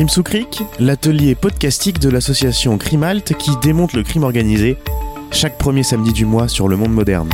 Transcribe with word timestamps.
Crime 0.00 0.08
sous 0.08 0.24
l'atelier 0.78 1.34
podcastique 1.34 1.98
de 1.98 2.08
l'association 2.08 2.78
Crimalt 2.78 3.34
qui 3.36 3.50
démonte 3.60 3.92
le 3.92 4.02
crime 4.02 4.22
organisé 4.22 4.78
chaque 5.30 5.58
premier 5.58 5.82
samedi 5.82 6.14
du 6.14 6.24
mois 6.24 6.48
sur 6.48 6.68
le 6.68 6.76
monde 6.78 6.94
moderne. 6.94 7.28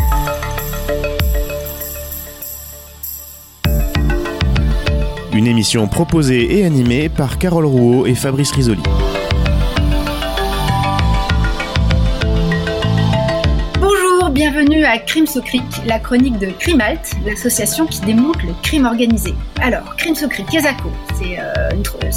Une 5.32 5.46
émission 5.46 5.86
proposée 5.86 6.58
et 6.58 6.64
animée 6.64 7.08
par 7.08 7.38
Carole 7.38 7.66
Rouault 7.66 8.04
et 8.04 8.16
Fabrice 8.16 8.50
Risoli. 8.50 8.82
Bonjour, 13.78 14.30
bienvenue 14.30 14.84
à 14.84 14.98
Crime 14.98 15.26
Cric, 15.44 15.62
la 15.86 16.00
chronique 16.00 16.40
de 16.40 16.48
Crimalt, 16.58 17.12
l'association 17.24 17.86
qui 17.86 18.00
démonte 18.00 18.42
le 18.42 18.54
crime 18.64 18.86
organisé. 18.86 19.36
Alors, 19.60 19.94
Crime 19.94 20.16
Cric, 20.28 20.46
Kesako, 20.46 20.90
c'est 21.14 21.38
euh, 21.38 21.52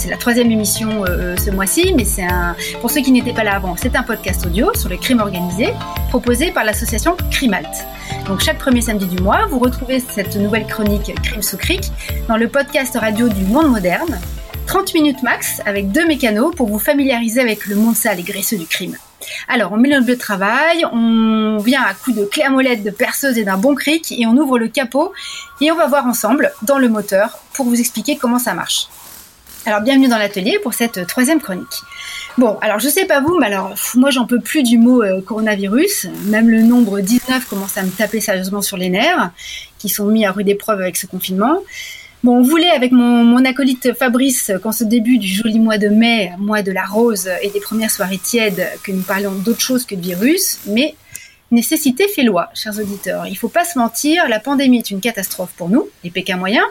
la 0.10 0.18
troisième 0.18 0.52
émission 0.52 1.04
euh, 1.06 1.36
ce 1.38 1.50
mois-ci, 1.50 1.94
mais 1.96 2.06
c'est 2.06 2.24
un, 2.24 2.56
pour 2.82 2.92
ceux 2.92 3.02
qui 3.02 3.12
n'étaient 3.12 3.34
pas 3.34 3.44
là 3.44 3.56
avant, 3.56 3.76
c'est 3.76 3.96
un 3.96 4.04
podcast 4.04 4.46
audio 4.46 4.74
sur 4.74 4.90
le 4.90 4.98
crime 4.98 5.20
organisé 5.20 5.74
proposé 6.10 6.52
par 6.52 6.64
l'association 6.64 7.16
Crimalt. 7.32 7.86
Donc 8.28 8.42
chaque 8.42 8.58
premier 8.58 8.82
samedi 8.82 9.06
du 9.06 9.22
mois, 9.22 9.46
vous 9.50 9.60
retrouvez 9.60 10.00
cette 10.00 10.36
nouvelle 10.36 10.66
chronique 10.66 11.14
Crime 11.24 11.42
sous 11.42 11.58
Cric 11.58 11.92
dans 12.28 12.38
le 12.38 12.48
podcast 12.48 12.98
radio 12.98 13.28
du 13.30 13.44
monde 13.44 13.70
moderne. 13.70 14.20
30 14.68 14.94
minutes 14.94 15.24
max 15.24 15.62
avec 15.66 15.92
deux 15.92 16.06
mécanos 16.06 16.54
pour 16.56 16.68
vous 16.68 16.80
familiariser 16.80 17.42
avec 17.42 17.66
le 17.66 17.76
monde 17.76 17.96
sale 17.96 18.20
et 18.20 18.24
graisseux 18.24 18.58
du 18.58 18.68
crime. 18.68 18.96
Alors, 19.48 19.72
on 19.74 19.78
met 19.78 19.90
le 19.90 20.18
travail, 20.18 20.86
on 20.92 21.58
vient 21.58 21.82
à 21.82 21.94
coups 21.94 22.18
de 22.18 22.26
clé 22.26 22.44
à 22.44 22.50
molette, 22.50 22.84
de 22.84 22.92
perceuse 22.92 23.38
et 23.38 23.44
d'un 23.44 23.58
bon 23.58 23.76
cric 23.76 24.12
et 24.12 24.26
on 24.26 24.38
ouvre 24.38 24.60
le 24.60 24.68
capot 24.68 25.12
et 25.60 25.72
on 25.72 25.76
va 25.76 25.88
voir 25.88 26.06
ensemble 26.06 26.52
dans 26.62 26.78
le 26.78 26.88
moteur 26.88 27.40
pour 27.54 27.66
vous 27.66 27.80
expliquer 27.80 28.18
comment 28.18 28.40
ça 28.40 28.54
marche. 28.54 28.88
Alors, 29.66 29.82
bienvenue 29.82 30.08
dans 30.08 30.18
l'atelier 30.18 30.58
pour 30.64 30.74
cette 30.74 31.06
troisième 31.06 31.42
chronique. 31.42 31.84
Bon, 32.38 32.58
alors 32.62 32.80
je 32.80 32.88
sais 32.88 33.06
pas 33.06 33.20
vous, 33.20 33.38
mais 33.40 33.48
alors 33.48 33.76
moi 33.96 34.10
j'en 34.10 34.26
peux 34.26 34.40
plus 34.40 34.64
du 34.64 34.78
mot 34.78 35.04
euh, 35.04 35.22
coronavirus. 35.22 36.08
Même 36.28 36.50
le 36.50 36.62
nombre 36.62 37.02
19 37.02 37.46
commence 37.46 37.78
à 37.78 37.84
me 37.84 37.90
taper 37.90 38.22
sérieusement 38.22 38.62
sur 38.62 38.78
les 38.78 38.90
nerfs, 38.90 39.32
qui 39.78 39.90
sont 39.90 40.06
mis 40.06 40.26
à 40.26 40.32
rude 40.32 40.48
épreuve 40.48 40.80
avec 40.80 40.96
ce 40.96 41.08
confinement. 41.08 41.60
Bon, 42.24 42.38
on 42.38 42.42
voulait 42.42 42.70
avec 42.70 42.94
mon, 42.94 43.44
acolyte 43.44 43.94
Fabrice, 43.94 44.52
qu'en 44.64 44.72
ce 44.72 44.86
début 44.86 45.18
du 45.18 45.28
joli 45.28 45.60
mois 45.60 45.78
de 45.78 45.90
mai, 45.90 46.32
mois 46.38 46.62
de 46.62 46.72
la 46.72 46.86
rose 46.86 47.30
et 47.42 47.50
des 47.50 47.60
premières 47.60 47.92
soirées 47.92 48.18
tièdes, 48.18 48.66
que 48.84 48.94
nous 48.94 49.04
parlions 49.04 49.34
d'autre 49.34 49.62
chose 49.62 49.86
que 49.86 49.96
de 49.96 50.02
virus, 50.02 50.60
mais 50.68 50.96
nécessité 51.52 52.08
fait 52.08 52.24
loi, 52.24 52.50
chers 52.54 52.78
auditeurs. 52.78 53.28
Il 53.28 53.36
faut 53.36 53.50
pas 53.50 53.66
se 53.66 53.78
mentir, 53.78 54.28
la 54.30 54.40
pandémie 54.40 54.78
est 54.78 54.92
une 54.92 55.02
catastrophe 55.02 55.52
pour 55.58 55.70
nous, 55.70 55.88
les 56.04 56.12
Pékins 56.12 56.38
moyens, 56.38 56.66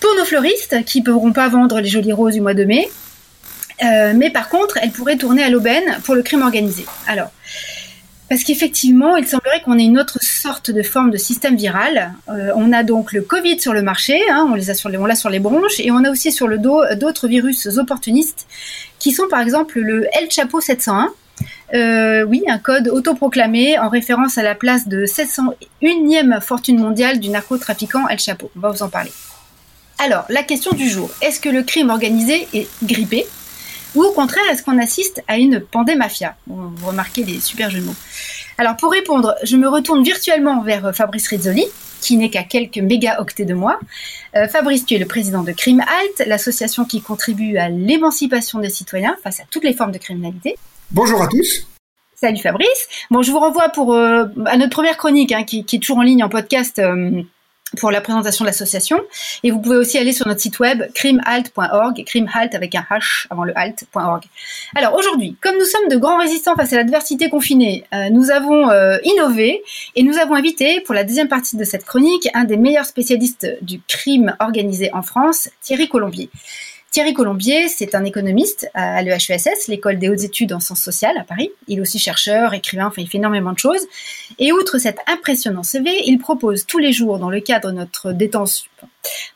pour 0.00 0.14
nos 0.16 0.24
fleuristes 0.24 0.84
qui 0.84 1.00
ne 1.00 1.04
pourront 1.04 1.32
pas 1.32 1.48
vendre 1.48 1.80
les 1.80 1.88
jolies 1.88 2.12
roses 2.12 2.34
du 2.34 2.40
mois 2.40 2.54
de 2.54 2.64
mai, 2.64 2.88
euh, 3.84 4.12
mais 4.14 4.30
par 4.30 4.48
contre, 4.48 4.78
elle 4.80 4.90
pourrait 4.90 5.16
tourner 5.16 5.42
à 5.42 5.50
l'aubaine 5.50 5.98
pour 6.04 6.14
le 6.14 6.22
crime 6.22 6.42
organisé. 6.42 6.86
Alors, 7.06 7.30
parce 8.28 8.42
qu'effectivement, 8.42 9.16
il 9.16 9.26
semblerait 9.26 9.60
qu'on 9.62 9.78
ait 9.78 9.84
une 9.84 9.98
autre 9.98 10.18
sorte 10.20 10.70
de 10.70 10.82
forme 10.82 11.10
de 11.10 11.16
système 11.16 11.56
viral. 11.56 12.12
Euh, 12.28 12.50
on 12.56 12.72
a 12.72 12.82
donc 12.82 13.12
le 13.12 13.22
Covid 13.22 13.60
sur 13.60 13.72
le 13.72 13.82
marché, 13.82 14.20
hein, 14.30 14.48
on 14.50 14.54
les 14.54 14.74
sur 14.74 14.88
l'a 14.88 15.14
sur 15.14 15.30
les 15.30 15.38
bronches, 15.38 15.78
et 15.78 15.90
on 15.90 16.02
a 16.04 16.10
aussi 16.10 16.32
sur 16.32 16.48
le 16.48 16.58
dos 16.58 16.82
d'autres 16.96 17.28
virus 17.28 17.66
opportunistes, 17.78 18.46
qui 18.98 19.12
sont 19.12 19.28
par 19.30 19.40
exemple 19.40 19.78
le 19.78 20.06
El 20.18 20.30
Chapo 20.30 20.60
701. 20.60 21.12
Euh, 21.74 22.24
oui, 22.24 22.42
un 22.48 22.58
code 22.58 22.88
autoproclamé 22.88 23.78
en 23.78 23.88
référence 23.88 24.38
à 24.38 24.42
la 24.42 24.54
place 24.54 24.88
de 24.88 25.04
701e 25.04 26.40
fortune 26.40 26.78
mondiale 26.78 27.20
du 27.20 27.28
narcotrafiquant 27.28 28.08
El 28.08 28.18
Chapo. 28.18 28.50
On 28.56 28.60
va 28.60 28.70
vous 28.70 28.82
en 28.82 28.88
parler. 28.88 29.12
Alors, 29.98 30.24
la 30.28 30.42
question 30.42 30.72
du 30.72 30.88
jour. 30.88 31.10
Est-ce 31.22 31.40
que 31.40 31.48
le 31.48 31.62
crime 31.62 31.90
organisé 31.90 32.46
est 32.52 32.68
grippé 32.84 33.26
ou 33.94 34.04
au 34.04 34.12
contraire, 34.12 34.44
est-ce 34.50 34.62
qu'on 34.62 34.78
assiste 34.78 35.24
à 35.26 35.38
une 35.38 35.58
pandémafia? 35.58 36.36
Vous 36.46 36.86
remarquez 36.86 37.24
les 37.24 37.40
super 37.40 37.70
jeux 37.70 37.80
de 37.80 37.86
mots. 37.86 37.94
Alors 38.58 38.76
pour 38.76 38.92
répondre, 38.92 39.34
je 39.42 39.56
me 39.56 39.68
retourne 39.68 40.02
virtuellement 40.02 40.60
vers 40.60 40.84
euh, 40.84 40.92
Fabrice 40.92 41.28
Rizzoli, 41.28 41.64
qui 42.02 42.18
n'est 42.18 42.28
qu'à 42.28 42.42
quelques 42.42 42.76
mégaoctets 42.76 43.46
de 43.46 43.54
moi. 43.54 43.80
Euh, 44.34 44.48
Fabrice, 44.48 44.84
tu 44.84 44.94
es 44.94 44.98
le 44.98 45.06
président 45.06 45.42
de 45.42 45.52
Crime 45.52 45.80
Halt, 45.80 46.28
l'association 46.28 46.84
qui 46.84 47.00
contribue 47.00 47.56
à 47.56 47.70
l'émancipation 47.70 48.58
des 48.58 48.68
citoyens 48.68 49.16
face 49.22 49.40
à 49.40 49.44
toutes 49.50 49.64
les 49.64 49.72
formes 49.72 49.92
de 49.92 49.98
criminalité. 49.98 50.56
Bonjour 50.90 51.22
à 51.22 51.28
tous. 51.28 51.66
Salut 52.14 52.38
Fabrice. 52.38 52.88
Bon, 53.10 53.22
je 53.22 53.30
vous 53.30 53.38
renvoie 53.38 53.70
pour 53.70 53.94
euh, 53.94 54.26
à 54.44 54.58
notre 54.58 54.72
première 54.72 54.98
chronique 54.98 55.32
hein, 55.32 55.44
qui, 55.44 55.60
est 55.60 55.78
toujours 55.78 55.98
en 55.98 56.02
ligne 56.02 56.22
en 56.22 56.28
podcast 56.28 56.82
pour 57.78 57.90
la 57.90 58.00
présentation 58.00 58.44
de 58.44 58.48
l'association. 58.48 59.00
Et 59.42 59.50
vous 59.50 59.60
pouvez 59.60 59.76
aussi 59.76 59.98
aller 59.98 60.12
sur 60.12 60.26
notre 60.26 60.40
site 60.40 60.58
web 60.60 60.84
crimehalt.org, 60.94 62.04
crimehalt 62.04 62.54
avec 62.54 62.74
un 62.74 62.84
H 62.90 63.26
avant 63.30 63.44
le 63.44 63.52
halt.org. 63.56 64.22
Alors 64.74 64.94
aujourd'hui, 64.94 65.36
comme 65.40 65.56
nous 65.56 65.64
sommes 65.64 65.88
de 65.88 65.96
grands 65.96 66.18
résistants 66.18 66.54
face 66.56 66.72
à 66.72 66.76
l'adversité 66.76 67.28
confinée, 67.28 67.84
euh, 67.92 68.08
nous 68.10 68.30
avons 68.30 68.70
euh, 68.70 68.98
innové 69.04 69.62
et 69.94 70.02
nous 70.02 70.16
avons 70.18 70.34
invité 70.34 70.80
pour 70.80 70.94
la 70.94 71.04
deuxième 71.04 71.28
partie 71.28 71.56
de 71.56 71.64
cette 71.64 71.84
chronique 71.84 72.28
un 72.34 72.44
des 72.44 72.56
meilleurs 72.56 72.86
spécialistes 72.86 73.46
du 73.62 73.80
crime 73.88 74.36
organisé 74.40 74.90
en 74.92 75.02
France, 75.02 75.48
Thierry 75.60 75.88
Colombier. 75.88 76.30
Thierry 76.90 77.12
Colombier, 77.12 77.68
c'est 77.68 77.94
un 77.94 78.04
économiste 78.04 78.70
à 78.72 79.02
l'EHESS, 79.02 79.68
l'école 79.68 79.98
des 79.98 80.08
hautes 80.08 80.22
études 80.22 80.52
en 80.54 80.60
sciences 80.60 80.82
sociales 80.82 81.18
à 81.18 81.24
Paris. 81.24 81.50
Il 81.68 81.78
est 81.78 81.82
aussi 81.82 81.98
chercheur, 81.98 82.54
écrivain, 82.54 82.86
enfin 82.86 83.02
il 83.02 83.08
fait 83.08 83.18
énormément 83.18 83.52
de 83.52 83.58
choses. 83.58 83.86
Et 84.38 84.52
outre 84.52 84.78
cet 84.78 84.98
impressionnant 85.06 85.62
CV, 85.62 85.90
il 86.06 86.18
propose 86.18 86.64
tous 86.64 86.78
les 86.78 86.92
jours 86.92 87.18
dans 87.18 87.28
le 87.28 87.40
cadre 87.40 87.70
de 87.70 87.76
notre 87.76 88.12
détention, 88.12 88.70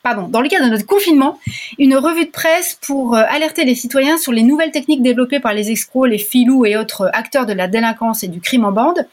pardon, 0.03 0.29
dans 0.29 0.41
le 0.41 0.49
cadre 0.49 0.67
de 0.67 0.71
notre 0.71 0.87
confinement, 0.87 1.39
une 1.79 1.97
revue 1.97 2.25
de 2.25 2.31
presse 2.31 2.79
pour 2.81 3.15
euh, 3.15 3.25
alerter 3.29 3.65
les 3.65 3.75
citoyens 3.75 4.17
sur 4.17 4.33
les 4.33 4.43
nouvelles 4.43 4.71
techniques 4.71 5.03
développées 5.03 5.41
par 5.41 5.53
les 5.53 5.71
escrocs, 5.71 6.09
les 6.09 6.19
filous 6.19 6.65
et 6.65 6.79
autres 6.79 7.11
acteurs 7.13 7.45
de 7.45 7.53
la 7.53 7.69
délinquance 7.69 8.23
et 8.23 8.29
du 8.29 8.41
crime 8.41 8.65
en 8.65 8.73
bande 8.73 9.07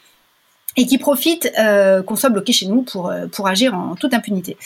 et 0.78 0.86
qui 0.86 0.96
profitent 0.96 1.52
euh, 1.58 2.04
qu'on 2.04 2.14
soit 2.14 2.30
bloqué 2.30 2.52
chez 2.52 2.66
nous 2.66 2.82
pour, 2.82 3.10
euh, 3.10 3.26
pour 3.26 3.48
agir 3.48 3.74
en 3.74 3.96
toute 3.96 4.14
impunité. 4.14 4.56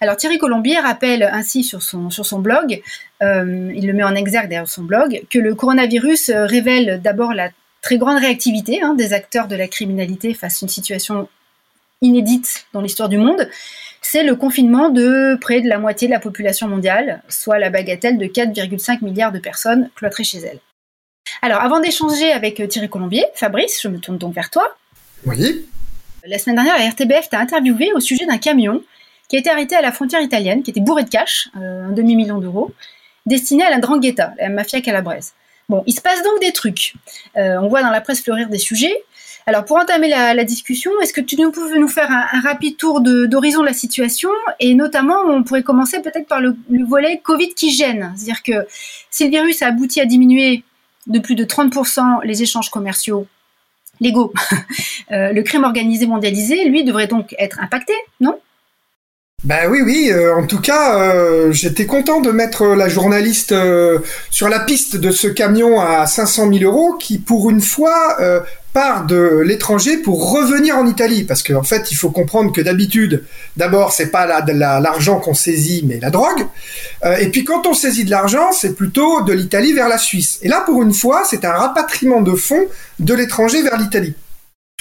Alors 0.00 0.16
Thierry 0.16 0.38
Colombier 0.38 0.78
rappelle 0.78 1.22
ainsi 1.22 1.62
sur 1.62 1.82
son, 1.82 2.08
sur 2.08 2.24
son 2.24 2.38
blog, 2.38 2.80
euh, 3.22 3.70
il 3.74 3.86
le 3.86 3.92
met 3.92 4.02
en 4.02 4.14
exergue 4.14 4.48
derrière 4.48 4.66
son 4.66 4.82
blog, 4.82 5.22
que 5.28 5.38
le 5.38 5.54
coronavirus 5.54 6.30
révèle 6.30 7.02
d'abord 7.04 7.34
la 7.34 7.50
très 7.82 7.98
grande 7.98 8.18
réactivité 8.18 8.80
hein, 8.82 8.94
des 8.94 9.12
acteurs 9.12 9.46
de 9.46 9.56
la 9.56 9.68
criminalité 9.68 10.32
face 10.32 10.62
à 10.62 10.64
une 10.64 10.70
situation 10.70 11.28
inédite 12.00 12.64
dans 12.72 12.80
l'histoire 12.80 13.10
du 13.10 13.18
monde. 13.18 13.46
C'est 14.00 14.22
le 14.22 14.36
confinement 14.36 14.88
de 14.88 15.36
près 15.38 15.60
de 15.60 15.68
la 15.68 15.78
moitié 15.78 16.08
de 16.08 16.12
la 16.14 16.20
population 16.20 16.66
mondiale, 16.66 17.22
soit 17.28 17.58
la 17.58 17.68
bagatelle 17.68 18.16
de 18.16 18.24
4,5 18.24 19.04
milliards 19.04 19.32
de 19.32 19.38
personnes 19.38 19.90
cloîtrées 19.96 20.24
chez 20.24 20.38
elles. 20.38 20.60
Alors 21.42 21.60
avant 21.60 21.78
d'échanger 21.80 22.32
avec 22.32 22.66
Thierry 22.68 22.88
Colombier, 22.88 23.26
Fabrice, 23.34 23.82
je 23.82 23.88
me 23.88 23.98
tourne 23.98 24.16
donc 24.16 24.34
vers 24.34 24.48
toi. 24.48 24.74
La 26.26 26.38
semaine 26.38 26.56
dernière, 26.56 26.78
la 26.78 26.88
RTBF 26.90 27.28
t'a 27.30 27.38
interviewé 27.40 27.92
au 27.94 28.00
sujet 28.00 28.26
d'un 28.26 28.38
camion 28.38 28.82
qui 29.28 29.36
a 29.36 29.38
été 29.38 29.50
arrêté 29.50 29.76
à 29.76 29.82
la 29.82 29.92
frontière 29.92 30.20
italienne, 30.20 30.62
qui 30.62 30.70
était 30.70 30.80
bourré 30.80 31.04
de 31.04 31.10
cash, 31.10 31.48
euh, 31.56 31.88
un 31.88 31.92
demi-million 31.92 32.38
d'euros, 32.38 32.72
destiné 33.26 33.64
à 33.64 33.70
la 33.70 33.78
Drangheta, 33.78 34.32
la 34.38 34.48
mafia 34.48 34.80
calabraise. 34.80 35.34
Bon, 35.68 35.82
il 35.86 35.92
se 35.92 36.00
passe 36.00 36.22
donc 36.22 36.40
des 36.40 36.52
trucs. 36.52 36.94
Euh, 37.36 37.58
on 37.60 37.68
voit 37.68 37.82
dans 37.82 37.90
la 37.90 38.00
presse 38.00 38.22
fleurir 38.22 38.48
des 38.48 38.58
sujets. 38.58 38.96
Alors, 39.46 39.64
pour 39.64 39.78
entamer 39.78 40.08
la, 40.08 40.44
discussion, 40.44 40.90
est-ce 41.02 41.12
que 41.12 41.20
tu 41.22 41.40
nous 41.40 41.50
pouvais 41.50 41.78
nous 41.78 41.88
faire 41.88 42.10
un, 42.10 42.40
rapide 42.40 42.76
tour 42.76 43.00
d'horizon 43.00 43.60
de, 43.60 43.66
la 43.66 43.72
situation? 43.72 44.30
Et 44.60 44.74
notamment, 44.74 45.16
on 45.26 45.42
pourrait 45.42 45.62
commencer 45.62 46.00
peut-être 46.00 46.26
par 46.26 46.40
le, 46.40 46.54
volet 46.86 47.20
Covid 47.22 47.54
qui 47.54 47.70
gêne. 47.70 48.12
C'est-à-dire 48.16 48.42
que 48.42 48.66
si 49.10 49.24
le 49.24 49.30
virus 49.30 49.62
a 49.62 49.68
abouti 49.68 50.00
à 50.00 50.04
diminuer 50.04 50.64
de 51.06 51.18
plus 51.18 51.34
de 51.34 51.44
30% 51.44 52.24
les 52.24 52.42
échanges 52.42 52.68
commerciaux 52.70 53.26
Lego, 54.00 54.32
euh, 55.12 55.32
le 55.32 55.42
crime 55.42 55.64
organisé 55.64 56.06
mondialisé, 56.06 56.68
lui, 56.68 56.84
devrait 56.84 57.06
donc 57.06 57.34
être 57.38 57.60
impacté, 57.60 57.92
non? 58.20 58.38
Ben 59.44 59.70
oui, 59.70 59.80
oui. 59.82 60.10
Euh, 60.12 60.34
en 60.34 60.46
tout 60.46 60.60
cas, 60.60 61.00
euh, 61.00 61.52
j'étais 61.52 61.86
content 61.86 62.20
de 62.20 62.30
mettre 62.30 62.66
la 62.66 62.88
journaliste 62.88 63.54
sur 64.30 64.48
la 64.48 64.60
piste 64.60 64.96
de 64.96 65.10
ce 65.10 65.28
camion 65.28 65.80
à 65.80 66.06
500 66.06 66.52
000 66.52 66.64
euros 66.64 66.94
qui, 66.94 67.18
pour 67.18 67.48
une 67.48 67.60
fois, 67.60 68.18
part 68.72 69.06
de 69.06 69.42
l'étranger 69.44 69.96
pour 69.98 70.32
revenir 70.32 70.76
en 70.76 70.86
Italie. 70.86 71.24
Parce 71.24 71.42
qu'en 71.42 71.56
en 71.56 71.62
fait, 71.62 71.90
il 71.90 71.96
faut 71.96 72.10
comprendre 72.10 72.52
que 72.52 72.60
d'habitude, 72.60 73.24
d'abord, 73.56 73.92
c'est 73.92 74.10
pas 74.10 74.26
l'argent 74.26 75.18
qu'on 75.20 75.34
saisit, 75.34 75.82
mais 75.86 75.98
la 76.00 76.10
drogue. 76.10 76.46
Euh, 77.04 77.16
et 77.16 77.28
puis 77.28 77.44
quand 77.44 77.66
on 77.66 77.74
saisit 77.74 78.04
de 78.04 78.10
l'argent, 78.10 78.52
c'est 78.52 78.74
plutôt 78.74 79.22
de 79.22 79.32
l'Italie 79.32 79.72
vers 79.72 79.88
la 79.88 79.98
Suisse. 79.98 80.38
Et 80.42 80.48
là, 80.48 80.62
pour 80.64 80.82
une 80.82 80.94
fois, 80.94 81.22
c'est 81.28 81.44
un 81.44 81.52
rapatriement 81.52 82.22
de 82.22 82.34
fonds 82.34 82.66
de 82.98 83.14
l'étranger 83.14 83.62
vers 83.62 83.78
l'Italie. 83.78 84.14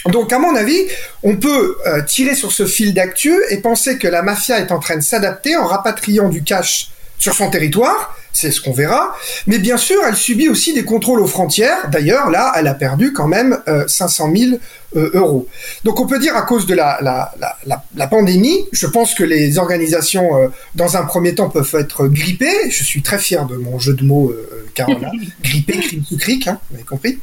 Donc, 0.10 0.32
à 0.34 0.40
mon 0.40 0.56
avis, 0.56 0.88
on 1.24 1.36
peut 1.36 1.78
euh, 1.86 2.02
tirer 2.04 2.36
sur 2.36 2.52
ce 2.52 2.66
fil 2.66 2.94
d'actu 2.94 3.36
et 3.50 3.58
penser 3.58 3.98
que 3.98 4.08
la 4.08 4.22
mafia 4.22 4.60
est 4.60 4.72
en 4.72 4.80
train 4.80 4.96
de 4.96 5.02
s'adapter 5.02 5.56
en 5.56 5.66
rapatriant 5.66 6.30
du 6.30 6.44
cash 6.44 6.90
sur 7.20 7.34
son 7.34 7.50
territoire, 7.50 8.16
c'est 8.38 8.52
ce 8.52 8.62
qu'on 8.62 8.72
verra. 8.72 9.16
Mais 9.48 9.58
bien 9.58 9.78
sûr, 9.78 9.98
elle 10.08 10.16
subit 10.16 10.50
aussi 10.50 10.74
des 10.74 10.84
contrôles 10.84 11.20
aux 11.20 11.28
frontières. 11.28 11.90
D'ailleurs, 11.90 12.30
là, 12.30 12.54
elle 12.56 12.68
a 12.68 12.76
perdu 12.76 13.14
quand 13.14 13.28
même 13.28 13.60
500 13.88 14.32
000 14.36 14.52
euros. 14.96 15.48
Donc 15.84 16.00
on 16.00 16.08
peut 16.08 16.20
dire 16.20 16.36
à 16.36 16.44
cause 16.44 16.66
de 16.66 16.74
la, 16.74 17.00
la, 17.02 17.32
la, 17.66 17.84
la 17.96 18.08
pandémie, 18.08 18.66
je 18.72 18.88
pense 18.88 19.14
que 19.14 19.24
les 19.24 19.58
organisations, 19.58 20.52
dans 20.76 20.98
un 20.98 21.04
premier 21.04 21.36
temps, 21.36 21.50
peuvent 21.50 21.76
être 21.78 22.08
grippées. 22.08 22.70
Je 22.70 22.84
suis 22.84 23.02
très 23.02 23.20
fier 23.20 23.46
de 23.46 23.56
mon 23.58 23.80
jeu 23.80 23.94
de 23.94 24.04
mots, 24.04 24.34
Carola. 24.74 25.12
Grippé, 25.44 25.80
crime 25.80 26.04
sous 26.08 26.18
cric, 26.18 26.48
hein, 26.48 26.60
vous 26.70 26.76
avez 26.76 26.86
compris. 26.86 27.20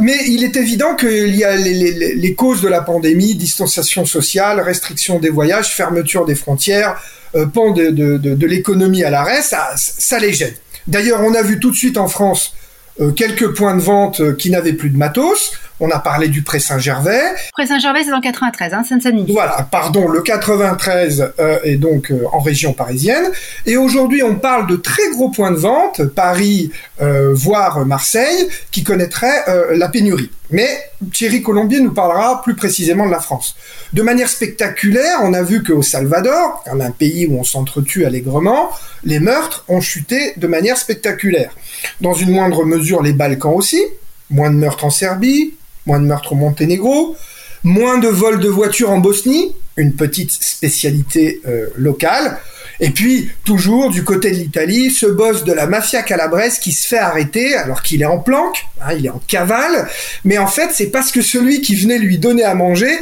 mais 0.00 0.16
il 0.26 0.44
est 0.44 0.56
évident 0.56 0.96
qu'il 0.96 1.36
y 1.36 1.44
a 1.44 1.56
les, 1.56 1.74
les, 1.74 2.14
les 2.14 2.34
causes 2.34 2.62
de 2.62 2.68
la 2.68 2.80
pandémie, 2.80 3.34
distanciation 3.34 4.04
sociale, 4.04 4.60
restriction 4.60 5.18
des 5.18 5.30
voyages, 5.30 5.74
fermeture 5.74 6.24
des 6.24 6.34
frontières, 6.34 7.00
euh, 7.36 7.46
pan 7.46 7.70
de, 7.70 7.90
de, 7.90 8.16
de, 8.16 8.46
l'économie 8.46 9.04
à 9.04 9.10
l'arrêt, 9.10 9.40
ça, 9.42 9.70
ça 9.98 10.18
les 10.18 10.32
gêne. 10.32 10.54
D'ailleurs, 10.86 11.20
on 11.22 11.34
a 11.34 11.42
vu 11.42 11.58
tout 11.60 11.70
de 11.70 11.76
suite 11.76 11.98
en 11.98 12.08
France 12.08 12.54
euh, 13.00 13.12
quelques 13.12 13.54
points 13.54 13.76
de 13.76 13.80
vente 13.80 14.20
euh, 14.20 14.34
qui 14.34 14.50
n'avaient 14.50 14.72
plus 14.72 14.90
de 14.90 14.96
matos. 14.96 15.52
On 15.82 15.90
a 15.90 15.98
parlé 15.98 16.28
du 16.28 16.42
Pré 16.42 16.60
Saint-Gervais. 16.60 17.22
Pré 17.54 17.66
Saint-Gervais, 17.66 18.04
c'est 18.04 18.12
en 18.12 18.20
93, 18.20 18.74
hein, 18.74 18.84
Seine-Saint-Denis. 18.86 19.32
Voilà, 19.32 19.66
pardon, 19.70 20.08
le 20.08 20.20
93 20.20 21.32
euh, 21.38 21.58
est 21.64 21.76
donc 21.76 22.10
euh, 22.10 22.24
en 22.32 22.40
région 22.40 22.74
parisienne. 22.74 23.30
Et 23.64 23.78
aujourd'hui, 23.78 24.22
on 24.22 24.34
parle 24.36 24.66
de 24.66 24.76
très 24.76 25.08
gros 25.12 25.30
points 25.30 25.52
de 25.52 25.56
vente, 25.56 26.04
Paris, 26.04 26.70
euh, 27.00 27.32
voire 27.32 27.86
Marseille, 27.86 28.48
qui 28.70 28.84
connaîtraient 28.84 29.44
la 29.74 29.88
pénurie. 29.88 30.30
Mais 30.50 30.68
Thierry 31.12 31.42
Colombier 31.42 31.80
nous 31.80 31.92
parlera 31.92 32.42
plus 32.42 32.54
précisément 32.54 33.06
de 33.06 33.10
la 33.10 33.20
France. 33.20 33.56
De 33.92 34.02
manière 34.02 34.28
spectaculaire, 34.28 35.20
on 35.22 35.32
a 35.32 35.42
vu 35.42 35.62
qu'au 35.62 35.82
Salvador, 35.82 36.62
un 36.66 36.90
pays 36.90 37.26
où 37.26 37.38
on 37.38 37.44
s'entretue 37.44 38.04
allègrement, 38.04 38.70
les 39.04 39.20
meurtres 39.20 39.64
ont 39.68 39.80
chuté 39.80 40.34
de 40.36 40.46
manière 40.46 40.76
spectaculaire. 40.76 41.52
Dans 42.00 42.14
une 42.14 42.32
moindre 42.32 42.64
mesure, 42.64 43.02
les 43.02 43.12
Balkans 43.12 43.54
aussi. 43.54 43.82
Moins 44.28 44.50
de 44.50 44.56
meurtres 44.56 44.84
en 44.84 44.90
Serbie, 44.90 45.54
moins 45.86 46.00
de 46.00 46.06
meurtres 46.06 46.32
au 46.32 46.36
Monténégro, 46.36 47.16
moins 47.62 47.98
de 47.98 48.08
vols 48.08 48.40
de 48.40 48.48
voitures 48.48 48.90
en 48.90 48.98
Bosnie, 48.98 49.54
une 49.76 49.94
petite 49.94 50.30
spécialité 50.30 51.40
euh, 51.46 51.66
locale. 51.76 52.38
Et 52.80 52.90
puis, 52.90 53.30
toujours 53.44 53.90
du 53.90 54.04
côté 54.04 54.30
de 54.30 54.36
l'Italie, 54.36 54.90
ce 54.90 55.04
boss 55.04 55.44
de 55.44 55.52
la 55.52 55.66
mafia 55.66 56.02
calabraise 56.02 56.58
qui 56.58 56.72
se 56.72 56.88
fait 56.88 56.98
arrêter 56.98 57.54
alors 57.54 57.82
qu'il 57.82 58.00
est 58.00 58.06
en 58.06 58.18
planque, 58.18 58.66
hein, 58.80 58.94
il 58.98 59.04
est 59.04 59.10
en 59.10 59.20
cavale, 59.26 59.86
mais 60.24 60.38
en 60.38 60.46
fait, 60.46 60.70
c'est 60.72 60.86
parce 60.86 61.12
que 61.12 61.20
celui 61.20 61.60
qui 61.60 61.76
venait 61.76 61.98
lui 61.98 62.18
donner 62.18 62.42
à 62.42 62.54
manger, 62.54 62.96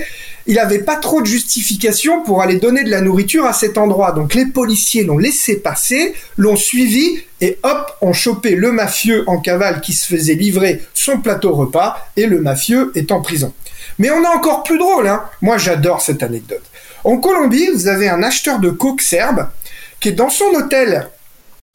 il 0.48 0.54
n'avait 0.54 0.80
pas 0.80 0.96
trop 0.96 1.20
de 1.20 1.26
justification 1.26 2.22
pour 2.22 2.40
aller 2.40 2.56
donner 2.56 2.82
de 2.82 2.90
la 2.90 3.02
nourriture 3.02 3.44
à 3.44 3.52
cet 3.52 3.76
endroit. 3.76 4.12
Donc 4.12 4.34
les 4.34 4.46
policiers 4.46 5.04
l'ont 5.04 5.18
laissé 5.18 5.56
passer, 5.56 6.14
l'ont 6.38 6.56
suivi 6.56 7.20
et 7.42 7.58
hop, 7.62 7.96
ont 8.00 8.14
chopé 8.14 8.56
le 8.56 8.72
mafieux 8.72 9.24
en 9.26 9.38
cavale 9.38 9.82
qui 9.82 9.92
se 9.92 10.06
faisait 10.06 10.34
livrer 10.34 10.82
son 10.94 11.18
plateau 11.18 11.54
repas 11.54 12.08
et 12.16 12.26
le 12.26 12.40
mafieux 12.40 12.92
est 12.94 13.12
en 13.12 13.20
prison. 13.20 13.52
Mais 13.98 14.10
on 14.10 14.24
a 14.24 14.30
encore 14.30 14.62
plus 14.62 14.78
drôle, 14.78 15.06
hein 15.06 15.22
Moi 15.42 15.58
j'adore 15.58 16.00
cette 16.00 16.22
anecdote. 16.22 16.64
En 17.04 17.18
Colombie, 17.18 17.68
vous 17.72 17.86
avez 17.86 18.08
un 18.08 18.22
acheteur 18.22 18.58
de 18.58 18.70
coke 18.70 19.02
serbe 19.02 19.46
qui 20.00 20.08
est 20.08 20.12
dans 20.12 20.30
son 20.30 20.46
hôtel 20.54 21.08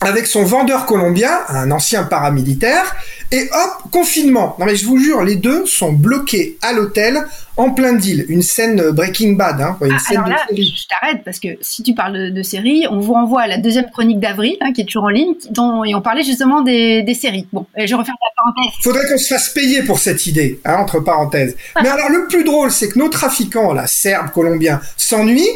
avec 0.03 0.27
son 0.27 0.43
vendeur 0.43 0.85
colombien, 0.85 1.31
un 1.47 1.71
ancien 1.71 2.03
paramilitaire, 2.03 2.95
et 3.31 3.43
hop, 3.51 3.91
confinement. 3.91 4.55
Non 4.59 4.65
mais 4.65 4.75
je 4.75 4.85
vous 4.85 4.97
jure, 4.97 5.23
les 5.23 5.37
deux 5.37 5.65
sont 5.65 5.93
bloqués 5.93 6.57
à 6.61 6.73
l'hôtel 6.73 7.25
en 7.55 7.71
plein 7.71 7.93
deal. 7.93 8.25
Une 8.29 8.41
scène 8.41 8.91
Breaking 8.91 9.33
Bad. 9.33 9.61
Hein, 9.61 9.77
une 9.81 9.93
ah, 9.93 9.99
scène 9.99 10.17
alors 10.17 10.29
là, 10.29 10.45
je 10.51 10.87
t'arrête 10.87 11.23
parce 11.23 11.39
que 11.39 11.49
si 11.61 11.83
tu 11.83 11.93
parles 11.93 12.13
de, 12.13 12.29
de, 12.29 12.43
série, 12.43 12.85
on 12.89 12.99
vous 12.99 13.13
renvoie 13.13 13.41
à 13.43 13.47
la 13.47 13.57
deuxième 13.57 13.89
chronique 13.89 14.19
d'avril, 14.19 14.57
hein, 14.61 14.73
qui 14.73 14.81
est 14.81 14.85
toujours 14.85 15.05
en 15.05 15.09
ligne, 15.09 15.35
dont, 15.51 15.83
et 15.83 15.95
on 15.95 16.01
parlait 16.01 16.23
justement 16.23 16.61
des, 16.61 17.01
des 17.03 17.13
séries. 17.13 17.47
Bon, 17.53 17.65
je 17.77 17.95
referme 17.95 18.17
la 18.21 18.43
parenthèse. 18.43 18.83
Faudrait 18.83 19.07
qu'on 19.07 19.17
se 19.17 19.33
fasse 19.33 19.49
payer 19.49 19.83
pour 19.83 19.99
cette 19.99 20.25
idée, 20.25 20.59
hein, 20.65 20.75
entre 20.75 20.99
parenthèses. 20.99 21.55
mais 21.81 21.89
alors 21.89 22.09
le 22.09 22.27
plus 22.27 22.43
drôle, 22.43 22.71
c'est 22.71 22.89
que 22.89 22.99
nos 22.99 23.09
trafiquants, 23.09 23.73
là, 23.73 23.87
serbes, 23.87 24.31
colombiens, 24.31 24.81
s'ennuient, 24.97 25.47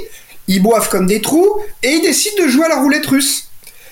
ils 0.47 0.61
boivent 0.61 0.89
comme 0.89 1.07
des 1.07 1.21
trous, 1.21 1.59
et 1.83 1.91
ils 1.91 2.01
décident 2.01 2.43
de 2.43 2.49
jouer 2.49 2.65
à 2.65 2.69
la 2.69 2.77
roulette 2.77 3.05
russe. 3.05 3.49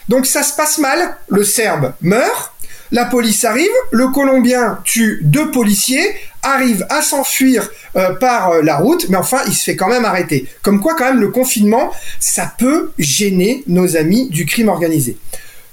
Donc 0.09 0.25
ça 0.25 0.43
se 0.43 0.55
passe 0.55 0.77
mal, 0.77 1.17
le 1.27 1.43
Serbe 1.43 1.93
meurt, 2.01 2.53
la 2.91 3.05
police 3.05 3.43
arrive, 3.43 3.67
le 3.91 4.07
Colombien 4.09 4.79
tue 4.83 5.19
deux 5.23 5.49
policiers, 5.49 6.15
arrive 6.43 6.85
à 6.89 7.01
s'enfuir 7.01 7.69
euh, 7.95 8.13
par 8.15 8.51
euh, 8.51 8.61
la 8.61 8.77
route, 8.77 9.09
mais 9.09 9.17
enfin 9.17 9.39
il 9.47 9.53
se 9.53 9.63
fait 9.63 9.75
quand 9.75 9.89
même 9.89 10.05
arrêter. 10.05 10.47
Comme 10.61 10.79
quoi 10.79 10.95
quand 10.95 11.05
même 11.05 11.19
le 11.19 11.29
confinement, 11.29 11.91
ça 12.19 12.51
peut 12.57 12.91
gêner 12.99 13.63
nos 13.67 13.97
amis 13.97 14.29
du 14.29 14.45
crime 14.45 14.69
organisé. 14.69 15.17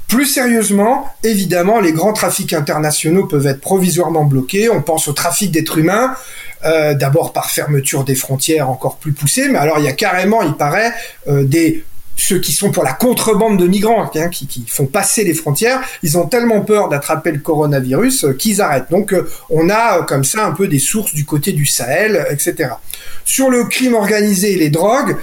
Plus 0.09 0.27
sérieusement, 0.27 1.09
évidemment, 1.23 1.81
les 1.81 1.93
grands 1.93 2.13
trafics 2.13 2.53
internationaux 2.53 3.27
peuvent 3.27 3.47
être 3.47 3.61
provisoirement 3.61 4.25
bloqués. 4.25 4.69
On 4.69 4.83
pense 4.83 5.09
au 5.09 5.13
trafic 5.13 5.51
d'êtres 5.51 5.79
humains, 5.79 6.15
euh, 6.65 6.95
d'abord 6.95 7.33
par 7.33 7.51
fermeture 7.51 8.05
des 8.05 8.15
frontières 8.15 8.71
encore 8.71 8.97
plus 8.97 9.13
poussée, 9.13 9.49
mais 9.49 9.59
alors 9.59 9.79
il 9.79 9.85
y 9.85 9.89
a 9.89 9.93
carrément, 9.93 10.43
il 10.43 10.55
paraît, 10.55 10.93
euh, 11.27 11.45
ceux 12.17 12.39
qui 12.39 12.53
sont 12.53 12.71
pour 12.71 12.85
la 12.85 12.93
contrebande 12.93 13.59
de 13.59 13.67
migrants, 13.67 14.09
hein, 14.15 14.29
qui, 14.29 14.65
font 14.69 14.87
passer 14.87 15.25
les 15.25 15.35
frontières, 15.35 15.81
ils 16.03 16.17
ont 16.19 16.27
tellement 16.27 16.61
peur 16.61 16.89
d'attraper 16.89 17.33
le 17.33 17.41
coronavirus 17.41 18.25
euh, 18.25 18.33
qu'ils 18.35 18.61
arrêtent. 18.61 18.91
Donc 18.91 19.15
on 19.51 19.71
a 19.71 20.05
comme 20.05 20.23
ça 20.23 20.47
un 20.47 20.53
peu 20.53 20.69
des 20.69 20.79
sources 20.79 21.15
du 21.15 21.25
côté 21.25 21.53
du 21.53 21.67
Sahel, 21.67 22.27
etc. 22.31 22.71
Sur 23.25 23.51
le 23.51 23.65
crime 23.65 23.95
organisé 23.95 24.53
et 24.53 24.57
les 24.57 24.71
drogues, 24.71 25.17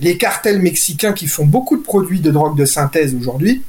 les 0.00 0.16
cartels 0.16 0.60
mexicains 0.60 1.12
qui 1.12 1.28
font 1.28 1.44
beaucoup 1.44 1.76
de 1.76 1.82
produits 1.82 2.20
de 2.20 2.30
drogue 2.30 2.56
de 2.56 2.64
synthèse 2.64 3.14
aujourd'hui, 3.14 3.62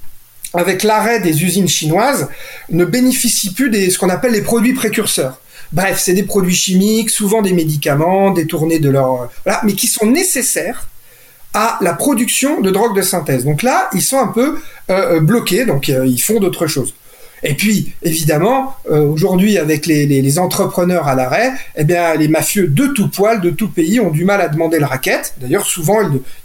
avec 0.53 0.83
l'arrêt 0.83 1.19
des 1.19 1.43
usines 1.43 1.67
chinoises, 1.67 2.27
ne 2.69 2.85
bénéficient 2.85 3.53
plus 3.53 3.69
des 3.69 3.89
ce 3.89 3.97
qu'on 3.97 4.09
appelle 4.09 4.31
les 4.31 4.41
produits 4.41 4.73
précurseurs. 4.73 5.39
Bref, 5.73 5.99
c'est 5.99 6.13
des 6.13 6.23
produits 6.23 6.55
chimiques, 6.55 7.09
souvent 7.09 7.41
des 7.41 7.51
médicaments, 7.51 8.29
détournés 8.29 8.77
de 8.77 8.89
leur... 8.89 9.29
Voilà, 9.43 9.61
mais 9.63 9.73
qui 9.73 9.87
sont 9.87 10.05
nécessaires 10.05 10.87
à 11.55 11.79
la 11.81 11.93
production 11.93 12.61
de 12.61 12.69
drogue 12.69 12.95
de 12.95 13.01
synthèse. 13.01 13.43
Donc 13.43 13.63
là, 13.63 13.89
ils 13.93 14.01
sont 14.01 14.19
un 14.19 14.27
peu 14.27 14.59
euh, 14.91 15.19
bloqués, 15.19 15.65
donc 15.65 15.89
euh, 15.89 16.05
ils 16.05 16.21
font 16.21 16.39
d'autres 16.39 16.67
choses. 16.67 16.93
Et 17.41 17.55
puis, 17.55 17.91
évidemment, 18.03 18.75
euh, 18.89 19.01
aujourd'hui, 19.01 19.57
avec 19.57 19.85
les, 19.87 20.39
entrepreneurs 20.39 21.07
à 21.07 21.15
l'arrêt, 21.15 21.51
eh 21.75 21.83
bien, 21.83 22.15
les 22.15 22.27
mafieux 22.27 22.67
de 22.67 22.87
tout 22.87 23.09
poil, 23.09 23.41
de 23.41 23.49
tout 23.49 23.67
pays, 23.67 23.99
ont 23.99 24.11
du 24.11 24.25
mal 24.25 24.41
à 24.41 24.49
demander 24.49 24.79
le 24.79 24.85
racket. 24.85 25.33
D'ailleurs, 25.41 25.65
souvent, 25.65 25.97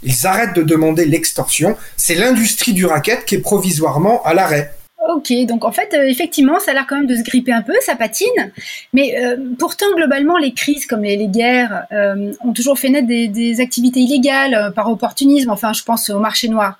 ils 0.03 0.27
arrêtent 0.27 0.55
de 0.55 0.63
demander 0.63 1.05
l'extorsion. 1.05 1.77
C'est 1.97 2.15
l'industrie 2.15 2.73
du 2.73 2.85
racket 2.85 3.25
qui 3.25 3.35
est 3.35 3.39
provisoirement 3.39 4.21
à 4.23 4.33
l'arrêt. 4.33 4.73
Ok, 5.07 5.31
donc 5.45 5.63
en 5.63 5.71
fait, 5.71 5.93
euh, 5.93 6.07
effectivement, 6.07 6.59
ça 6.59 6.71
a 6.71 6.73
l'air 6.73 6.85
quand 6.87 6.97
même 6.97 7.07
de 7.07 7.15
se 7.15 7.23
gripper 7.23 7.53
un 7.53 7.61
peu, 7.61 7.73
ça 7.81 7.95
patine. 7.95 8.51
Mais 8.91 9.15
euh, 9.17 9.37
pourtant, 9.57 9.85
globalement, 9.95 10.37
les 10.37 10.53
crises 10.53 10.85
comme 10.85 11.03
les, 11.03 11.27
guerres 11.27 11.85
euh, 11.93 12.33
ont 12.43 12.51
toujours 12.51 12.77
fait 12.77 12.89
naître 12.89 13.07
des, 13.07 13.61
activités 13.61 14.01
illégales 14.01 14.73
par 14.75 14.89
opportunisme. 14.89 15.51
Enfin, 15.51 15.71
je 15.71 15.83
pense 15.83 16.09
au 16.09 16.19
marché 16.19 16.49
noir. 16.49 16.77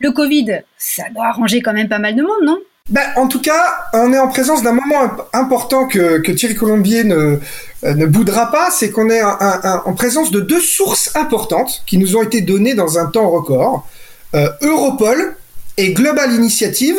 Le 0.00 0.10
Covid, 0.10 0.62
ça 0.78 1.04
doit 1.14 1.26
arranger 1.26 1.62
quand 1.62 1.72
même 1.72 1.88
pas 1.88 1.98
mal 1.98 2.16
de 2.16 2.22
monde, 2.22 2.44
non? 2.44 2.58
Ben, 2.88 3.04
en 3.14 3.28
tout 3.28 3.40
cas, 3.40 3.62
on 3.92 4.12
est 4.12 4.18
en 4.18 4.28
présence 4.28 4.62
d'un 4.62 4.72
moment 4.72 5.12
important 5.32 5.86
que, 5.86 6.28
Thierry 6.32 6.56
Colombier 6.56 7.04
ne, 7.04 8.06
boudera 8.06 8.50
pas, 8.50 8.70
c'est 8.72 8.90
qu'on 8.90 9.08
est 9.10 9.22
en 9.22 9.92
présence 9.94 10.32
de 10.32 10.40
deux 10.40 10.60
sources 10.60 11.14
importantes 11.14 11.82
qui 11.86 11.98
nous 11.98 12.16
ont 12.16 12.22
été 12.22 12.40
données 12.40 12.74
dans 12.74 12.98
un 12.98 13.06
temps 13.06 13.30
record. 13.30 13.88
Europol 14.62 15.36
et 15.76 15.92
Global 15.92 16.32
Initiative, 16.32 16.96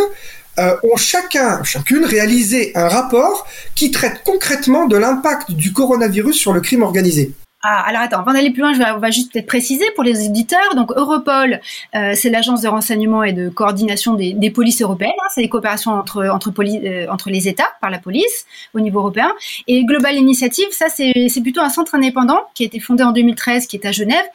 euh, 0.59 0.75
ont 0.83 0.97
chacun, 0.97 1.63
chacune 1.63 2.05
réalisé 2.05 2.71
un 2.75 2.87
rapport 2.87 3.47
qui 3.75 3.91
traite 3.91 4.21
concrètement 4.25 4.85
de 4.85 4.97
l'impact 4.97 5.51
du 5.51 5.73
coronavirus 5.73 6.37
sur 6.37 6.53
le 6.53 6.61
crime 6.61 6.83
organisé. 6.83 7.31
Ah, 7.63 7.83
alors 7.87 8.01
attends, 8.01 8.19
avant 8.19 8.33
d'aller 8.33 8.49
plus 8.49 8.61
loin, 8.61 8.73
je 8.73 8.79
vais, 8.79 8.89
on 8.89 8.97
va 8.97 9.11
juste 9.11 9.31
peut-être 9.31 9.45
préciser 9.45 9.85
pour 9.93 10.03
les 10.03 10.25
éditeurs. 10.25 10.73
Donc 10.75 10.91
Europol, 10.95 11.61
euh, 11.93 12.13
c'est 12.15 12.31
l'agence 12.31 12.61
de 12.61 12.67
renseignement 12.67 13.23
et 13.23 13.33
de 13.33 13.49
coordination 13.49 14.15
des, 14.15 14.33
des 14.33 14.49
polices 14.49 14.81
européennes. 14.81 15.11
Hein, 15.21 15.27
c'est 15.35 15.41
les 15.41 15.49
coopérations 15.49 15.91
entre 15.91 16.27
entre, 16.27 16.49
poli, 16.49 16.79
euh, 16.87 17.05
entre 17.11 17.29
les 17.29 17.47
États 17.47 17.69
par 17.79 17.91
la 17.91 17.99
police 17.99 18.45
au 18.73 18.79
niveau 18.79 18.99
européen. 18.99 19.31
Et 19.67 19.85
Global 19.85 20.15
Initiative, 20.15 20.65
ça 20.71 20.87
c'est 20.89 21.41
plutôt 21.43 21.61
un 21.61 21.69
centre 21.69 21.93
indépendant 21.93 22.41
qui 22.55 22.63
a 22.63 22.65
été 22.65 22.79
fondé 22.79 23.03
en 23.03 23.11
2013, 23.11 23.67
qui 23.67 23.75
est 23.75 23.85
à 23.85 23.91
Genève. 23.91 24.25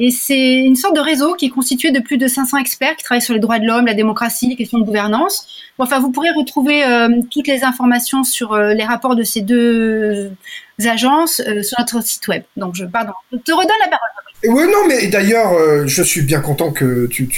Et 0.00 0.10
c'est 0.10 0.54
une 0.56 0.74
sorte 0.74 0.96
de 0.96 1.00
réseau 1.00 1.34
qui 1.34 1.46
est 1.46 1.50
constitué 1.50 1.92
de 1.92 2.00
plus 2.00 2.18
de 2.18 2.26
500 2.26 2.58
experts 2.58 2.96
qui 2.96 3.04
travaillent 3.04 3.22
sur 3.22 3.34
les 3.34 3.40
droits 3.40 3.60
de 3.60 3.66
l'homme, 3.66 3.86
la 3.86 3.94
démocratie, 3.94 4.48
les 4.48 4.56
questions 4.56 4.78
de 4.78 4.84
gouvernance. 4.84 5.46
Bon, 5.78 5.84
enfin, 5.84 6.00
vous 6.00 6.10
pourrez 6.10 6.30
retrouver 6.30 6.84
euh, 6.84 7.08
toutes 7.30 7.46
les 7.46 7.62
informations 7.62 8.24
sur 8.24 8.54
euh, 8.54 8.74
les 8.74 8.84
rapports 8.84 9.14
de 9.14 9.22
ces 9.22 9.40
deux 9.40 10.32
agences 10.86 11.40
euh, 11.40 11.62
sur 11.62 11.76
notre 11.78 12.02
site 12.02 12.26
web. 12.28 12.42
Donc, 12.56 12.74
je, 12.74 12.84
te 12.84 13.52
redonne 13.52 13.80
la 13.80 13.88
parole. 13.88 14.08
Oui, 14.44 14.64
non, 14.64 14.88
mais 14.88 15.06
d'ailleurs, 15.06 15.52
euh, 15.52 15.84
je 15.86 16.02
suis 16.02 16.22
bien 16.22 16.40
content 16.40 16.72
que 16.72 17.06
tu, 17.06 17.28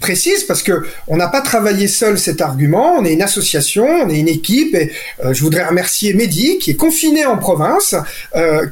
précises 0.00 0.42
parce 0.44 0.64
que 0.64 0.84
on 1.06 1.16
n'a 1.16 1.28
pas 1.28 1.42
travaillé 1.42 1.86
seul 1.86 2.18
cet 2.18 2.40
argument. 2.40 2.94
On 2.98 3.04
est 3.04 3.12
une 3.12 3.22
association, 3.22 3.86
on 3.86 4.08
est 4.08 4.18
une 4.18 4.28
équipe, 4.28 4.74
et 4.74 4.90
euh, 5.24 5.32
je 5.32 5.42
voudrais 5.42 5.64
remercier 5.64 6.12
Mehdi 6.12 6.58
qui 6.58 6.72
est 6.72 6.76
confiné 6.76 7.24
en 7.24 7.38
province, 7.38 7.94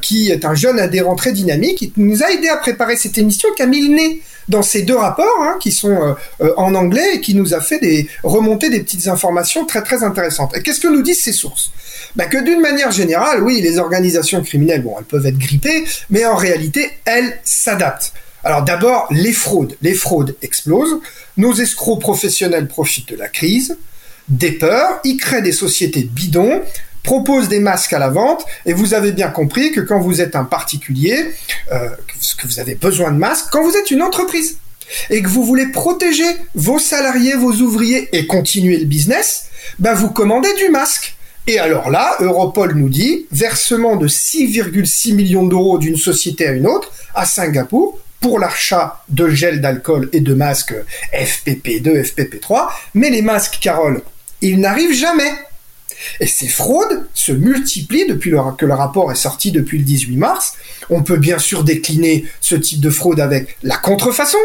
qui 0.01 0.29
est 0.29 0.43
un 0.43 0.55
jeune 0.55 0.79
adhérent 0.79 1.15
très 1.15 1.31
dynamique, 1.31 1.77
qui 1.77 1.93
nous 1.95 2.21
a 2.21 2.31
aidé 2.31 2.49
à 2.49 2.57
préparer 2.57 2.97
cette 2.97 3.17
émission, 3.17 3.47
qui 3.55 3.63
a 3.63 3.65
mis 3.65 3.87
le 3.87 3.95
nez 3.95 4.21
dans 4.49 4.63
ces 4.63 4.81
deux 4.81 4.97
rapports 4.97 5.41
hein, 5.41 5.55
qui 5.61 5.71
sont 5.71 6.15
en 6.57 6.75
anglais 6.75 7.15
et 7.15 7.21
qui 7.21 7.35
nous 7.35 7.53
a 7.53 7.61
fait 7.61 8.07
remonter 8.23 8.69
des 8.69 8.81
petites 8.81 9.07
informations 9.07 9.65
très 9.65 9.83
très 9.83 10.03
intéressantes. 10.03 10.57
Et 10.57 10.63
qu'est-ce 10.63 10.79
que 10.79 10.87
nous 10.87 11.01
disent 11.01 11.21
ces 11.21 11.33
sources? 11.33 11.71
Bah 12.15 12.25
Que 12.25 12.43
d'une 12.43 12.61
manière 12.61 12.91
générale, 12.91 13.43
oui, 13.43 13.61
les 13.61 13.77
organisations 13.77 14.41
criminelles, 14.43 14.83
elles 14.97 15.03
peuvent 15.05 15.25
être 15.25 15.37
grippées, 15.37 15.85
mais 16.09 16.25
en 16.25 16.35
réalité, 16.35 16.89
elles 17.05 17.39
s'adaptent. 17.43 18.13
Alors 18.43 18.63
d'abord, 18.63 19.07
les 19.11 19.33
fraudes. 19.33 19.75
Les 19.81 19.93
fraudes 19.93 20.35
explosent. 20.41 20.99
Nos 21.37 21.53
escrocs 21.53 21.99
professionnels 21.99 22.67
profitent 22.67 23.09
de 23.09 23.15
la 23.15 23.27
crise, 23.27 23.77
des 24.29 24.51
peurs, 24.51 24.99
ils 25.03 25.17
créent 25.17 25.41
des 25.41 25.51
sociétés 25.51 26.03
bidons, 26.03 26.61
proposent 27.03 27.49
des 27.49 27.59
masques 27.59 27.93
à 27.93 27.99
la 27.99 28.09
vente, 28.09 28.45
et 28.65 28.73
vous 28.73 28.93
avez 28.93 29.11
bien 29.11 29.29
compris 29.29 29.71
que 29.71 29.81
quand 29.81 29.99
vous 29.99 30.21
êtes 30.21 30.35
un 30.35 30.43
particulier, 30.43 31.25
euh, 31.71 31.89
que 32.37 32.47
vous 32.47 32.59
avez 32.59 32.75
besoin 32.75 33.11
de 33.11 33.17
masques, 33.17 33.47
quand 33.51 33.63
vous 33.63 33.75
êtes 33.75 33.91
une 33.91 34.01
entreprise, 34.01 34.57
et 35.09 35.21
que 35.21 35.29
vous 35.29 35.43
voulez 35.43 35.67
protéger 35.67 36.25
vos 36.55 36.79
salariés, 36.79 37.35
vos 37.35 37.53
ouvriers 37.53 38.09
et 38.11 38.27
continuer 38.27 38.77
le 38.77 38.85
business, 38.85 39.45
ben 39.77 39.93
vous 39.93 40.09
commandez 40.09 40.53
du 40.55 40.69
masque. 40.69 41.15
Et 41.49 41.57
alors 41.57 41.89
là, 41.89 42.15
Europol 42.19 42.75
nous 42.75 42.89
dit 42.89 43.25
versement 43.31 43.95
de 43.95 44.07
6,6 44.07 45.15
millions 45.15 45.47
d'euros 45.47 45.79
d'une 45.79 45.97
société 45.97 46.45
à 46.45 46.51
une 46.51 46.67
autre 46.67 46.91
à 47.15 47.25
Singapour 47.25 47.97
pour 48.19 48.37
l'achat 48.37 49.03
de 49.09 49.27
gel 49.29 49.59
d'alcool 49.59 50.09
et 50.13 50.19
de 50.19 50.35
masques 50.35 50.75
FPP2, 51.11 52.03
FPP3. 52.03 52.67
Mais 52.93 53.09
les 53.09 53.23
masques, 53.23 53.57
Carole, 53.59 54.03
ils 54.43 54.59
n'arrivent 54.59 54.93
jamais. 54.93 55.31
Et 56.19 56.27
ces 56.27 56.47
fraudes 56.47 57.07
se 57.15 57.31
multiplient 57.31 58.05
depuis 58.05 58.33
que 58.59 58.67
le 58.67 58.73
rapport 58.75 59.11
est 59.11 59.15
sorti 59.15 59.51
depuis 59.51 59.79
le 59.79 59.85
18 59.85 60.17
mars. 60.17 60.53
On 60.91 61.01
peut 61.01 61.17
bien 61.17 61.39
sûr 61.39 61.63
décliner 61.63 62.25
ce 62.41 62.53
type 62.53 62.79
de 62.79 62.91
fraude 62.91 63.19
avec 63.19 63.57
la 63.63 63.77
contrefaçon. 63.77 64.37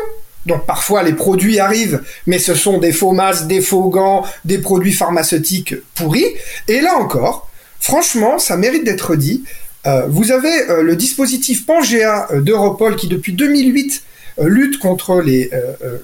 Donc 0.46 0.66
parfois 0.66 1.02
les 1.02 1.14
produits 1.14 1.58
arrivent, 1.58 2.02
mais 2.26 2.38
ce 2.38 2.54
sont 2.54 2.78
des 2.78 2.92
faux 2.92 3.12
masques, 3.12 3.46
des 3.46 3.60
faux 3.60 3.88
gants, 3.88 4.24
des 4.44 4.58
produits 4.58 4.92
pharmaceutiques 4.92 5.74
pourris. 5.94 6.26
Et 6.68 6.80
là 6.80 6.96
encore, 6.96 7.48
franchement, 7.80 8.38
ça 8.38 8.56
mérite 8.56 8.84
d'être 8.84 9.16
dit. 9.16 9.44
Euh, 9.86 10.06
vous 10.08 10.32
avez 10.32 10.70
euh, 10.70 10.82
le 10.82 10.96
dispositif 10.96 11.66
Pangea 11.66 12.26
euh, 12.30 12.40
d'Europol 12.40 12.96
qui 12.96 13.06
depuis 13.06 13.32
2008 13.32 14.02
lutte 14.46 14.80
contre 14.80 15.20
les, 15.20 15.48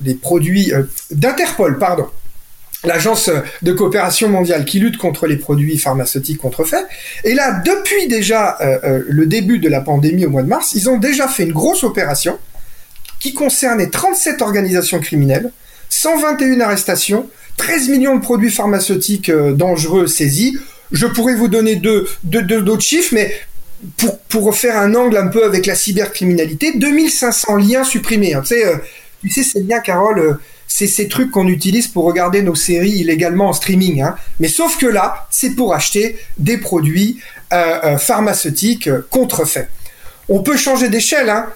les 0.04 0.14
produits 0.14 0.72
d'Interpol, 1.10 1.78
pardon, 1.78 2.06
l'agence 2.84 3.28
de 3.62 3.72
coopération 3.72 4.28
mondiale 4.28 4.64
qui 4.64 4.78
lutte 4.78 4.98
contre 4.98 5.26
les 5.26 5.34
produits 5.34 5.76
pharmaceutiques 5.78 6.38
contrefaits. 6.38 6.86
Et 7.24 7.34
là, 7.34 7.60
depuis 7.66 8.06
déjà 8.06 8.56
le 8.84 9.26
début 9.26 9.58
de 9.58 9.68
la 9.68 9.80
pandémie 9.80 10.26
au 10.26 10.30
mois 10.30 10.44
de 10.44 10.46
mars, 10.46 10.74
ils 10.76 10.88
ont 10.88 10.96
déjà 10.96 11.26
fait 11.26 11.42
une 11.42 11.52
grosse 11.52 11.82
opération 11.82 12.38
qui 13.20 13.32
concernait 13.34 13.90
37 13.90 14.42
organisations 14.42 14.98
criminelles, 14.98 15.52
121 15.88 16.60
arrestations, 16.60 17.28
13 17.58 17.88
millions 17.90 18.16
de 18.16 18.22
produits 18.22 18.50
pharmaceutiques 18.50 19.30
dangereux 19.30 20.06
saisis. 20.08 20.58
Je 20.90 21.06
pourrais 21.06 21.34
vous 21.34 21.48
donner 21.48 21.76
d'autres 21.76 22.80
chiffres, 22.80 23.10
mais 23.12 23.32
pour, 24.28 24.56
faire 24.56 24.76
un 24.76 24.94
angle 24.94 25.16
un 25.16 25.28
peu 25.28 25.44
avec 25.44 25.66
la 25.66 25.74
cybercriminalité, 25.74 26.72
2500 26.76 27.56
liens 27.56 27.84
supprimés. 27.84 28.34
Hein. 28.34 28.42
Tu 28.42 28.48
sais, 28.48 28.66
euh, 28.66 28.76
tu 29.22 29.30
sais 29.30 29.42
c'est 29.42 29.62
bien, 29.62 29.80
Carole, 29.80 30.18
euh, 30.18 30.34
c'est 30.66 30.86
ces 30.86 31.08
trucs 31.08 31.30
qu'on 31.30 31.48
utilise 31.48 31.88
pour 31.88 32.04
regarder 32.04 32.42
nos 32.42 32.54
séries 32.54 32.90
illégalement 32.92 33.48
en 33.48 33.52
streaming. 33.52 34.02
Hein. 34.02 34.16
Mais 34.38 34.48
sauf 34.48 34.78
que 34.78 34.86
là, 34.86 35.26
c'est 35.30 35.50
pour 35.50 35.74
acheter 35.74 36.18
des 36.38 36.58
produits 36.58 37.20
euh, 37.52 37.98
pharmaceutiques 37.98 38.90
contrefaits. 39.10 39.68
On 40.28 40.42
peut 40.42 40.56
changer 40.56 40.88
d'échelle, 40.88 41.28
hein. 41.28 41.46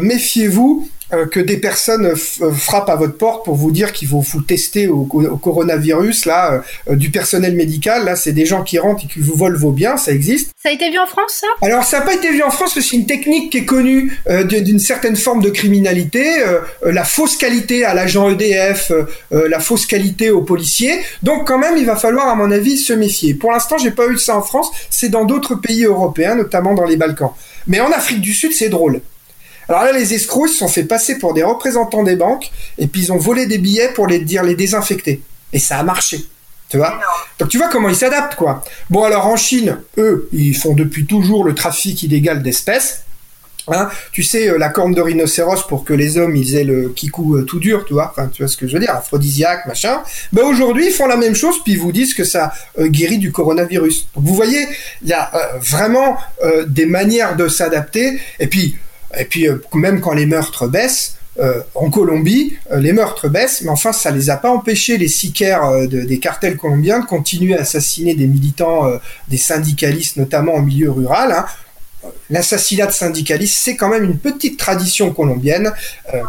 méfiez-vous 0.00 0.88
euh, 0.88 1.01
que 1.30 1.40
des 1.40 1.58
personnes 1.58 2.06
euh, 2.06 2.52
frappent 2.52 2.88
à 2.88 2.96
votre 2.96 3.16
porte 3.16 3.44
pour 3.44 3.54
vous 3.54 3.70
dire 3.70 3.92
qu'ils 3.92 4.08
vont 4.08 4.20
vous 4.20 4.40
tester 4.40 4.88
au, 4.88 5.04
coronavirus, 5.04 6.26
là, 6.26 6.62
euh, 6.88 6.96
du 6.96 7.10
personnel 7.10 7.54
médical, 7.54 8.04
là, 8.04 8.16
c'est 8.16 8.32
des 8.32 8.46
gens 8.46 8.62
qui 8.62 8.78
rentrent 8.78 9.04
et 9.04 9.08
qui 9.08 9.20
vous 9.20 9.34
volent 9.34 9.58
vos 9.58 9.72
biens, 9.72 9.96
ça 9.96 10.12
existe. 10.12 10.52
Ça 10.62 10.70
a 10.70 10.72
été 10.72 10.90
vu 10.90 10.98
en 10.98 11.06
France, 11.06 11.40
ça? 11.40 11.46
Alors, 11.60 11.84
ça 11.84 11.98
n'a 11.98 12.06
pas 12.06 12.14
été 12.14 12.30
vu 12.30 12.42
en 12.42 12.50
France, 12.50 12.74
parce 12.74 12.86
que 12.86 12.90
c'est 12.90 12.96
une 12.96 13.06
technique 13.06 13.50
qui 13.50 13.58
est 13.58 13.64
connue 13.64 14.16
d'une 14.44 14.78
certaine 14.78 15.16
forme 15.16 15.42
de 15.42 15.50
criminalité, 15.50 16.24
la 16.84 17.04
fausse 17.04 17.36
qualité 17.36 17.84
à 17.84 17.94
l'agent 17.94 18.30
EDF, 18.30 18.92
la 19.32 19.58
fausse 19.58 19.86
qualité 19.86 20.30
aux 20.30 20.42
policiers. 20.42 21.00
Donc, 21.22 21.48
quand 21.48 21.58
même, 21.58 21.76
il 21.76 21.84
va 21.84 21.96
falloir, 21.96 22.28
à 22.28 22.36
mon 22.36 22.50
avis, 22.50 22.78
se 22.78 22.92
méfier. 22.92 23.34
Pour 23.34 23.50
l'instant, 23.50 23.76
j'ai 23.76 23.90
pas 23.90 24.06
eu 24.06 24.18
ça 24.18 24.36
en 24.36 24.42
France, 24.42 24.70
c'est 24.88 25.08
dans 25.08 25.24
d'autres 25.24 25.56
pays 25.56 25.84
européens, 25.84 26.36
notamment 26.36 26.74
dans 26.74 26.84
les 26.84 26.96
Balkans. 26.96 27.32
Mais 27.66 27.80
en 27.80 27.90
Afrique 27.90 28.20
du 28.20 28.32
Sud, 28.32 28.52
c'est 28.52 28.68
drôle. 28.68 29.00
Alors 29.72 29.84
là, 29.84 29.92
les 29.92 30.12
escrocs 30.12 30.50
se 30.50 30.56
sont 30.56 30.68
fait 30.68 30.84
passer 30.84 31.18
pour 31.18 31.32
des 31.32 31.42
représentants 31.42 32.02
des 32.02 32.14
banques 32.14 32.50
et 32.76 32.86
puis 32.86 33.04
ils 33.04 33.12
ont 33.12 33.16
volé 33.16 33.46
des 33.46 33.56
billets 33.56 33.88
pour 33.88 34.06
les 34.06 34.18
dire 34.18 34.42
les 34.42 34.54
désinfecter. 34.54 35.22
Et 35.54 35.58
ça 35.58 35.78
a 35.78 35.82
marché. 35.82 36.26
Tu 36.68 36.76
vois? 36.76 37.00
Donc 37.38 37.48
tu 37.48 37.56
vois 37.56 37.68
comment 37.68 37.88
ils 37.88 37.96
s'adaptent, 37.96 38.34
quoi. 38.34 38.62
Bon, 38.90 39.02
alors 39.02 39.26
en 39.26 39.36
Chine, 39.36 39.78
eux, 39.96 40.28
ils 40.32 40.54
font 40.54 40.74
depuis 40.74 41.06
toujours 41.06 41.42
le 41.44 41.54
trafic 41.54 42.02
illégal 42.02 42.42
d'espèces. 42.42 43.04
Hein, 43.68 43.88
tu 44.10 44.22
sais, 44.22 44.48
euh, 44.48 44.58
la 44.58 44.68
corne 44.68 44.92
de 44.92 45.00
rhinocéros 45.00 45.66
pour 45.68 45.84
que 45.84 45.94
les 45.94 46.18
hommes 46.18 46.34
ils 46.34 46.56
aient 46.56 46.64
le 46.64 46.88
kikou 46.88 47.36
euh, 47.36 47.44
tout 47.44 47.60
dur, 47.60 47.84
tu 47.86 47.94
vois, 47.94 48.10
enfin, 48.10 48.26
tu 48.26 48.42
vois 48.42 48.48
ce 48.48 48.56
que 48.56 48.66
je 48.66 48.74
veux 48.74 48.80
dire, 48.80 48.94
aphrodisiaque, 48.94 49.66
machin. 49.66 50.02
Ben 50.32 50.42
aujourd'hui, 50.42 50.88
ils 50.88 50.92
font 50.92 51.06
la 51.06 51.16
même 51.16 51.36
chose, 51.36 51.62
puis 51.62 51.74
ils 51.74 51.78
vous 51.78 51.92
disent 51.92 52.12
que 52.12 52.24
ça 52.24 52.52
euh, 52.78 52.88
guérit 52.88 53.18
du 53.18 53.32
coronavirus. 53.32 54.08
Donc 54.16 54.24
vous 54.24 54.34
voyez, 54.34 54.66
il 55.02 55.08
y 55.08 55.14
a 55.14 55.30
vraiment 55.60 56.18
des 56.66 56.86
manières 56.86 57.36
de 57.36 57.48
s'adapter. 57.48 58.20
Et 58.40 58.48
puis, 58.48 58.76
et 59.18 59.24
puis 59.24 59.48
euh, 59.48 59.56
même 59.74 60.00
quand 60.00 60.12
les 60.12 60.26
meurtres 60.26 60.66
baissent, 60.68 61.16
euh, 61.38 61.60
en 61.74 61.88
Colombie, 61.88 62.58
euh, 62.70 62.78
les 62.78 62.92
meurtres 62.92 63.28
baissent, 63.28 63.62
mais 63.62 63.70
enfin, 63.70 63.92
ça 63.92 64.10
les 64.10 64.28
a 64.28 64.36
pas 64.36 64.50
empêchés, 64.50 64.98
les 64.98 65.08
sicaires 65.08 65.62
des 65.88 66.18
cartels 66.18 66.56
colombiens, 66.56 67.00
de 67.00 67.06
continuer 67.06 67.56
à 67.56 67.62
assassiner 67.62 68.14
des 68.14 68.26
militants, 68.26 68.90
des 69.28 69.38
syndicalistes, 69.38 70.16
notamment 70.16 70.54
en 70.54 70.62
milieu 70.62 70.90
rural. 70.90 71.32
Hein 71.32 71.46
l'assassinat 72.30 72.86
de 72.86 72.90
syndicalistes, 72.90 73.56
c'est 73.56 73.76
quand 73.76 73.88
même 73.88 74.02
une 74.02 74.18
petite 74.18 74.58
tradition 74.58 75.12
colombienne 75.12 75.72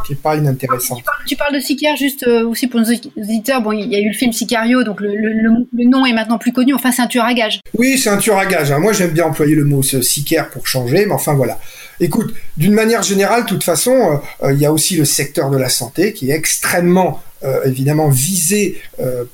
qui 0.05 0.13
est 0.13 0.21
pas 0.21 0.35
inintéressante. 0.35 1.01
Tu 1.25 1.35
parles, 1.35 1.55
de 1.55 1.59
Sicaire 1.59 1.95
juste 1.95 2.27
aussi 2.27 2.67
pour 2.67 2.79
nos 2.79 2.85
auditeurs. 2.85 3.59
Bon, 3.59 3.71
il 3.71 3.91
y 3.91 3.95
a 3.95 3.99
eu 3.99 4.09
le 4.09 4.13
film 4.13 4.31
Sicario, 4.31 4.83
donc 4.83 5.01
le, 5.01 5.89
nom 5.89 6.05
est 6.05 6.13
maintenant 6.13 6.37
plus 6.37 6.53
connu. 6.53 6.75
Enfin, 6.75 6.91
c'est 6.91 7.01
un 7.01 7.07
tueur 7.07 7.25
à 7.25 7.33
gage. 7.33 7.59
Oui, 7.75 7.97
c'est 7.97 8.11
un 8.11 8.17
tueur 8.17 8.37
à 8.37 8.45
gage. 8.45 8.71
Hein. 8.71 8.77
Moi, 8.77 8.93
j'aime 8.93 9.13
bien 9.13 9.25
employer 9.25 9.55
le 9.55 9.65
mot 9.65 9.81
Sicaire 9.81 10.51
pour 10.51 10.67
changer, 10.67 11.07
mais 11.07 11.13
enfin 11.13 11.33
voilà. 11.33 11.57
Écoute, 11.99 12.33
d'une 12.57 12.73
manière 12.73 13.03
générale, 13.03 13.43
de 13.43 13.47
toute 13.47 13.63
façon, 13.63 14.19
euh, 14.43 14.53
il 14.53 14.59
y 14.59 14.65
a 14.65 14.71
aussi 14.71 14.95
le 14.95 15.05
secteur 15.05 15.49
de 15.49 15.57
la 15.57 15.69
santé 15.69 16.13
qui 16.13 16.31
est 16.31 16.35
extrêmement 16.35 17.21
euh, 17.43 17.65
évidemment 17.65 18.09
euh, 18.09 18.73
euh, 18.99 19.25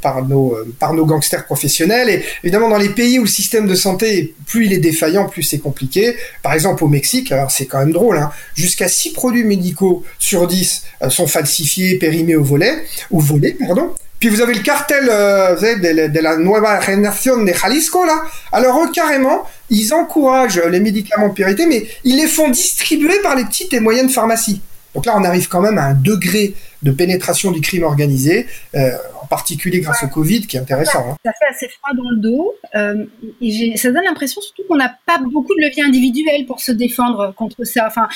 par 0.00 0.24
nos 0.24 0.56
par 0.80 0.92
nos 0.92 1.06
gangsters 1.06 1.44
professionnels. 1.44 2.08
Et 2.08 2.24
évidemment 2.42 2.68
dans 2.68 2.78
les 2.78 2.88
pays 2.88 3.20
où 3.20 3.22
le 3.22 3.28
système 3.28 3.68
de 3.68 3.76
santé 3.76 4.34
plus 4.46 4.66
il 4.66 4.72
est 4.72 4.78
défaillant 4.78 5.28
plus 5.28 5.44
c'est 5.44 5.60
compliqué. 5.60 6.16
Par 6.42 6.52
exemple 6.52 6.82
au 6.82 6.88
Mexique 6.88 7.30
alors 7.30 7.52
c'est 7.52 7.66
quand 7.66 7.78
même 7.78 7.92
drôle 7.92 8.18
hein, 8.18 8.32
jusqu'à 8.56 8.88
6 8.88 9.12
produits 9.12 9.44
médicaux 9.44 10.02
sur 10.18 10.48
10 10.48 10.84
sont 11.10 11.28
falsifiés 11.28 11.96
périmés 11.96 12.34
au 12.34 12.42
volet 12.42 12.84
ou 13.12 13.20
volés 13.20 13.52
pardon 13.52 13.94
puis 14.24 14.34
vous 14.34 14.40
avez 14.40 14.54
le 14.54 14.62
cartel 14.62 15.04
de, 15.04 16.08
de, 16.08 16.20
la 16.20 16.38
Nueva 16.38 16.80
Generación 16.80 17.44
de 17.44 17.52
Jalisco, 17.52 18.06
là. 18.06 18.22
Alors 18.52 18.82
eux, 18.82 18.90
carrément, 18.90 19.44
ils 19.68 19.92
encouragent 19.92 20.62
les 20.62 20.80
médicaments 20.80 21.28
de 21.28 21.34
purité, 21.34 21.66
mais 21.66 21.86
ils 22.04 22.16
les 22.16 22.26
font 22.26 22.48
distribuer 22.48 23.20
par 23.22 23.36
les 23.36 23.44
petites 23.44 23.74
et 23.74 23.80
moyennes 23.80 24.08
pharmacies. 24.08 24.62
Donc 24.94 25.04
là, 25.04 25.12
on 25.14 25.24
arrive 25.24 25.48
quand 25.48 25.60
même 25.60 25.76
à 25.76 25.88
un 25.88 25.92
degré 25.92 26.54
de 26.82 26.90
pénétration 26.90 27.50
du 27.50 27.60
crime 27.60 27.82
organisé, 27.82 28.46
euh, 28.74 28.92
en 29.20 29.26
particulier 29.26 29.80
grâce 29.80 30.02
au 30.04 30.08
Covid, 30.08 30.46
qui 30.46 30.56
est 30.56 30.60
intéressant. 30.60 31.04
Hein. 31.10 31.16
Ça 31.22 31.32
fait 31.38 31.54
assez 31.54 31.68
froid 31.68 31.92
dans 31.94 32.08
le 32.08 32.16
dos. 32.16 32.54
Euh, 32.76 33.04
et 33.42 33.76
ça 33.76 33.90
donne 33.90 34.04
l'impression 34.04 34.40
surtout 34.40 34.62
qu'on 34.66 34.76
n'a 34.76 34.96
pas 35.04 35.18
beaucoup 35.18 35.54
de 35.54 35.66
leviers 35.66 35.84
individuels 35.84 36.46
pour 36.46 36.60
se 36.60 36.72
défendre 36.72 37.34
contre 37.36 37.64
ça. 37.64 37.88
Enfin, 37.88 38.08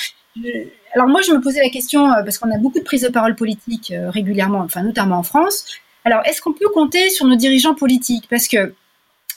alors 0.95 1.07
moi, 1.07 1.21
je 1.21 1.33
me 1.33 1.39
posais 1.39 1.61
la 1.61 1.69
question, 1.69 2.11
euh, 2.11 2.23
parce 2.23 2.39
qu'on 2.39 2.49
a 2.49 2.57
beaucoup 2.57 2.79
de 2.79 2.83
prises 2.83 3.03
de 3.03 3.09
parole 3.09 3.35
politiques 3.35 3.93
régulièrement, 4.07 4.61
enfin 4.61 4.81
notamment 4.81 5.19
en 5.19 5.23
France. 5.23 5.65
Alors, 6.05 6.21
est-ce 6.25 6.41
qu'on 6.41 6.53
peut 6.53 6.69
compter 6.73 7.09
sur 7.09 7.25
nos 7.25 7.35
dirigeants 7.35 7.75
politiques? 7.75 8.25
Parce 8.29 8.47
que 8.47 8.73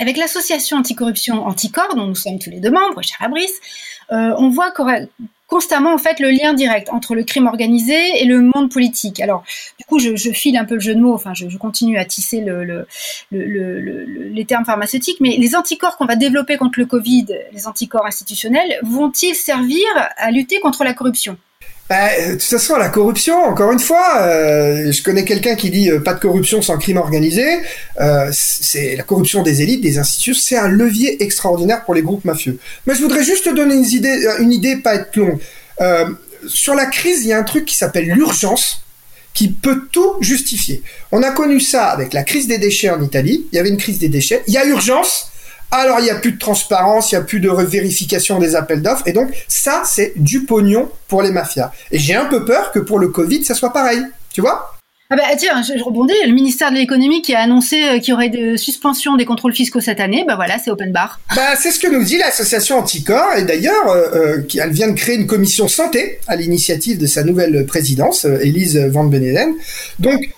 avec 0.00 0.16
l'association 0.16 0.78
anticorruption 0.78 1.46
Anticor, 1.46 1.94
dont 1.94 2.06
nous 2.06 2.14
sommes 2.14 2.38
tous 2.38 2.50
les 2.50 2.60
deux 2.60 2.70
membres, 2.70 3.02
cher 3.02 3.18
Fabrice, 3.18 3.60
on 4.10 4.48
voit 4.48 4.72
constamment 5.52 5.92
en 5.92 5.98
fait 5.98 6.18
le 6.18 6.30
lien 6.30 6.54
direct 6.54 6.88
entre 6.90 7.14
le 7.14 7.24
crime 7.24 7.46
organisé 7.46 8.22
et 8.22 8.24
le 8.24 8.40
monde 8.40 8.70
politique. 8.70 9.20
Alors 9.20 9.44
du 9.78 9.84
coup 9.84 9.98
je, 9.98 10.16
file 10.32 10.56
un 10.56 10.64
peu 10.64 10.74
le 10.74 10.80
jeu 10.80 10.94
de 10.94 11.00
mots, 11.00 11.12
enfin 11.12 11.34
je, 11.34 11.46
continue 11.58 11.98
à 11.98 12.06
tisser 12.06 12.40
le, 12.40 12.86
les 13.30 14.44
termes 14.46 14.64
pharmaceutiques, 14.64 15.18
mais 15.20 15.36
les 15.36 15.54
anticorps 15.54 15.98
qu'on 15.98 16.06
va 16.06 16.16
développer 16.16 16.56
contre 16.56 16.78
le 16.78 16.86
Covid, 16.86 17.26
les 17.52 17.66
anticorps 17.66 18.06
institutionnels, 18.06 18.78
vont-ils 18.82 19.34
servir 19.34 19.84
à 20.16 20.30
lutter 20.30 20.58
contre 20.60 20.84
la 20.84 20.94
corruption? 20.94 21.36
Bah, 21.92 22.08
de 22.26 22.32
toute 22.32 22.42
façon, 22.42 22.76
la 22.76 22.88
corruption, 22.88 23.36
encore 23.44 23.70
une 23.70 23.78
fois, 23.78 24.22
euh, 24.22 24.90
je 24.90 25.02
connais 25.02 25.26
quelqu'un 25.26 25.56
qui 25.56 25.68
dit 25.68 25.90
euh, 25.90 26.00
pas 26.00 26.14
de 26.14 26.20
corruption 26.20 26.62
sans 26.62 26.78
crime 26.78 26.96
organisé. 26.96 27.44
Euh, 28.00 28.30
c'est 28.32 28.96
la 28.96 29.02
corruption 29.02 29.42
des 29.42 29.60
élites, 29.60 29.82
des 29.82 29.98
institutions, 29.98 30.42
c'est 30.42 30.56
un 30.56 30.68
levier 30.68 31.22
extraordinaire 31.22 31.84
pour 31.84 31.92
les 31.92 32.00
groupes 32.00 32.24
mafieux. 32.24 32.58
Mais 32.86 32.94
je 32.94 33.02
voudrais 33.02 33.22
juste 33.22 33.44
te 33.44 33.50
donner 33.50 33.74
une 33.74 33.84
idée, 33.84 34.26
une 34.38 34.52
idée 34.52 34.76
pas 34.76 34.94
être 34.94 35.14
longue. 35.16 35.38
sur 36.46 36.74
la 36.74 36.86
crise, 36.86 37.24
il 37.24 37.28
y 37.28 37.34
a 37.34 37.38
un 37.38 37.42
truc 37.42 37.66
qui 37.66 37.76
s'appelle 37.76 38.06
l'urgence 38.06 38.86
qui 39.34 39.48
peut 39.48 39.82
tout 39.92 40.14
justifier. 40.22 40.82
On 41.10 41.22
a 41.22 41.30
connu 41.32 41.60
ça 41.60 41.88
avec 41.88 42.14
la 42.14 42.22
crise 42.22 42.46
des 42.46 42.56
déchets 42.56 42.88
en 42.88 43.02
Italie. 43.02 43.44
Il 43.52 43.56
y 43.56 43.58
avait 43.58 43.68
une 43.68 43.76
crise 43.76 43.98
des 43.98 44.08
déchets. 44.08 44.42
Il 44.46 44.54
y 44.54 44.56
a 44.56 44.64
urgence. 44.64 45.31
Alors 45.72 46.00
il 46.00 46.04
n'y 46.04 46.10
a 46.10 46.16
plus 46.16 46.32
de 46.32 46.38
transparence, 46.38 47.10
il 47.10 47.14
n'y 47.14 47.22
a 47.22 47.24
plus 47.24 47.40
de 47.40 47.50
vérification 47.50 48.38
des 48.38 48.54
appels 48.54 48.82
d'offres. 48.82 49.08
Et 49.08 49.12
donc 49.12 49.30
ça, 49.48 49.82
c'est 49.86 50.12
du 50.16 50.44
pognon 50.44 50.90
pour 51.08 51.22
les 51.22 51.30
mafias. 51.30 51.72
Et 51.90 51.98
j'ai 51.98 52.14
un 52.14 52.26
peu 52.26 52.44
peur 52.44 52.72
que 52.72 52.78
pour 52.78 52.98
le 52.98 53.08
Covid, 53.08 53.42
ça 53.44 53.54
soit 53.54 53.72
pareil. 53.72 54.02
Tu 54.34 54.42
vois? 54.42 54.72
Ah 55.08 55.16
bah 55.16 55.24
tiens, 55.36 55.62
je, 55.62 55.82
rebondis. 55.82 56.14
Le 56.26 56.32
ministère 56.32 56.70
de 56.70 56.76
l'économie 56.76 57.20
qui 57.20 57.34
a 57.34 57.40
annoncé 57.40 57.82
euh, 57.84 57.98
qu'il 57.98 58.10
y 58.10 58.12
aurait 58.14 58.30
de 58.30 58.56
suspension 58.56 59.16
des 59.16 59.26
contrôles 59.26 59.52
fiscaux 59.54 59.80
cette 59.80 60.00
année, 60.00 60.24
bah 60.26 60.36
voilà, 60.36 60.58
c'est 60.58 60.70
open 60.70 60.90
bar. 60.90 61.20
Bah 61.36 61.54
c'est 61.58 61.70
ce 61.70 61.78
que 61.78 61.86
nous 61.86 62.02
dit 62.02 62.16
l'association 62.16 62.78
Anticor 62.78 63.34
et 63.36 63.44
d'ailleurs, 63.44 63.88
euh, 63.88 64.08
euh 64.14 64.58
elle 64.58 64.72
vient 64.72 64.88
de 64.88 64.96
créer 64.96 65.16
une 65.16 65.26
commission 65.26 65.68
santé 65.68 66.18
à 66.28 66.36
l'initiative 66.36 66.98
de 66.98 67.06
sa 67.06 67.24
nouvelle 67.24 67.66
présidence, 67.66 68.24
Elise 68.24 68.78
euh, 68.78 68.88
Van 68.90 69.04
Beneden. 69.04 69.52
Donc, 69.98 70.30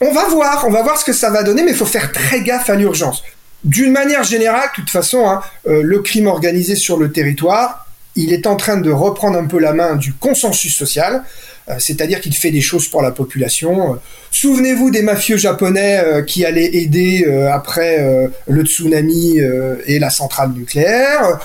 on 0.00 0.12
va 0.12 0.24
voir, 0.28 0.64
on 0.66 0.70
va 0.70 0.82
voir 0.82 0.98
ce 0.98 1.04
que 1.04 1.14
ça 1.14 1.30
va 1.30 1.42
donner, 1.42 1.62
mais 1.62 1.70
il 1.70 1.76
faut 1.76 1.86
faire 1.86 2.12
très 2.12 2.42
gaffe 2.42 2.68
à 2.68 2.74
l'urgence. 2.74 3.22
D'une 3.64 3.92
manière 3.92 4.22
générale, 4.22 4.68
de 4.70 4.82
toute 4.82 4.90
façon, 4.90 5.26
hein, 5.26 5.40
le 5.64 6.00
crime 6.00 6.26
organisé 6.26 6.76
sur 6.76 6.98
le 6.98 7.10
territoire, 7.10 7.86
il 8.16 8.32
est 8.32 8.46
en 8.46 8.56
train 8.56 8.76
de 8.76 8.90
reprendre 8.90 9.38
un 9.38 9.46
peu 9.46 9.58
la 9.58 9.72
main 9.72 9.96
du 9.96 10.12
consensus 10.12 10.76
social. 10.76 11.24
Euh, 11.70 11.76
c'est-à-dire 11.78 12.20
qu'il 12.20 12.34
fait 12.34 12.50
des 12.50 12.60
choses 12.60 12.88
pour 12.88 13.00
la 13.00 13.10
population. 13.10 13.98
Souvenez-vous 14.30 14.90
des 14.90 15.00
mafieux 15.00 15.38
japonais 15.38 15.98
euh, 15.98 16.22
qui 16.22 16.44
allaient 16.44 16.74
aider 16.74 17.24
euh, 17.26 17.50
après 17.50 18.30
le 18.46 18.62
tsunami 18.64 19.38
et 19.86 19.98
la 19.98 20.10
centrale 20.10 20.50
nucléaire. 20.50 21.38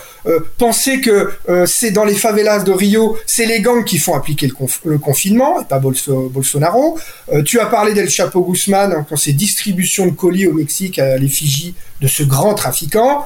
pensez 0.57 1.01
que 1.01 1.31
c'est 1.65 1.91
dans 1.91 2.05
les 2.05 2.13
favelas 2.13 2.63
de 2.63 2.71
Rio, 2.71 3.17
c'est 3.25 3.45
les 3.45 3.61
gangs 3.61 3.83
qui 3.83 3.97
font 3.97 4.15
appliquer 4.15 4.47
le, 4.85 4.97
confinement, 4.97 5.61
et 5.61 5.65
pas 5.65 5.79
Bolsonaro. 5.79 6.99
tu 7.45 7.59
as 7.59 7.65
parlé 7.65 7.93
d'El 7.93 8.09
Chapo 8.09 8.41
Guzman 8.41 8.93
hein, 8.93 9.05
quand 9.07 9.15
c'est 9.15 9.33
distribution 9.33 10.07
de 10.07 10.11
colis 10.11 10.47
au 10.47 10.53
Mexique 10.53 10.99
à 10.99 11.17
l'effigie 11.17 11.75
de 12.01 12.07
ce 12.07 12.23
grand 12.23 12.53
trafiquant. 12.53 13.25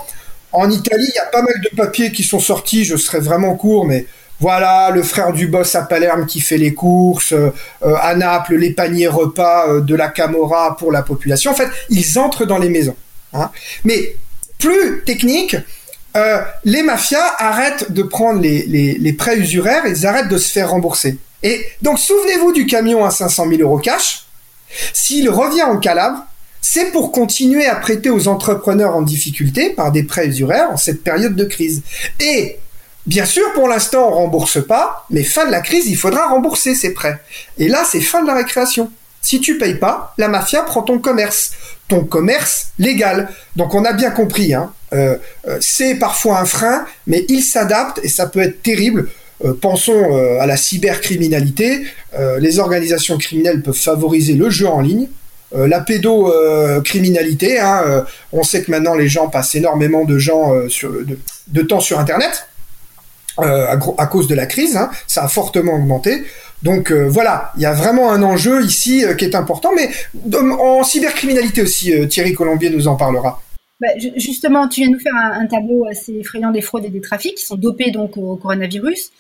En 0.52 0.70
Italie, 0.70 1.08
il 1.10 1.16
y 1.16 1.20
a 1.20 1.26
pas 1.32 1.42
mal 1.42 1.56
de 1.64 1.76
papiers 1.76 2.12
qui 2.12 2.24
sont 2.24 2.40
sortis, 2.40 2.86
je 2.86 2.96
serais 2.96 3.20
vraiment 3.20 3.56
court, 3.56 3.86
mais 3.86 4.06
voilà, 4.44 4.90
le 4.94 5.04
frère 5.04 5.32
du 5.32 5.48
boss 5.48 5.74
à 5.74 5.84
Palerme 5.84 6.26
qui 6.26 6.42
fait 6.42 6.58
les 6.58 6.74
courses, 6.74 7.32
euh, 7.32 7.54
euh, 7.86 7.96
à 8.02 8.14
Naples, 8.14 8.56
les 8.56 8.72
paniers 8.72 9.08
repas 9.08 9.70
euh, 9.70 9.80
de 9.80 9.96
la 9.96 10.10
Camorra 10.10 10.76
pour 10.76 10.92
la 10.92 11.02
population. 11.02 11.50
En 11.52 11.54
fait, 11.56 11.70
ils 11.90 12.20
entrent 12.20 12.44
dans 12.44 12.58
les 12.58 12.68
maisons. 12.68 12.98
Hein. 13.32 13.50
Mais 13.86 14.18
plus 14.60 15.02
technique, 15.06 15.56
les 16.66 16.84
mafias 16.84 17.36
arrêtent 17.38 17.94
de 17.94 18.04
prendre 18.04 18.42
les, 18.42 18.66
les, 18.66 19.14
prêts 19.14 19.38
usuraires, 19.38 19.84
ils 19.88 20.06
arrêtent 20.06 20.28
de 20.28 20.38
se 20.38 20.52
faire 20.52 20.72
rembourser. 20.72 21.18
Et 21.42 21.66
donc, 21.82 21.98
souvenez-vous 21.98 22.52
du 22.52 22.66
camion 22.66 23.06
à 23.06 23.12
500 23.12 23.48
000 23.48 23.62
euros 23.62 23.80
cash. 23.80 24.26
S'il 24.92 25.30
revient 25.30 25.64
en 25.64 25.78
Calabre, 25.78 26.26
c'est 26.62 26.92
pour 26.92 27.14
continuer 27.14 27.66
à 27.66 27.76
prêter 27.76 28.10
aux 28.10 28.28
entrepreneurs 28.28 28.94
en 28.96 29.04
difficulté 29.04 29.70
par 29.70 29.94
des 29.94 30.04
prêts 30.04 30.28
usuraires 30.28 30.70
en 30.70 30.78
cette 30.78 31.02
période 31.02 31.36
de 31.36 31.46
crise. 31.46 31.82
Et 32.20 32.58
Bien 33.06 33.26
sûr, 33.26 33.52
pour 33.54 33.68
l'instant, 33.68 34.08
on 34.10 34.16
rembourse 34.16 34.66
pas, 34.66 35.06
mais 35.10 35.24
fin 35.24 35.46
de 35.46 35.52
la 35.52 35.60
crise, 35.60 35.88
il 35.88 35.98
faudra 35.98 36.28
rembourser 36.28 36.74
ces 36.74 36.94
prêts. 36.94 37.20
Et 37.58 37.68
là, 37.68 37.84
c'est 37.90 38.00
fin 38.00 38.22
de 38.22 38.28
la 38.28 38.36
récréation. 38.36 38.92
Si 39.24 39.40
tu 39.40 39.58
payes 39.58 39.76
pas, 39.76 40.14
la 40.18 40.28
mafia 40.28 40.62
prend 40.64 40.82
ton 40.82 41.00
commerce, 41.00 41.52
ton 41.88 42.04
commerce 42.04 42.68
légal. 42.78 43.30
Donc 43.56 43.74
on 43.74 43.86
a 43.86 43.94
bien 43.94 44.12
compris, 44.12 44.54
hein, 44.54 44.74
euh, 44.94 45.16
euh, 45.48 45.58
c'est 45.62 45.96
parfois 45.96 46.40
un 46.40 46.46
frein, 46.46 46.86
mais 47.08 47.26
il 47.30 47.42
s'adapte 47.42 48.02
et 48.04 48.10
ça 48.10 48.28
peut 48.28 48.42
être 48.42 48.62
terrible. 48.62 49.10
Euh, 49.46 49.54
pensons 49.54 50.14
à 50.40 50.46
la 50.46 50.58
cybercriminalité. 50.58 51.86
les 52.40 52.60
organisations 52.60 53.18
criminelles 53.18 53.62
peuvent 53.62 53.74
favoriser 53.74 54.34
le 54.34 54.50
jeu 54.50 54.68
en 54.68 54.82
ligne, 54.82 55.08
la 55.56 55.80
pédocriminalité. 55.80 57.60
Hein, 57.60 58.06
on 58.32 58.44
sait 58.44 58.62
que 58.62 58.72
maintenant 58.72 58.94
les 58.94 59.08
gens 59.08 59.30
passent 59.30 59.56
énormément 59.56 60.04
de, 60.06 61.64
temps 61.64 61.80
sur 61.80 62.00
Internet. 62.00 62.48
Euh, 63.40 63.66
à, 63.98 64.06
cause 64.06 64.28
de 64.28 64.36
la 64.36 64.46
crise, 64.46 64.78
hein, 64.78 64.92
ça 65.08 65.24
a 65.24 65.28
fortement 65.28 65.74
augmenté. 65.74 66.24
Donc 66.62 66.92
euh, 66.92 67.10
voilà, 67.10 67.52
il 67.58 67.64
y 67.64 67.66
a 67.66 67.74
vraiment 67.74 68.12
un 68.12 68.22
enjeu 68.22 68.64
ici 68.64 69.04
euh, 69.04 69.16
qui 69.16 69.26
est 69.26 69.36
important, 69.36 69.72
mais 69.76 69.90
en 70.60 70.84
cybercriminalité 70.84 71.64
aussi, 71.64 72.08
Thierry 72.08 72.34
Colombier 72.34 72.70
nous 72.70 72.88
en 72.88 72.96
parlera. 72.96 73.42
Bah, 73.82 73.88
justement, 74.18 74.68
tu 74.68 74.82
viens 74.82 74.92
nous 74.92 75.00
faire 75.00 75.16
un, 75.16 75.42
un, 75.42 75.48
tableau 75.48 75.86
assez 75.90 76.14
effrayant 76.14 76.52
des 76.52 76.62
fraudes 76.62 76.86
et 76.86 76.90
des 76.90 77.02
trafics 77.02 77.36
qui 77.36 77.46
sont 77.46 77.56
dopés 77.56 77.90
donc 77.90 78.18
au 78.18 78.36
coronavirus. 78.36 79.12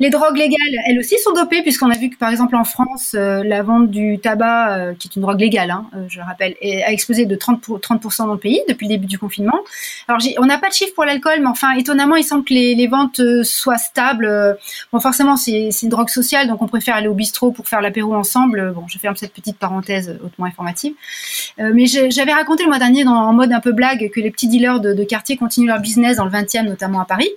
Les 0.00 0.10
drogues 0.10 0.36
légales, 0.36 0.82
elles 0.86 0.98
aussi 0.98 1.18
sont 1.18 1.32
dopées, 1.32 1.62
puisqu'on 1.62 1.90
a 1.90 1.96
vu 1.96 2.10
que, 2.10 2.16
par 2.16 2.30
exemple, 2.30 2.56
en 2.56 2.64
France, 2.64 3.14
euh, 3.14 3.44
la 3.44 3.62
vente 3.62 3.90
du 3.90 4.18
tabac, 4.18 4.76
euh, 4.76 4.94
qui 4.98 5.08
est 5.08 5.16
une 5.16 5.22
drogue 5.22 5.40
légale, 5.40 5.70
hein, 5.70 5.86
euh, 5.94 6.04
je 6.08 6.18
le 6.18 6.24
rappelle, 6.24 6.56
a 6.62 6.92
explosé 6.92 7.26
de 7.26 7.36
30%, 7.36 7.60
pour, 7.60 7.80
30 7.80 8.02
dans 8.18 8.32
le 8.32 8.38
pays 8.38 8.60
depuis 8.68 8.86
le 8.86 8.94
début 8.94 9.06
du 9.06 9.18
confinement. 9.18 9.60
Alors, 10.08 10.20
on 10.38 10.46
n'a 10.46 10.58
pas 10.58 10.68
de 10.68 10.74
chiffre 10.74 10.94
pour 10.94 11.04
l'alcool, 11.04 11.40
mais 11.40 11.46
enfin, 11.46 11.72
étonnamment, 11.74 12.16
il 12.16 12.24
semble 12.24 12.44
que 12.44 12.54
les, 12.54 12.74
les 12.74 12.86
ventes 12.88 13.20
soient 13.44 13.78
stables. 13.78 14.58
Bon, 14.92 14.98
forcément, 14.98 15.36
c'est 15.36 15.70
une 15.82 15.88
drogue 15.88 16.08
sociale, 16.08 16.48
donc 16.48 16.60
on 16.62 16.68
préfère 16.68 16.96
aller 16.96 17.08
au 17.08 17.14
bistrot 17.14 17.52
pour 17.52 17.68
faire 17.68 17.80
l'apéro 17.80 18.14
ensemble. 18.14 18.72
Bon, 18.72 18.86
je 18.88 18.98
ferme 18.98 19.16
cette 19.16 19.32
petite 19.32 19.58
parenthèse 19.58 20.18
hautement 20.24 20.46
informative. 20.46 20.94
mais 21.58 21.86
j'avais 21.86 22.32
raconté 22.32 22.64
le 22.64 22.70
mois 22.70 22.78
dernier, 22.78 23.04
dans, 23.04 23.12
en 23.12 23.32
mode 23.32 23.52
un 23.52 23.60
peu 23.60 23.72
blague, 23.72 24.10
que 24.10 24.20
les 24.20 24.30
petits 24.30 24.48
dealers 24.48 24.80
de, 24.80 24.92
de 24.92 25.04
quartier 25.04 25.36
continuent 25.36 25.68
leur 25.68 25.80
business 25.80 26.16
dans 26.16 26.24
le 26.24 26.30
20e, 26.30 26.66
notamment 26.66 27.00
à 27.00 27.04
Paris 27.04 27.30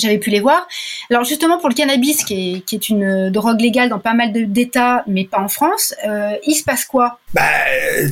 j'avais 0.00 0.18
pu 0.18 0.30
les 0.30 0.40
voir. 0.40 0.66
Alors 1.10 1.24
justement 1.24 1.58
pour 1.58 1.68
le 1.68 1.74
cannabis, 1.74 2.24
qui 2.24 2.64
est, 2.72 2.88
une 2.88 3.30
drogue 3.30 3.60
légale 3.60 3.88
dans 3.88 3.98
pas 3.98 4.14
mal 4.14 4.32
d'États, 4.32 5.04
mais 5.06 5.24
pas 5.24 5.40
en 5.40 5.48
France, 5.48 5.94
euh, 6.06 6.32
il 6.46 6.54
se 6.54 6.64
passe 6.64 6.84
quoi? 6.84 7.18
Bah, 7.34 7.42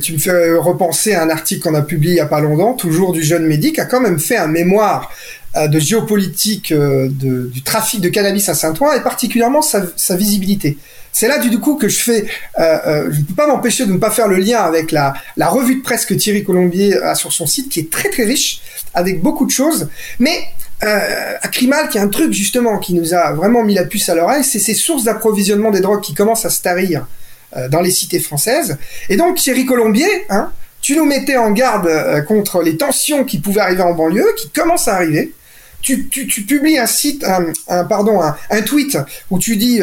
Tu 0.03 0.13
me 0.13 0.17
fais 0.17 0.53
repenser 0.55 1.13
à 1.13 1.23
un 1.23 1.29
article 1.29 1.63
qu'on 1.63 1.75
a 1.75 1.81
publié 1.81 2.13
il 2.13 2.17
y 2.17 2.21
a 2.21 2.25
pas 2.25 2.39
longtemps, 2.39 2.73
toujours 2.73 3.11
du 3.11 3.23
jeune 3.23 3.45
médic, 3.45 3.79
a 3.79 3.85
quand 3.85 3.99
même 3.99 4.19
fait 4.19 4.37
un 4.37 4.47
mémoire 4.47 5.11
euh, 5.57 5.67
de 5.67 5.79
géopolitique 5.79 6.71
euh, 6.71 7.09
du 7.09 7.63
trafic 7.63 8.01
de 8.01 8.09
cannabis 8.09 8.49
à 8.49 8.53
Saint-Ouen 8.53 8.93
et 8.93 9.01
particulièrement 9.01 9.63
sa, 9.63 10.15
visibilité. 10.15 10.77
C'est 11.11 11.27
là 11.27 11.39
du 11.39 11.59
coup 11.59 11.73
que 11.73 11.89
je 11.89 11.97
fais, 11.97 12.27
euh, 12.59 13.09
je 13.11 13.19
ne 13.19 13.25
peux 13.25 13.33
pas 13.33 13.47
m'empêcher 13.47 13.87
de 13.87 13.91
ne 13.91 13.97
pas 13.97 14.11
faire 14.11 14.27
le 14.27 14.35
lien 14.35 14.59
avec 14.59 14.91
la 14.91 15.15
revue 15.39 15.77
de 15.77 15.81
presse 15.81 16.05
que 16.05 16.13
Thierry 16.13 16.43
Colombier 16.43 16.97
a 16.97 17.15
sur 17.15 17.33
son 17.33 17.47
site, 17.47 17.69
qui 17.69 17.79
est 17.79 17.89
très 17.89 18.09
très 18.09 18.25
riche, 18.25 18.61
avec 18.93 19.23
beaucoup 19.23 19.47
de 19.47 19.51
choses. 19.51 19.89
Mais 20.19 20.39
euh, 20.81 21.33
à 21.41 21.47
Crimal, 21.49 21.89
qui 21.89 21.99
a 21.99 22.01
un 22.01 22.07
truc 22.07 22.31
justement 22.31 22.77
qui 22.77 22.93
nous 22.93 23.13
a 23.13 23.33
vraiment 23.33 23.63
mis 23.63 23.73
la 23.73 23.83
puce 23.83 24.07
à 24.07 24.15
l'oreille, 24.15 24.45
c'est 24.45 24.59
ces 24.59 24.73
sources 24.73 25.03
d'approvisionnement 25.03 25.71
des 25.71 25.81
drogues 25.81 26.01
qui 26.01 26.13
commencent 26.13 26.45
à 26.45 26.49
se 26.49 26.61
tarir 26.61 27.05
euh, 27.57 27.67
dans 27.67 27.81
les 27.81 27.91
cités 27.91 28.19
françaises. 28.19 28.77
Et 29.09 29.17
donc 29.17 29.35
Thierry 29.37 29.65
Colombier, 29.65 30.25
hein, 30.29 30.53
tu 30.81 30.95
nous 30.95 31.03
mettais 31.03 31.35
en 31.35 31.51
garde 31.51 31.87
euh, 31.87 32.21
contre 32.21 32.61
les 32.61 32.77
tensions 32.77 33.25
qui 33.25 33.39
pouvaient 33.39 33.59
arriver 33.59 33.81
en 33.81 33.93
banlieue, 33.93 34.33
qui 34.37 34.49
commencent 34.51 34.87
à 34.87 34.95
arriver. 34.95 35.33
Tu, 35.81 36.07
tu, 36.07 36.27
tu 36.27 36.43
publies 36.43 36.77
un 36.77 36.87
site, 36.87 37.25
un, 37.25 37.83
pardon, 37.85 38.21
un, 38.21 38.61
tweet 38.61 38.97
où 39.29 39.39
tu 39.39 39.55
dis 39.55 39.81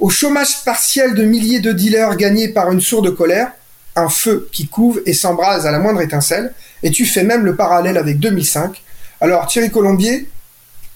au 0.00 0.10
chômage 0.10 0.64
partiel 0.64 1.14
de 1.14 1.22
milliers 1.24 1.60
de 1.60 1.70
dealers 1.70 2.16
gagnés 2.16 2.48
par 2.48 2.72
une 2.72 2.80
sourde 2.80 3.14
colère, 3.14 3.52
un 3.94 4.08
feu 4.08 4.48
qui 4.50 4.66
couve 4.66 5.00
et 5.06 5.12
s'embrase 5.12 5.66
à 5.66 5.70
la 5.70 5.78
moindre 5.78 6.00
étincelle. 6.00 6.52
Et 6.82 6.90
tu 6.90 7.06
fais 7.06 7.22
même 7.22 7.44
le 7.44 7.54
parallèle 7.54 7.96
avec 7.96 8.18
2005 8.18 8.82
alors 9.20 9.46
Thierry 9.46 9.70
Colombier, 9.70 10.28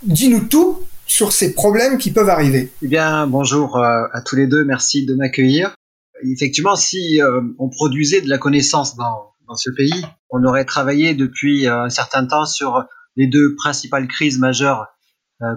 dis-nous 0.05 0.47
tout 0.47 0.81
sur 1.07 1.33
ces 1.33 1.55
problèmes 1.55 1.99
qui 1.99 2.13
peuvent 2.13 2.29
arriver. 2.29 2.71
Eh 2.83 2.87
bien, 2.87 3.27
bonjour 3.27 3.77
euh, 3.77 4.07
à 4.13 4.21
tous 4.21 4.37
les 4.37 4.47
deux, 4.47 4.65
merci 4.65 5.05
de 5.05 5.15
m'accueillir. 5.15 5.75
Effectivement, 6.23 6.77
si 6.77 7.21
euh, 7.21 7.41
on 7.59 7.69
produisait 7.69 8.21
de 8.21 8.29
la 8.29 8.39
connaissance 8.39 8.97
dans, 8.97 9.33
dans 9.49 9.57
ce 9.57 9.71
pays, 9.71 10.07
on 10.31 10.45
aurait 10.45 10.65
travaillé 10.65 11.15
depuis 11.15 11.67
euh, 11.67 11.83
un 11.83 11.91
certain 11.91 12.25
temps 12.27 12.47
sur 12.47 12.85
les 13.17 13.27
deux 13.27 13.57
principales 13.57 14.07
crises 14.07 14.39
majeures 14.39 14.87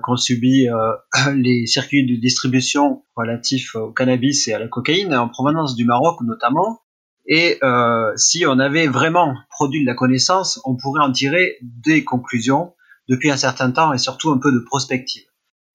qu'ont 0.02 0.18
subi 0.18 0.68
les 1.36 1.68
circuits 1.68 2.08
de 2.08 2.20
distribution 2.20 3.04
relatifs 3.16 3.76
au 3.76 3.92
cannabis 3.92 4.48
et 4.48 4.54
à 4.56 4.58
la 4.58 4.68
cocaïne, 4.68 5.14
en 5.14 5.30
provenance 5.30 5.76
du 5.76 5.86
Maroc 5.86 6.20
notamment, 6.22 6.82
et 7.28 7.58
euh, 7.64 8.12
si 8.16 8.46
on 8.46 8.60
avait 8.60 8.88
vraiment 8.88 9.36
produit 9.50 9.82
de 9.82 9.88
la 9.88 9.96
connaissance, 9.96 10.60
on 10.64 10.76
pourrait 10.76 11.02
en 11.02 11.12
tirer 11.12 11.58
des 11.62 12.04
conclusions 12.04 12.74
depuis 13.10 13.32
un 13.32 13.38
certain 13.38 13.72
temps 13.72 13.94
et 13.94 13.98
surtout 13.98 14.32
un 14.32 14.38
peu 14.38 14.52
de 14.52 14.60
prospective. 14.60 15.24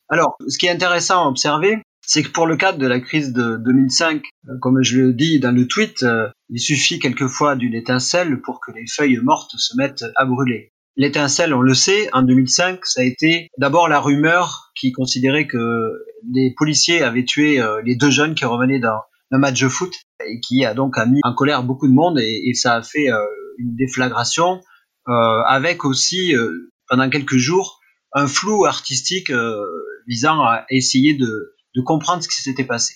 Alors, 0.08 0.36
ce 0.46 0.58
qui 0.58 0.66
est 0.66 0.70
intéressant 0.70 1.24
à 1.24 1.28
observer, 1.28 1.82
c'est 2.02 2.22
que 2.22 2.30
pour 2.30 2.46
le 2.46 2.56
cadre 2.56 2.78
de 2.78 2.86
la 2.86 3.00
crise 3.00 3.32
de 3.32 3.56
2005, 3.56 4.22
euh, 4.48 4.52
comme 4.60 4.82
je 4.82 4.98
le 4.98 5.12
dis 5.12 5.40
dans 5.40 5.54
le 5.54 5.66
tweet, 5.66 6.02
euh, 6.02 6.28
il 6.48 6.60
suffit 6.60 6.98
quelquefois 6.98 7.56
d'une 7.56 7.74
étincelle 7.74 8.40
pour 8.40 8.60
que 8.60 8.72
les 8.72 8.86
feuilles 8.86 9.20
mortes 9.22 9.52
se 9.56 9.76
mettent 9.76 10.04
à 10.16 10.24
brûler. 10.24 10.72
L'étincelle, 10.96 11.54
on 11.54 11.60
le 11.60 11.74
sait, 11.74 12.08
en 12.12 12.22
2005, 12.22 12.84
ça 12.84 13.00
a 13.00 13.04
été 13.04 13.48
d'abord 13.58 13.88
la 13.88 14.00
rumeur 14.00 14.72
qui 14.74 14.92
considérait 14.92 15.46
que 15.46 16.04
les 16.32 16.52
policiers 16.56 17.02
avaient 17.02 17.24
tué 17.24 17.62
les 17.84 17.94
deux 17.94 18.10
jeunes 18.10 18.34
qui 18.34 18.44
revenaient 18.44 18.80
d'un 18.80 19.38
match 19.38 19.60
de 19.60 19.68
foot 19.68 19.94
et 20.26 20.40
qui 20.40 20.64
a 20.64 20.74
donc 20.74 20.96
mis 21.06 21.20
en 21.24 21.34
colère 21.34 21.62
beaucoup 21.62 21.88
de 21.88 21.92
monde 21.92 22.18
et, 22.18 22.52
ça 22.54 22.76
a 22.76 22.82
fait 22.82 23.10
euh, 23.10 23.24
une 23.58 23.74
déflagration 23.76 24.60
euh, 25.08 25.42
avec 25.46 25.84
aussi 25.84 26.34
euh, 26.34 26.72
pendant 26.88 27.08
quelques 27.08 27.36
jours 27.36 27.80
un 28.12 28.26
flou 28.26 28.64
artistique 28.64 29.30
visant 30.08 30.42
à 30.42 30.64
essayer 30.68 31.14
de, 31.14 31.54
de 31.76 31.80
comprendre 31.80 32.24
ce 32.24 32.28
qui 32.28 32.42
s'était 32.42 32.64
passé. 32.64 32.94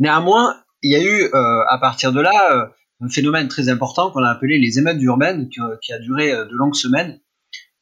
Néanmoins, 0.00 0.56
il 0.82 0.90
y 0.90 0.96
a 0.96 1.04
eu 1.04 1.30
à 1.32 1.78
partir 1.80 2.12
de 2.12 2.20
là 2.20 2.68
un 3.00 3.08
phénomène 3.08 3.46
très 3.46 3.68
important 3.68 4.10
qu'on 4.10 4.24
a 4.24 4.30
appelé 4.30 4.58
les 4.58 4.80
émeutes 4.80 5.00
urbaines, 5.02 5.48
qui, 5.48 5.92
a 5.92 5.98
duré 6.00 6.32
de 6.32 6.50
longues 6.50 6.74
semaines. 6.74 7.20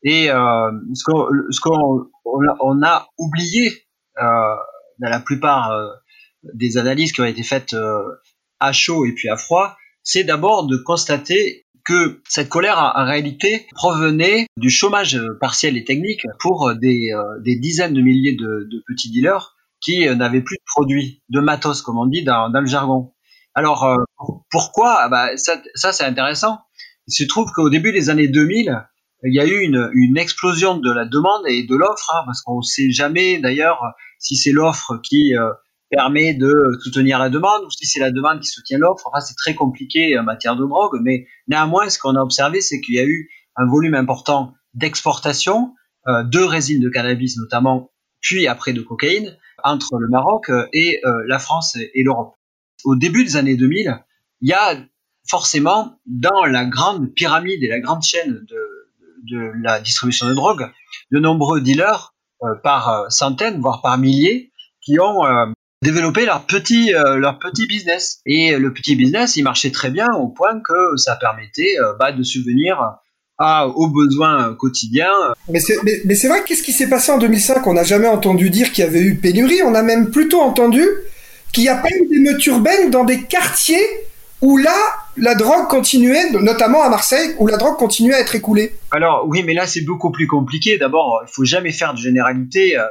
Et 0.03 0.27
ce 0.27 1.05
qu'on 1.63 2.11
on, 2.27 2.83
a 2.83 3.09
oublié 3.17 3.87
dans 4.19 4.59
la 5.01 5.21
plupart 5.21 5.73
des 6.53 6.77
analyses 6.77 7.13
qui 7.13 7.23
ont 7.23 7.25
été 7.25 7.43
faites 7.43 7.75
à 8.61 8.73
chaud 8.73 9.05
et 9.05 9.13
puis 9.13 9.29
à 9.29 9.37
froid, 9.37 9.77
c'est 10.03 10.25
d'abord 10.25 10.67
de 10.67 10.77
constater 10.77 11.67
que 11.89 12.21
cette 12.29 12.51
colère 12.51 12.93
en 12.95 13.05
réalité 13.07 13.67
provenait 13.75 14.47
du 14.59 14.69
chômage 14.69 15.19
partiel 15.41 15.77
et 15.79 15.85
technique 15.85 16.21
pour 16.39 16.75
des, 16.75 17.13
euh, 17.15 17.41
dizaines 17.43 17.95
de 17.95 18.03
milliers 18.03 18.35
de, 18.35 18.69
petits 18.87 19.11
dealers 19.11 19.57
qui 19.81 20.07
euh, 20.07 20.15
n'avaient 20.15 20.43
plus 20.43 20.57
de 20.57 20.65
produits, 20.67 21.23
de 21.31 21.41
matos 21.41 21.81
comme 21.81 21.99
on 21.99 22.07
dit 22.07 22.25
dans, 22.25 22.53
le 22.53 22.67
jargon. 22.67 23.15
Alors 23.55 23.85
euh, 23.85 23.97
pourquoi? 24.51 24.97
Ah 25.01 25.09
bah, 25.09 25.31
Ça, 25.37 25.93
c'est 25.93 26.05
intéressant. 26.05 26.59
Il 27.07 27.15
se 27.15 27.25
trouve 27.25 27.51
qu'au 27.53 27.71
début 27.71 27.93
des 27.93 28.11
années 28.11 28.29
2000, 28.29 28.87
il 29.25 29.35
y 29.35 29.41
a 29.41 29.47
eu 29.47 29.61
une, 29.61 30.19
explosion 30.19 30.77
de 30.77 30.93
la 30.93 31.07
demande 31.07 31.43
et 31.49 31.65
de 31.65 31.75
l'offre, 31.75 32.13
hein, 32.15 32.23
parce 32.27 32.43
qu'on 32.43 32.59
ne 32.59 32.63
sait 32.63 32.91
jamais 32.91 33.39
d'ailleurs 33.39 33.81
si 34.19 34.37
c'est 34.37 34.53
l'offre 34.53 35.01
qui 35.03 35.33
permet 35.91 36.35
de 36.35 36.53
soutenir 36.83 37.19
la 37.19 37.31
demande 37.31 37.65
ou 37.65 37.71
si 37.71 37.87
c'est 37.87 38.01
la 38.01 38.11
demande 38.11 38.41
qui 38.41 38.49
soutient 38.49 38.79
l'offre. 38.79 39.07
Enfin, 39.07 39.21
c'est 39.21 39.37
très 39.37 39.55
compliqué 39.55 40.19
en 40.19 40.23
matière 40.23 40.57
de 40.57 40.65
drogue, 40.65 40.99
mais 41.03 41.27
néanmoins, 41.47 41.89
ce 41.89 41.99
qu'on 41.99 42.15
a 42.17 42.21
observé, 42.21 42.61
c'est 42.61 42.81
qu'il 42.81 42.95
y 42.95 43.01
a 43.01 43.05
eu 43.05 43.31
un 43.57 43.67
volume 43.67 43.95
important 43.95 44.55
d'exportation 44.75 45.75
euh, 46.07 46.23
de 46.23 46.39
résine 46.39 46.81
de 46.81 46.89
cannabis 46.89 47.37
notamment, 47.37 47.91
puis 48.21 48.47
après 48.47 48.73
de 48.73 48.81
cocaïne, 48.83 49.37
entre 49.65 49.99
le 49.99 50.09
Maroc 50.09 50.49
euh, 50.49 50.67
et 50.73 51.01
euh, 51.05 51.25
la 51.27 51.39
France 51.39 51.77
et 51.77 52.03
l'Europe. 52.03 52.35
Au 52.85 52.95
début 52.95 53.25
des 53.25 53.37
années 53.37 53.57
2000, 53.57 53.99
il 54.41 54.49
y 54.49 54.53
a 54.53 54.77
forcément 55.29 55.99
dans 56.07 56.45
la 56.45 56.65
grande 56.65 57.13
pyramide 57.15 57.63
et 57.63 57.69
la 57.69 57.81
grande 57.81 58.03
chaîne 58.03 58.47
de, 58.49 58.91
de 59.31 59.53
la 59.63 59.81
distribution 59.81 60.29
de 60.29 60.35
drogue, 60.35 60.71
de 61.11 61.19
nombreux 61.19 61.61
dealers 61.61 62.15
par 62.63 63.11
centaines, 63.11 63.61
voire 63.61 63.83
par 63.83 63.99
milliers, 63.99 64.53
qui 64.81 65.01
ont 65.01 65.25
développer 65.83 66.27
leur 66.27 66.45
petit 66.47 66.95
euh, 66.95 67.17
leur 67.17 67.39
petit 67.39 67.67
business 67.67 68.21
et 68.27 68.57
le 68.57 68.73
petit 68.73 68.97
business 68.97 69.37
il 69.37 69.43
marchait 69.43 69.71
très 69.71 69.91
bien 69.91 70.09
au 70.19 70.29
point 70.29 70.61
que 70.61 70.97
ça 70.97 71.17
permettait 71.17 71.77
euh, 71.81 71.93
bah, 71.99 72.13
de 72.13 72.23
subvenir 72.23 72.99
à, 73.39 73.69
aux 73.69 73.89
besoins 73.89 74.55
quotidiens. 74.55 75.13
Mais 75.49 75.61
c'est 75.61 75.77
mais, 75.85 76.15
vrai 76.29 76.43
qu'est-ce 76.45 76.63
qui 76.63 76.73
s'est 76.73 76.89
passé 76.89 77.13
en 77.13 77.19
2005 77.19 77.67
On 77.67 77.75
n'a 77.75 77.85
jamais 77.85 78.09
entendu 78.09 78.51
dire 78.51 78.73
qu'il 78.73 78.85
y 78.85 78.87
avait 78.87 79.01
eu 79.01 79.17
pénurie. 79.17 79.63
On 79.63 79.75
a 79.75 79.83
même 79.83 80.11
plutôt 80.11 80.41
entendu 80.41 80.85
qu'il 81.53 81.63
n'y 81.63 81.69
a 81.69 81.77
pas 81.77 81.89
eu 81.89 82.07
d'émeutes 82.09 82.45
urbaines 82.47 82.91
dans 82.91 83.05
des 83.05 83.23
quartiers 83.23 83.87
où 84.41 84.57
là, 84.57 84.77
la 85.21 85.35
drogue 85.35 85.69
continuait, 85.69 86.31
notamment 86.31 86.83
à 86.83 86.89
Marseille, 86.89 87.35
où 87.39 87.47
la 87.47 87.57
drogue 87.57 87.77
continuait 87.77 88.15
à 88.15 88.21
être 88.21 88.35
écoulée. 88.35 88.75
Alors 88.91 89.27
oui, 89.27 89.43
mais 89.43 89.55
là 89.55 89.67
c'est 89.67 89.83
beaucoup 89.83 90.11
plus 90.11 90.27
compliqué. 90.27 90.79
D'abord, 90.79 91.23
il 91.27 91.31
faut 91.31 91.45
jamais 91.45 91.73
faire 91.73 91.95
de 91.95 91.99
généralité 91.99 92.79
euh, 92.79 92.85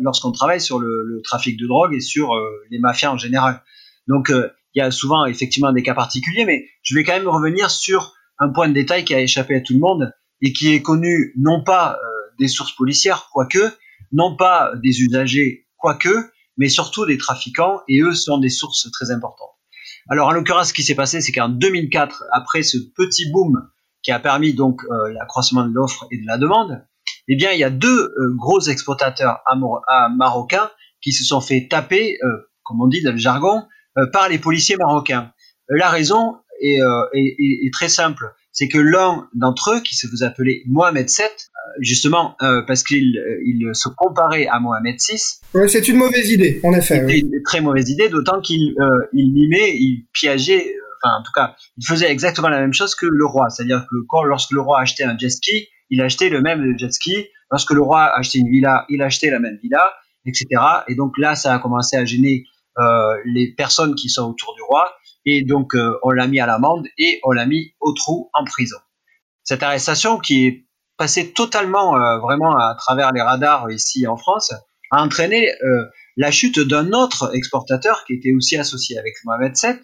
lorsqu'on 0.00 0.32
travaille 0.32 0.60
sur 0.60 0.78
le, 0.78 1.20
trafic 1.24 1.58
de 1.58 1.66
drogue 1.66 1.94
et 1.94 2.00
sur 2.00 2.34
euh, 2.34 2.64
les 2.70 2.78
mafias 2.78 3.12
en 3.12 3.16
général. 3.16 3.62
Donc 4.08 4.30
euh, 4.30 4.50
il 4.74 4.80
y 4.80 4.82
a 4.82 4.90
souvent 4.90 5.24
effectivement 5.26 5.72
des 5.72 5.82
cas 5.82 5.94
particuliers, 5.94 6.44
mais 6.44 6.66
je 6.82 6.94
vais 6.94 7.04
quand 7.04 7.12
même 7.12 7.28
revenir 7.28 7.70
sur 7.70 8.14
un 8.38 8.48
point 8.48 8.68
de 8.68 8.74
détail 8.74 9.04
qui 9.04 9.14
a 9.14 9.20
échappé 9.20 9.54
à 9.54 9.60
tout 9.60 9.74
le 9.74 9.78
monde 9.78 10.12
et 10.40 10.52
qui 10.52 10.72
est 10.72 10.82
connu 10.82 11.32
non 11.36 11.62
pas 11.62 11.98
des 12.38 12.48
sources 12.48 12.74
policières, 12.74 13.28
quoique, 13.32 13.70
non 14.10 14.36
pas 14.36 14.72
des 14.82 15.02
usagers, 15.02 15.66
quoique, 15.76 16.30
mais 16.56 16.68
surtout 16.68 17.06
des 17.06 17.18
trafiquants, 17.18 17.80
et 17.88 18.00
eux 18.00 18.14
sont 18.14 18.38
des 18.38 18.48
sources 18.48 18.90
très 18.90 19.10
importantes. 19.10 19.51
Alors 20.08 20.28
en 20.28 20.32
l'occurrence, 20.32 20.68
ce 20.68 20.72
qui 20.72 20.82
s'est 20.82 20.94
passé, 20.94 21.20
c'est 21.20 21.32
qu'en 21.32 21.48
2004, 21.48 22.24
après 22.32 22.62
ce 22.62 22.78
petit 22.96 23.30
boom 23.30 23.68
qui 24.02 24.10
a 24.10 24.18
permis 24.18 24.54
donc 24.54 24.82
euh, 24.84 25.12
l'accroissement 25.12 25.64
de 25.64 25.72
l'offre 25.72 26.06
et 26.10 26.20
de 26.20 26.26
la 26.26 26.38
demande, 26.38 26.84
eh 27.28 27.36
bien 27.36 27.52
il 27.52 27.58
y 27.58 27.64
a 27.64 27.70
deux 27.70 27.88
euh, 27.88 28.34
gros 28.36 28.60
exploitateurs 28.60 29.40
marocains 30.16 30.70
qui 31.00 31.12
se 31.12 31.24
sont 31.24 31.40
fait 31.40 31.68
taper, 31.68 32.18
euh, 32.22 32.28
comme 32.64 32.80
on 32.80 32.88
dit 32.88 33.02
dans 33.02 33.12
le 33.12 33.18
jargon, 33.18 33.62
par 34.10 34.30
les 34.30 34.38
policiers 34.38 34.76
marocains. 34.76 35.32
La 35.68 35.90
raison 35.90 36.38
est, 36.62 36.80
très 37.74 37.90
simple 37.90 38.32
c'est 38.52 38.68
que 38.68 38.78
l'un 38.78 39.28
d'entre 39.34 39.72
eux, 39.72 39.80
qui 39.80 39.96
se 39.96 40.06
faisait 40.06 40.26
appeler 40.26 40.62
Mohamed 40.66 41.08
VII, 41.08 41.26
justement 41.80 42.36
euh, 42.42 42.62
parce 42.66 42.82
qu'il 42.82 43.18
euh, 43.18 43.42
il 43.44 43.70
se 43.74 43.88
comparait 43.88 44.46
à 44.46 44.60
Mohamed 44.60 44.96
VI. 44.96 45.68
c'est 45.68 45.88
une 45.88 45.96
mauvaise 45.96 46.30
idée, 46.30 46.60
en 46.62 46.72
effet. 46.72 47.00
C'était 47.00 47.18
une 47.18 47.42
très 47.44 47.60
mauvaise 47.60 47.88
idée, 47.90 48.08
d'autant 48.08 48.40
qu'il 48.40 48.74
il 49.12 49.32
mimait, 49.32 49.76
il 49.76 50.06
piégeait, 50.12 50.74
enfin 51.02 51.16
en 51.18 51.22
tout 51.22 51.32
cas, 51.34 51.54
il 51.76 51.86
faisait 51.86 52.10
exactement 52.10 52.48
la 52.48 52.60
même 52.60 52.74
chose 52.74 52.94
que 52.94 53.06
le 53.06 53.26
roi. 53.26 53.48
C'est-à-dire 53.50 53.86
que 53.90 53.96
quand, 54.08 54.22
lorsque 54.24 54.52
le 54.52 54.60
roi 54.60 54.80
achetait 54.80 55.04
un 55.04 55.16
jet 55.16 55.30
ski, 55.30 55.68
il 55.90 56.00
achetait 56.00 56.28
le 56.28 56.40
même 56.40 56.78
jet 56.78 56.92
ski. 56.92 57.26
Lorsque 57.50 57.72
le 57.72 57.82
roi 57.82 58.10
achetait 58.16 58.38
une 58.38 58.48
villa, 58.48 58.86
il 58.88 59.02
achetait 59.02 59.30
la 59.30 59.38
même 59.38 59.58
villa, 59.62 59.84
etc. 60.24 60.46
Et 60.88 60.94
donc 60.94 61.18
là, 61.18 61.34
ça 61.34 61.54
a 61.54 61.58
commencé 61.58 61.96
à 61.96 62.04
gêner 62.04 62.44
les 63.26 63.52
personnes 63.54 63.94
qui 63.94 64.08
sont 64.08 64.30
autour 64.30 64.54
du 64.54 64.62
roi 64.62 64.90
et 65.24 65.44
donc 65.44 65.74
euh, 65.74 65.98
on 66.02 66.10
l'a 66.10 66.26
mis 66.26 66.40
à 66.40 66.46
l'amende 66.46 66.86
et 66.98 67.20
on 67.24 67.32
l'a 67.32 67.46
mis 67.46 67.74
au 67.80 67.92
trou 67.92 68.30
en 68.34 68.44
prison. 68.44 68.76
Cette 69.44 69.62
arrestation 69.62 70.18
qui 70.18 70.46
est 70.46 70.66
passée 71.02 71.32
totalement 71.32 71.96
euh, 71.96 72.20
vraiment 72.20 72.54
à 72.56 72.76
travers 72.76 73.10
les 73.10 73.20
radars 73.20 73.68
ici 73.72 74.06
en 74.06 74.16
France 74.16 74.52
a 74.92 75.02
entraîné 75.02 75.50
euh, 75.64 75.84
la 76.16 76.30
chute 76.30 76.60
d'un 76.60 76.92
autre 76.92 77.34
exportateur 77.34 78.04
qui 78.04 78.12
était 78.12 78.32
aussi 78.32 78.56
associé 78.56 79.00
avec 79.00 79.14
Mohamed 79.24 79.52
VII 79.60 79.80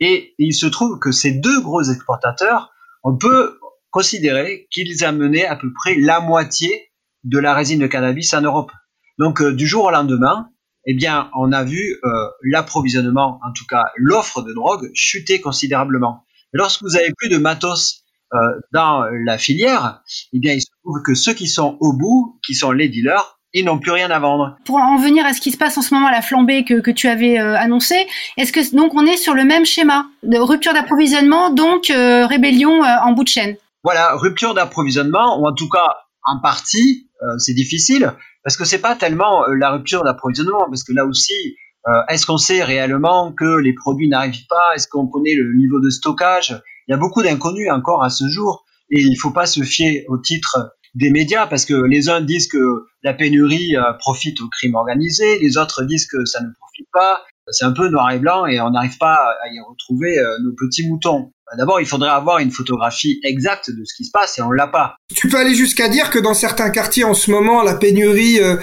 et 0.00 0.34
il 0.38 0.52
se 0.52 0.66
trouve 0.66 0.98
que 0.98 1.12
ces 1.12 1.30
deux 1.30 1.60
gros 1.60 1.84
exportateurs, 1.84 2.72
on 3.04 3.16
peut 3.16 3.60
considérer 3.90 4.66
qu'ils 4.72 5.04
amenaient 5.04 5.46
à 5.46 5.54
peu 5.54 5.72
près 5.72 5.94
la 6.00 6.18
moitié 6.18 6.90
de 7.22 7.38
la 7.38 7.54
résine 7.54 7.78
de 7.78 7.86
cannabis 7.86 8.34
en 8.34 8.40
Europe. 8.40 8.72
Donc 9.20 9.40
du 9.44 9.68
jour 9.68 9.84
au 9.84 9.90
lendemain, 9.92 10.50
eh 10.84 10.94
bien, 10.94 11.30
on 11.38 11.52
a 11.52 11.62
vu 11.62 12.00
euh, 12.02 12.08
l'approvisionnement, 12.42 13.38
en 13.46 13.52
tout 13.52 13.66
cas 13.68 13.84
l'offre 13.94 14.42
de 14.42 14.52
drogue, 14.52 14.90
chuter 14.94 15.40
considérablement. 15.40 16.24
lorsque 16.52 16.82
vous 16.82 16.96
avez 16.96 17.12
plus 17.16 17.28
de 17.28 17.38
matos 17.38 18.05
euh, 18.34 18.38
dans 18.72 19.04
la 19.24 19.38
filière, 19.38 20.02
eh 20.32 20.38
bien, 20.38 20.54
il 20.54 20.60
se 20.60 20.70
trouve 20.82 21.02
que 21.04 21.14
ceux 21.14 21.34
qui 21.34 21.46
sont 21.46 21.76
au 21.80 21.92
bout, 21.92 22.38
qui 22.44 22.54
sont 22.54 22.72
les 22.72 22.88
dealers, 22.88 23.38
ils 23.52 23.64
n'ont 23.64 23.78
plus 23.78 23.92
rien 23.92 24.10
à 24.10 24.18
vendre. 24.18 24.56
Pour 24.64 24.76
en 24.76 24.98
venir 24.98 25.24
à 25.24 25.32
ce 25.32 25.40
qui 25.40 25.50
se 25.50 25.56
passe 25.56 25.78
en 25.78 25.82
ce 25.82 25.94
moment, 25.94 26.08
à 26.08 26.12
la 26.12 26.22
flambée 26.22 26.64
que, 26.64 26.80
que 26.80 26.90
tu 26.90 27.08
avais 27.08 27.38
euh, 27.38 27.56
annoncé, 27.56 28.06
est-ce 28.36 28.52
que 28.52 28.76
donc 28.76 28.94
on 28.94 29.06
est 29.06 29.16
sur 29.16 29.34
le 29.34 29.44
même 29.44 29.64
schéma 29.64 30.06
de 30.22 30.38
rupture 30.38 30.74
d'approvisionnement, 30.74 31.50
donc 31.50 31.86
rébellion 31.88 32.82
en 32.82 33.12
bout 33.12 33.24
de 33.24 33.28
chaîne? 33.28 33.56
Voilà, 33.84 34.14
rupture 34.16 34.54
d'approvisionnement, 34.54 35.40
ou 35.40 35.46
en 35.46 35.54
tout 35.54 35.68
cas 35.68 35.96
en 36.24 36.40
partie, 36.40 37.08
c'est 37.38 37.54
difficile, 37.54 38.12
parce 38.46 38.56
que 38.56 38.64
c'est 38.64 38.78
pas 38.78 38.94
tellement 38.94 39.44
euh, 39.48 39.56
la 39.56 39.72
rupture 39.72 40.04
d'approvisionnement, 40.04 40.66
parce 40.68 40.84
que 40.84 40.92
là 40.92 41.04
aussi, 41.04 41.56
euh, 41.88 42.00
est-ce 42.08 42.26
qu'on 42.26 42.38
sait 42.38 42.62
réellement 42.62 43.32
que 43.32 43.58
les 43.58 43.72
produits 43.72 44.08
n'arrivent 44.08 44.46
pas? 44.48 44.76
Est-ce 44.76 44.86
qu'on 44.86 45.08
connaît 45.08 45.34
le 45.34 45.52
niveau 45.56 45.80
de 45.80 45.90
stockage? 45.90 46.54
Il 46.86 46.92
y 46.92 46.94
a 46.94 46.98
beaucoup 46.98 47.22
d'inconnus 47.22 47.70
encore 47.70 48.02
à 48.02 48.10
ce 48.10 48.28
jour, 48.28 48.64
et 48.90 49.00
il 49.00 49.16
faut 49.16 49.32
pas 49.32 49.46
se 49.46 49.62
fier 49.62 50.04
au 50.08 50.18
titre 50.18 50.76
des 50.94 51.10
médias, 51.10 51.46
parce 51.46 51.64
que 51.64 51.74
les 51.74 52.08
uns 52.08 52.20
disent 52.20 52.48
que 52.48 52.86
la 53.02 53.12
pénurie 53.12 53.76
euh, 53.76 53.92
profite 53.98 54.40
au 54.40 54.48
crime 54.48 54.74
organisé, 54.74 55.38
les 55.40 55.58
autres 55.58 55.84
disent 55.84 56.06
que 56.06 56.24
ça 56.24 56.40
ne 56.40 56.48
profite 56.58 56.88
pas. 56.92 57.24
C'est 57.50 57.64
un 57.64 57.72
peu 57.72 57.88
noir 57.88 58.10
et 58.10 58.18
blanc 58.18 58.46
et 58.46 58.60
on 58.60 58.70
n'arrive 58.70 58.98
pas 58.98 59.14
à 59.14 59.48
y 59.52 59.60
retrouver 59.60 60.16
nos 60.42 60.52
petits 60.54 60.88
moutons. 60.88 61.32
Bah, 61.48 61.56
d'abord, 61.56 61.80
il 61.80 61.86
faudrait 61.86 62.10
avoir 62.10 62.38
une 62.40 62.50
photographie 62.50 63.20
exacte 63.22 63.70
de 63.70 63.84
ce 63.84 63.94
qui 63.94 64.04
se 64.04 64.10
passe 64.10 64.36
et 64.38 64.42
on 64.42 64.50
l'a 64.50 64.66
pas. 64.66 64.96
Tu 65.14 65.28
peux 65.28 65.36
aller 65.36 65.54
jusqu'à 65.54 65.88
dire 65.88 66.10
que 66.10 66.18
dans 66.18 66.34
certains 66.34 66.70
quartiers 66.70 67.04
en 67.04 67.14
ce 67.14 67.30
moment, 67.30 67.62
la 67.62 67.74
pénurie 67.74 68.40
euh, 68.40 68.56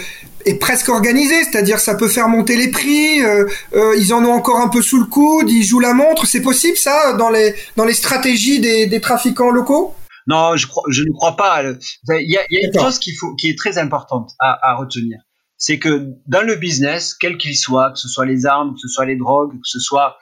est 0.45 0.59
presque 0.59 0.89
organisée, 0.89 1.45
c'est-à-dire 1.45 1.79
ça 1.79 1.95
peut 1.95 2.09
faire 2.09 2.27
monter 2.27 2.57
les 2.57 2.71
prix, 2.71 3.23
euh, 3.23 3.45
euh, 3.73 3.95
ils 3.97 4.13
en 4.13 4.25
ont 4.25 4.33
encore 4.33 4.59
un 4.59 4.67
peu 4.67 4.81
sous 4.81 4.99
le 4.99 5.05
coude, 5.05 5.49
ils 5.49 5.63
jouent 5.63 5.79
la 5.79 5.93
montre. 5.93 6.25
C'est 6.25 6.41
possible 6.41 6.75
ça 6.75 7.13
dans 7.13 7.29
les 7.29 7.55
dans 7.77 7.85
les 7.85 7.93
stratégies 7.93 8.59
des, 8.59 8.85
des 8.87 8.99
trafiquants 8.99 9.51
locaux? 9.51 9.95
Non, 10.27 10.57
je, 10.57 10.67
crois, 10.67 10.83
je 10.89 11.03
ne 11.03 11.11
crois 11.13 11.37
pas. 11.37 11.63
Il 11.63 12.29
y 12.29 12.37
a, 12.37 12.41
il 12.49 12.59
y 12.59 12.65
a 12.65 12.67
une 12.67 12.79
chose 12.79 12.99
qu'il 12.99 13.15
faut, 13.15 13.33
qui 13.35 13.49
est 13.49 13.57
très 13.57 13.77
importante 13.77 14.31
à, 14.39 14.57
à 14.61 14.75
retenir, 14.75 15.19
c'est 15.57 15.79
que 15.79 16.09
dans 16.27 16.45
le 16.45 16.55
business, 16.55 17.13
quel 17.13 17.37
qu'il 17.37 17.55
soit, 17.55 17.91
que 17.91 17.99
ce 17.99 18.09
soit 18.09 18.25
les 18.25 18.45
armes, 18.45 18.73
que 18.73 18.79
ce 18.79 18.89
soit 18.89 19.05
les 19.05 19.15
drogues, 19.15 19.53
que 19.53 19.63
ce 19.63 19.79
soit 19.79 20.17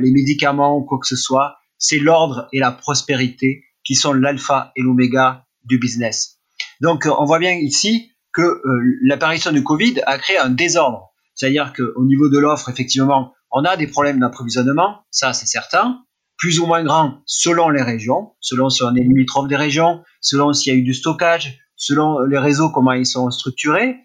les 0.00 0.10
médicaments 0.10 0.76
ou 0.78 0.82
quoi 0.84 0.98
que 0.98 1.06
ce 1.06 1.16
soit, 1.16 1.56
c'est 1.82 1.98
l'ordre 1.98 2.48
et 2.52 2.60
la 2.60 2.70
prospérité 2.70 3.64
qui 3.84 3.96
sont 3.96 4.12
l'alpha 4.12 4.72
et 4.76 4.82
l'oméga 4.82 5.46
du 5.64 5.78
business. 5.78 6.38
Donc, 6.80 7.06
on 7.06 7.24
voit 7.24 7.40
bien 7.40 7.54
ici 7.54 8.12
que 8.32 8.42
euh, 8.42 8.98
l'apparition 9.02 9.50
du 9.50 9.64
Covid 9.64 10.00
a 10.06 10.16
créé 10.16 10.38
un 10.38 10.48
désordre. 10.48 11.12
C'est-à-dire 11.34 11.72
qu'au 11.72 12.04
niveau 12.04 12.28
de 12.28 12.38
l'offre, 12.38 12.68
effectivement, 12.68 13.34
on 13.50 13.64
a 13.64 13.76
des 13.76 13.88
problèmes 13.88 14.20
d'approvisionnement, 14.20 15.04
ça 15.10 15.32
c'est 15.32 15.46
certain, 15.46 16.04
plus 16.38 16.60
ou 16.60 16.66
moins 16.66 16.84
grands 16.84 17.18
selon 17.26 17.68
les 17.68 17.82
régions, 17.82 18.32
selon 18.38 18.70
si 18.70 18.84
on 18.84 18.94
est 18.94 19.00
limitrophe 19.00 19.48
des 19.48 19.56
régions, 19.56 20.04
selon 20.20 20.52
s'il 20.52 20.72
y 20.72 20.76
a 20.76 20.78
eu 20.78 20.82
du 20.82 20.94
stockage, 20.94 21.58
selon 21.74 22.20
les 22.20 22.38
réseaux, 22.38 22.70
comment 22.70 22.92
ils 22.92 23.06
sont 23.06 23.28
structurés. 23.32 23.96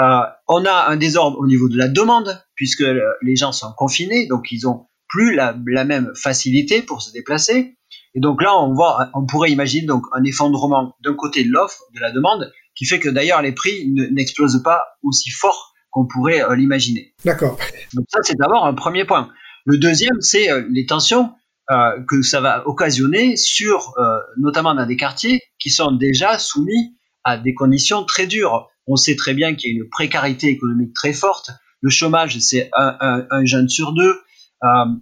Euh, 0.00 0.22
on 0.48 0.64
a 0.64 0.88
un 0.88 0.96
désordre 0.96 1.38
au 1.38 1.46
niveau 1.46 1.68
de 1.68 1.78
la 1.78 1.86
demande, 1.86 2.42
puisque 2.56 2.84
les 3.22 3.36
gens 3.36 3.52
sont 3.52 3.72
confinés, 3.76 4.26
donc 4.26 4.50
ils 4.50 4.66
ont 4.66 4.88
plus 5.10 5.34
la, 5.34 5.56
la 5.66 5.84
même 5.84 6.12
facilité 6.14 6.82
pour 6.82 7.02
se 7.02 7.12
déplacer. 7.12 7.76
Et 8.14 8.20
donc 8.20 8.42
là, 8.42 8.56
on 8.56 8.72
voit, 8.72 9.10
on 9.14 9.26
pourrait 9.26 9.50
imaginer 9.50 9.86
donc 9.86 10.04
un 10.12 10.24
effondrement 10.24 10.96
d'un 11.04 11.14
côté 11.14 11.44
de 11.44 11.50
l'offre, 11.50 11.82
de 11.94 12.00
la 12.00 12.10
demande, 12.10 12.52
qui 12.74 12.86
fait 12.86 12.98
que 12.98 13.08
d'ailleurs 13.08 13.42
les 13.42 13.52
prix 13.52 13.92
n'explosent 14.12 14.62
pas 14.62 14.82
aussi 15.02 15.30
fort 15.30 15.70
qu'on 15.90 16.06
pourrait 16.06 16.42
euh, 16.42 16.54
l'imaginer. 16.54 17.14
D'accord. 17.24 17.58
Donc 17.94 18.06
ça, 18.08 18.20
c'est 18.22 18.36
d'abord 18.36 18.64
un 18.64 18.74
premier 18.74 19.04
point. 19.04 19.28
Le 19.66 19.78
deuxième, 19.78 20.20
c'est 20.20 20.50
euh, 20.50 20.64
les 20.70 20.86
tensions 20.86 21.32
euh, 21.70 22.02
que 22.08 22.22
ça 22.22 22.40
va 22.40 22.66
occasionner 22.66 23.36
sur, 23.36 23.94
notamment 24.36 24.74
dans 24.74 24.86
des 24.86 24.96
quartiers 24.96 25.40
qui 25.58 25.70
sont 25.70 25.92
déjà 25.92 26.38
soumis 26.38 26.96
à 27.24 27.36
des 27.36 27.54
conditions 27.54 28.04
très 28.04 28.26
dures. 28.26 28.68
On 28.86 28.96
sait 28.96 29.14
très 29.14 29.34
bien 29.34 29.54
qu'il 29.54 29.70
y 29.70 29.72
a 29.74 29.76
une 29.76 29.88
précarité 29.88 30.48
économique 30.48 30.94
très 30.94 31.12
forte. 31.12 31.50
Le 31.80 31.90
chômage, 31.90 32.38
c'est 32.40 32.70
un, 32.74 33.26
un, 33.30 33.44
jeune 33.44 33.68
sur 33.68 33.92
deux. 33.92 34.20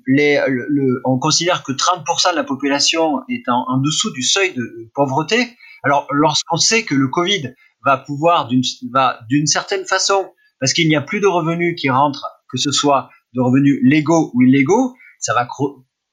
Les, 0.06 0.40
le, 0.46 1.00
on 1.04 1.18
considère 1.18 1.62
que 1.62 1.72
30% 1.72 2.32
de 2.32 2.36
la 2.36 2.44
population 2.44 3.20
est 3.28 3.48
en, 3.48 3.64
en, 3.68 3.78
dessous 3.78 4.12
du 4.12 4.22
seuil 4.22 4.54
de 4.54 4.90
pauvreté. 4.94 5.56
Alors, 5.82 6.06
lorsqu'on 6.12 6.56
sait 6.56 6.84
que 6.84 6.94
le 6.94 7.08
Covid 7.08 7.54
va 7.84 7.96
pouvoir, 7.98 8.48
d'une 8.48 9.46
certaine 9.46 9.84
façon, 9.84 10.32
parce 10.60 10.72
qu'il 10.72 10.88
n'y 10.88 10.96
a 10.96 11.02
plus 11.02 11.20
de 11.20 11.26
revenus 11.26 11.80
qui 11.80 11.90
rentrent, 11.90 12.26
que 12.50 12.58
ce 12.58 12.72
soit 12.72 13.10
de 13.34 13.40
revenus 13.40 13.78
légaux 13.82 14.30
ou 14.34 14.42
illégaux, 14.42 14.94
ça 15.18 15.34
va 15.34 15.46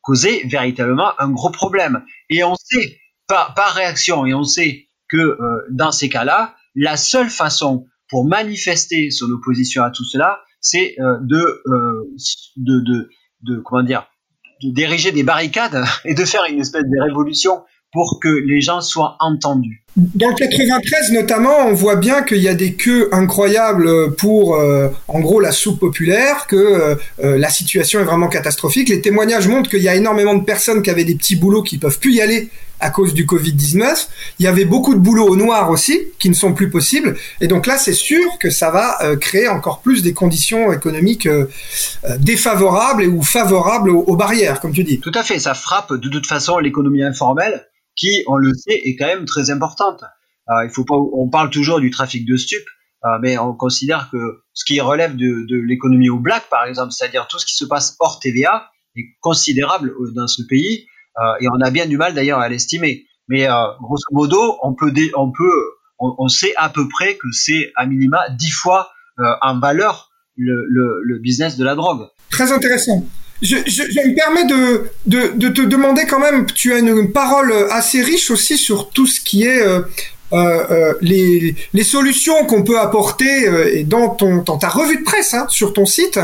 causer 0.01 0.43
véritablement 0.47 1.19
un 1.19 1.29
gros 1.31 1.51
problème. 1.51 2.03
Et 2.29 2.43
on 2.43 2.55
sait, 2.55 2.99
par, 3.27 3.53
par 3.53 3.73
réaction, 3.73 4.25
et 4.25 4.34
on 4.34 4.43
sait 4.43 4.88
que 5.10 5.17
euh, 5.17 5.65
dans 5.71 5.91
ces 5.91 6.10
cas-là, 6.10 6.55
la 6.75 6.97
seule 6.97 7.29
façon 7.29 7.86
pour 8.10 8.25
manifester 8.25 9.10
son 9.12 9.29
opposition 9.31 9.84
à 9.84 9.91
tout 9.91 10.03
cela, 10.03 10.41
c'est 10.60 10.95
euh, 10.99 11.17
de, 11.21 11.63
euh, 11.67 12.03
de, 12.58 12.79
de, 12.79 13.10
de, 13.45 13.60
comment 13.60 13.84
dire, 13.84 14.08
de 14.62 14.71
diriger 14.71 15.12
des 15.12 15.23
barricades 15.23 15.84
et 16.05 16.13
de 16.13 16.25
faire 16.25 16.43
une 16.49 16.60
espèce 16.60 16.84
de 16.84 17.01
révolution 17.01 17.63
pour 17.91 18.19
que 18.21 18.27
les 18.27 18.60
gens 18.60 18.81
soient 18.81 19.15
entendus. 19.21 19.86
Dans 19.95 20.27
le 20.27 20.36
93 20.36 21.13
notamment, 21.13 21.65
on 21.65 21.73
voit 21.73 21.95
bien 21.95 22.23
qu'il 22.23 22.39
y 22.39 22.49
a 22.49 22.53
des 22.53 22.73
queues 22.73 23.08
incroyables 23.13 24.13
pour, 24.15 24.58
euh, 24.58 24.89
en 25.08 25.21
gros, 25.21 25.39
la 25.39 25.53
soupe 25.53 25.79
populaire, 25.79 26.47
que 26.47 26.58
euh, 26.58 26.95
euh, 27.23 27.38
la 27.38 27.49
situation 27.49 28.01
est 28.01 28.03
vraiment 28.03 28.27
catastrophique. 28.27 28.89
Les 28.89 28.99
témoignages 28.99 29.47
montrent 29.47 29.69
qu'il 29.69 29.81
y 29.81 29.88
a 29.88 29.95
énormément 29.95 30.36
de 30.36 30.43
personnes 30.43 30.81
qui 30.81 30.89
avaient 30.89 31.05
des 31.05 31.15
petits 31.15 31.38
boulots 31.38 31.63
qui 31.63 31.77
peuvent 31.77 31.99
plus 31.99 32.15
y 32.15 32.21
aller 32.21 32.49
à 32.79 32.89
cause 32.89 33.13
du 33.13 33.25
Covid-19. 33.25 34.07
Il 34.39 34.45
y 34.45 34.47
avait 34.47 34.65
beaucoup 34.65 34.93
de 34.93 34.99
boulots 34.99 35.27
au 35.27 35.35
noir 35.35 35.69
aussi, 35.69 35.99
qui 36.19 36.29
ne 36.29 36.33
sont 36.33 36.53
plus 36.53 36.69
possibles. 36.69 37.17
Et 37.41 37.47
donc 37.47 37.67
là, 37.67 37.77
c'est 37.77 37.93
sûr 37.93 38.38
que 38.39 38.49
ça 38.49 38.71
va 38.71 39.15
créer 39.17 39.47
encore 39.47 39.81
plus 39.81 40.03
des 40.03 40.13
conditions 40.13 40.71
économiques 40.73 41.27
défavorables 42.19 43.03
et 43.03 43.07
ou 43.07 43.23
favorables 43.23 43.89
aux, 43.89 44.15
barrières, 44.15 44.59
comme 44.59 44.73
tu 44.73 44.83
dis. 44.83 44.99
Tout 44.99 45.11
à 45.15 45.23
fait. 45.23 45.39
Ça 45.39 45.53
frappe 45.53 45.93
de 45.93 46.09
toute 46.09 46.27
façon 46.27 46.59
l'économie 46.59 47.03
informelle 47.03 47.65
qui, 47.95 48.23
on 48.27 48.35
le 48.35 48.53
sait, 48.53 48.81
est 48.83 48.95
quand 48.95 49.07
même 49.07 49.25
très 49.25 49.49
importante. 49.49 50.03
Euh, 50.49 50.65
il 50.65 50.69
faut 50.69 50.85
pas, 50.85 50.95
on 50.95 51.29
parle 51.29 51.49
toujours 51.49 51.79
du 51.79 51.89
trafic 51.89 52.25
de 52.25 52.38
stupes, 52.38 52.67
euh, 53.05 53.17
mais 53.21 53.38
on 53.38 53.53
considère 53.53 54.09
que 54.11 54.43
ce 54.53 54.65
qui 54.65 54.79
relève 54.79 55.15
de, 55.15 55.45
de 55.47 55.57
l'économie 55.57 56.09
au 56.09 56.19
black, 56.19 56.49
par 56.49 56.65
exemple, 56.65 56.91
c'est-à-dire 56.91 57.27
tout 57.27 57.39
ce 57.39 57.45
qui 57.45 57.55
se 57.55 57.65
passe 57.65 57.95
hors 57.99 58.19
TVA, 58.19 58.69
est 58.95 59.17
considérable 59.21 59.89
euh, 59.89 60.11
dans 60.13 60.27
ce 60.27 60.43
pays, 60.43 60.85
euh, 60.85 60.94
et 61.39 61.47
on 61.49 61.62
a 61.62 61.71
bien 61.71 61.86
du 61.86 61.97
mal 61.97 62.13
d'ailleurs 62.13 62.39
à 62.39 62.49
l'estimer. 62.49 63.06
Mais 63.28 63.47
euh, 63.47 63.54
grosso 63.82 64.04
modo, 64.12 64.58
on 64.62 64.73
peut, 64.73 64.93
on 65.15 65.32
peut, 65.32 65.73
on, 65.99 66.28
sait 66.28 66.54
à 66.58 66.69
peu 66.69 66.88
près 66.88 67.15
que 67.15 67.32
c'est 67.32 67.71
à 67.75 67.86
minima 67.86 68.30
dix 68.30 68.51
fois 68.51 68.91
en 69.41 69.60
valeur 69.60 70.12
le, 70.38 70.65
le, 71.04 71.19
business 71.19 71.58
de 71.58 71.63
la 71.63 71.75
drogue. 71.75 72.08
Très 72.30 72.51
intéressant. 72.51 73.06
Je, 73.41 73.58
me 73.58 74.15
permets 74.15 74.45
de, 74.45 74.89
de, 75.06 75.49
te 75.49 75.62
demander 75.62 76.06
quand 76.06 76.19
même, 76.19 76.45
tu 76.45 76.73
as 76.73 76.80
une, 76.80 77.12
parole 77.12 77.54
assez 77.71 78.01
riche 78.01 78.32
aussi 78.32 78.58
sur 78.58 78.89
tout 78.89 79.08
ce 79.08 79.19
qui 79.19 79.43
est 79.43 79.62
euh, 79.62 79.80
euh, 79.80 79.82
euh, 79.82 80.14
les, 80.31 81.55
les, 81.73 81.83
solutions 81.83 82.45
qu'on 82.45 82.63
peut 82.63 82.79
apporter 82.79 83.47
euh, 83.47 83.73
et 83.73 83.83
dans, 83.83 84.09
ton, 84.09 84.38
dans 84.38 84.57
ta 84.57 84.69
revue 84.69 84.97
de 84.97 85.03
presse 85.03 85.33
hein, 85.33 85.45
sur 85.49 85.73
ton 85.73 85.85
site, 85.85 86.19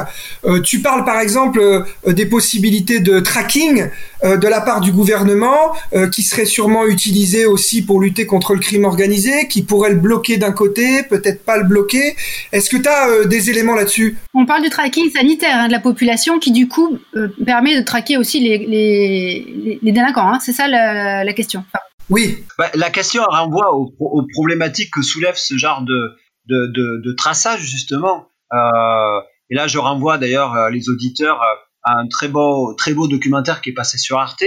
euh, 0.45 0.59
tu 0.61 0.79
parles 0.79 1.05
par 1.05 1.19
exemple 1.19 1.59
euh, 1.59 2.13
des 2.13 2.25
possibilités 2.25 2.99
de 2.99 3.19
tracking 3.19 3.87
de 4.23 4.47
la 4.47 4.61
part 4.61 4.81
du 4.81 4.91
gouvernement 4.91 5.73
qui 6.11 6.21
seraient 6.21 6.45
sûrement 6.45 6.85
utilisées 6.85 7.47
aussi 7.47 7.81
pour 7.81 7.99
lutter 7.99 8.27
contre 8.27 8.53
le 8.53 8.59
crime 8.59 8.85
organisé, 8.85 9.47
qui 9.47 9.63
pourraient 9.63 9.89
le 9.89 9.95
bloquer 9.95 10.37
d'un 10.37 10.51
côté, 10.51 11.01
peut-être 11.01 11.43
pas 11.43 11.57
le 11.57 11.63
bloquer. 11.63 12.15
Est-ce 12.51 12.69
que 12.69 12.77
tu 12.77 12.87
as 12.87 13.25
des 13.25 13.49
éléments 13.49 13.73
là-dessus? 13.73 14.17
On 14.35 14.45
parle 14.45 14.61
du 14.61 14.69
tracking 14.69 15.09
sanitaire 15.09 15.55
hein, 15.55 15.67
de 15.67 15.71
la 15.71 15.79
population 15.79 16.37
qui 16.37 16.51
du 16.51 16.67
coup 16.67 16.99
permet 17.47 17.75
de 17.75 17.81
traquer 17.81 18.17
aussi 18.17 18.39
les, 18.39 18.59
les, 18.59 19.79
les 19.81 19.91
délinquants. 19.91 20.33
Hein, 20.33 20.39
C'est 20.39 20.53
ça 20.53 20.67
la, 20.67 21.23
la 21.23 21.33
question. 21.33 21.63
Oui. 22.11 22.43
Bah, 22.57 22.69
la 22.75 22.89
question 22.89 23.23
renvoie 23.23 23.75
aux, 23.75 23.93
aux, 23.99 24.27
problématiques 24.33 24.91
que 24.91 25.01
soulève 25.01 25.35
ce 25.35 25.57
genre 25.57 25.81
de, 25.81 26.15
de, 26.45 26.67
de, 26.67 27.01
de 27.03 27.11
traçage, 27.13 27.61
justement. 27.61 28.27
Euh, 28.53 29.21
et 29.49 29.55
là, 29.55 29.67
je 29.67 29.77
renvoie 29.79 30.17
d'ailleurs 30.17 30.55
euh, 30.55 30.69
les 30.69 30.89
auditeurs 30.89 31.41
euh, 31.41 31.55
à 31.83 31.99
un 31.99 32.07
très 32.07 32.27
beau, 32.27 32.73
très 32.75 32.93
beau 32.93 33.07
documentaire 33.07 33.61
qui 33.61 33.71
est 33.71 33.73
passé 33.73 33.97
sur 33.97 34.19
Arte, 34.19 34.43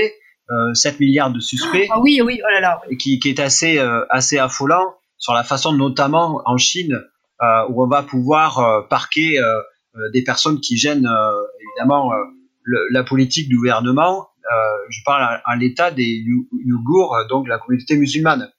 euh, 0.50 0.74
7 0.74 1.00
milliards 1.00 1.31
de 1.31 1.40
suspects. 1.40 1.88
Ah 1.90 2.00
oui, 2.00 2.20
oui, 2.22 2.40
oh 2.44 2.53
là 2.53 2.61
là. 2.61 2.81
Et 2.90 2.96
qui, 2.96 3.18
qui 3.18 3.29
est 3.31 3.40
assez, 3.40 3.79
euh, 3.79 4.05
assez 4.11 4.38
affolant 4.38 4.94
sur 5.16 5.33
la 5.33 5.42
façon, 5.42 5.72
notamment 5.72 6.42
en 6.44 6.59
Chine, 6.59 7.00
euh, 7.42 7.66
où 7.70 7.83
on 7.83 7.87
va 7.87 8.03
pouvoir 8.03 8.87
parquer 8.88 9.40
des 10.12 10.22
personnes 10.22 10.61
qui 10.61 10.77
gênent 10.77 11.09
évidemment 11.61 12.12
le, 12.62 12.87
la 12.90 13.05
politique 13.05 13.48
du 13.48 13.57
gouvernement 13.57 14.29
je 14.91 15.01
parle 15.05 15.41
à, 15.45 15.57
l'état 15.57 15.91
des 15.91 16.25
Ouïghours, 16.53 17.17
euh, 17.17 17.27
donc 17.29 17.49
la 17.49 17.59
communauté 17.59 17.97
musulmane, 17.97 18.51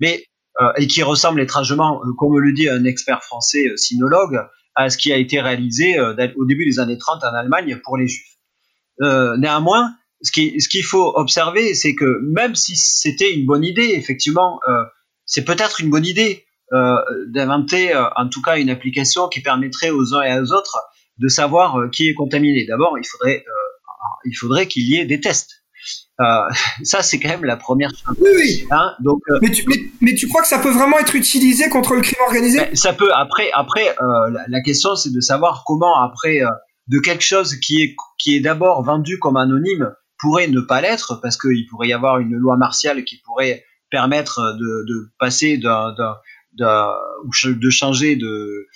mais 0.00 0.24
euh, 0.60 0.72
et 0.76 0.86
qui 0.86 1.02
ressemble 1.02 1.40
étrangement, 1.40 2.00
comme 2.18 2.38
le 2.38 2.52
dit 2.52 2.68
un 2.68 2.84
expert 2.84 3.22
français 3.22 3.64
sinologue, 3.76 4.40
à 4.74 4.90
ce 4.90 4.98
qui 4.98 5.12
a 5.12 5.16
été 5.16 5.40
réalisé 5.40 5.98
au 6.00 6.44
début 6.44 6.64
des 6.64 6.78
années 6.78 6.98
30 6.98 7.24
en 7.24 7.34
Allemagne 7.34 7.80
pour 7.84 7.96
les 7.96 8.06
Juifs. 8.06 8.38
néanmoins, 9.00 9.94
ce 10.22 10.30
qu'il 10.30 10.60
ce 10.62 10.68
qu'il 10.68 10.84
faut 10.84 11.12
observer, 11.16 11.74
c'est 11.74 11.94
que 11.94 12.20
même 12.22 12.54
si 12.54 12.76
c'était 12.76 13.32
une 13.32 13.46
bonne 13.46 13.64
idée, 13.64 13.94
effectivement, 13.96 14.60
c'est 15.26 15.44
peut-être 15.44 15.80
une 15.80 15.90
bonne 15.90 16.06
idée 16.06 16.46
d'inventer, 17.26 17.92
en 18.16 18.28
tout 18.28 18.42
cas, 18.42 18.58
une 18.58 18.70
application 18.70 19.28
qui 19.28 19.40
permettrait 19.40 19.90
aux 19.90 20.14
uns 20.14 20.22
et 20.22 20.38
aux 20.38 20.52
autres 20.52 20.78
de 21.18 21.28
savoir 21.28 21.90
qui 21.90 22.08
est 22.08 22.14
contaminé. 22.14 22.64
D'abord, 22.66 22.96
il 22.96 23.06
faudrait 23.06 23.44
il 24.24 24.34
faudrait 24.34 24.66
qu'il 24.66 24.84
y 24.84 24.96
ait 24.96 25.06
des 25.06 25.20
tests. 25.20 25.60
Euh, 26.20 26.48
ça, 26.82 27.02
c'est 27.02 27.18
quand 27.18 27.28
même 27.28 27.44
la 27.44 27.56
première 27.56 27.90
chose. 27.90 28.16
Oui, 28.20 28.30
oui. 28.34 28.66
Hein, 28.70 28.94
donc, 29.00 29.22
euh, 29.30 29.38
mais, 29.42 29.50
tu, 29.50 29.64
mais, 29.66 29.76
mais, 30.00 30.14
tu, 30.14 30.28
crois 30.28 30.42
que 30.42 30.48
ça 30.48 30.58
peut 30.58 30.70
vraiment 30.70 30.98
être 30.98 31.14
utilisé 31.16 31.68
contre 31.68 31.94
le 31.94 32.02
crime 32.02 32.20
organisé? 32.26 32.58
Ben, 32.58 32.76
Ça 32.76 32.92
peut. 32.92 33.12
Après, 33.14 33.50
après 33.54 33.90
euh, 34.00 34.30
la, 34.30 34.44
la, 34.48 34.60
question, 34.60 34.96
c'est 34.96 35.12
de 35.12 35.20
savoir 35.20 35.64
comment, 35.66 36.00
après, 36.02 36.40
de 36.88 36.98
quelque 36.98 37.24
chose 37.24 37.56
qui 37.56 37.82
est, 37.82 37.96
qui 38.18 38.36
est 38.36 38.40
d'abord 38.40 38.82
vendu 38.82 39.18
comme 39.18 39.36
anonyme, 39.36 39.92
pourrait 40.18 40.48
ne 40.48 40.60
pas 40.60 40.80
l'être, 40.80 41.20
parce 41.22 41.38
qu'il 41.38 41.66
pourrait 41.70 41.88
y 41.88 41.92
avoir 41.92 42.18
une 42.18 42.34
loi 42.34 42.56
martiale 42.56 43.04
qui 43.04 43.20
pourrait 43.24 43.64
permettre 43.90 44.56
de, 44.58 44.84
de 44.86 45.10
passer 45.18 45.56
d'un 45.56 45.94
de 46.52 47.70
changer 47.70 48.16
de, 48.16 48.66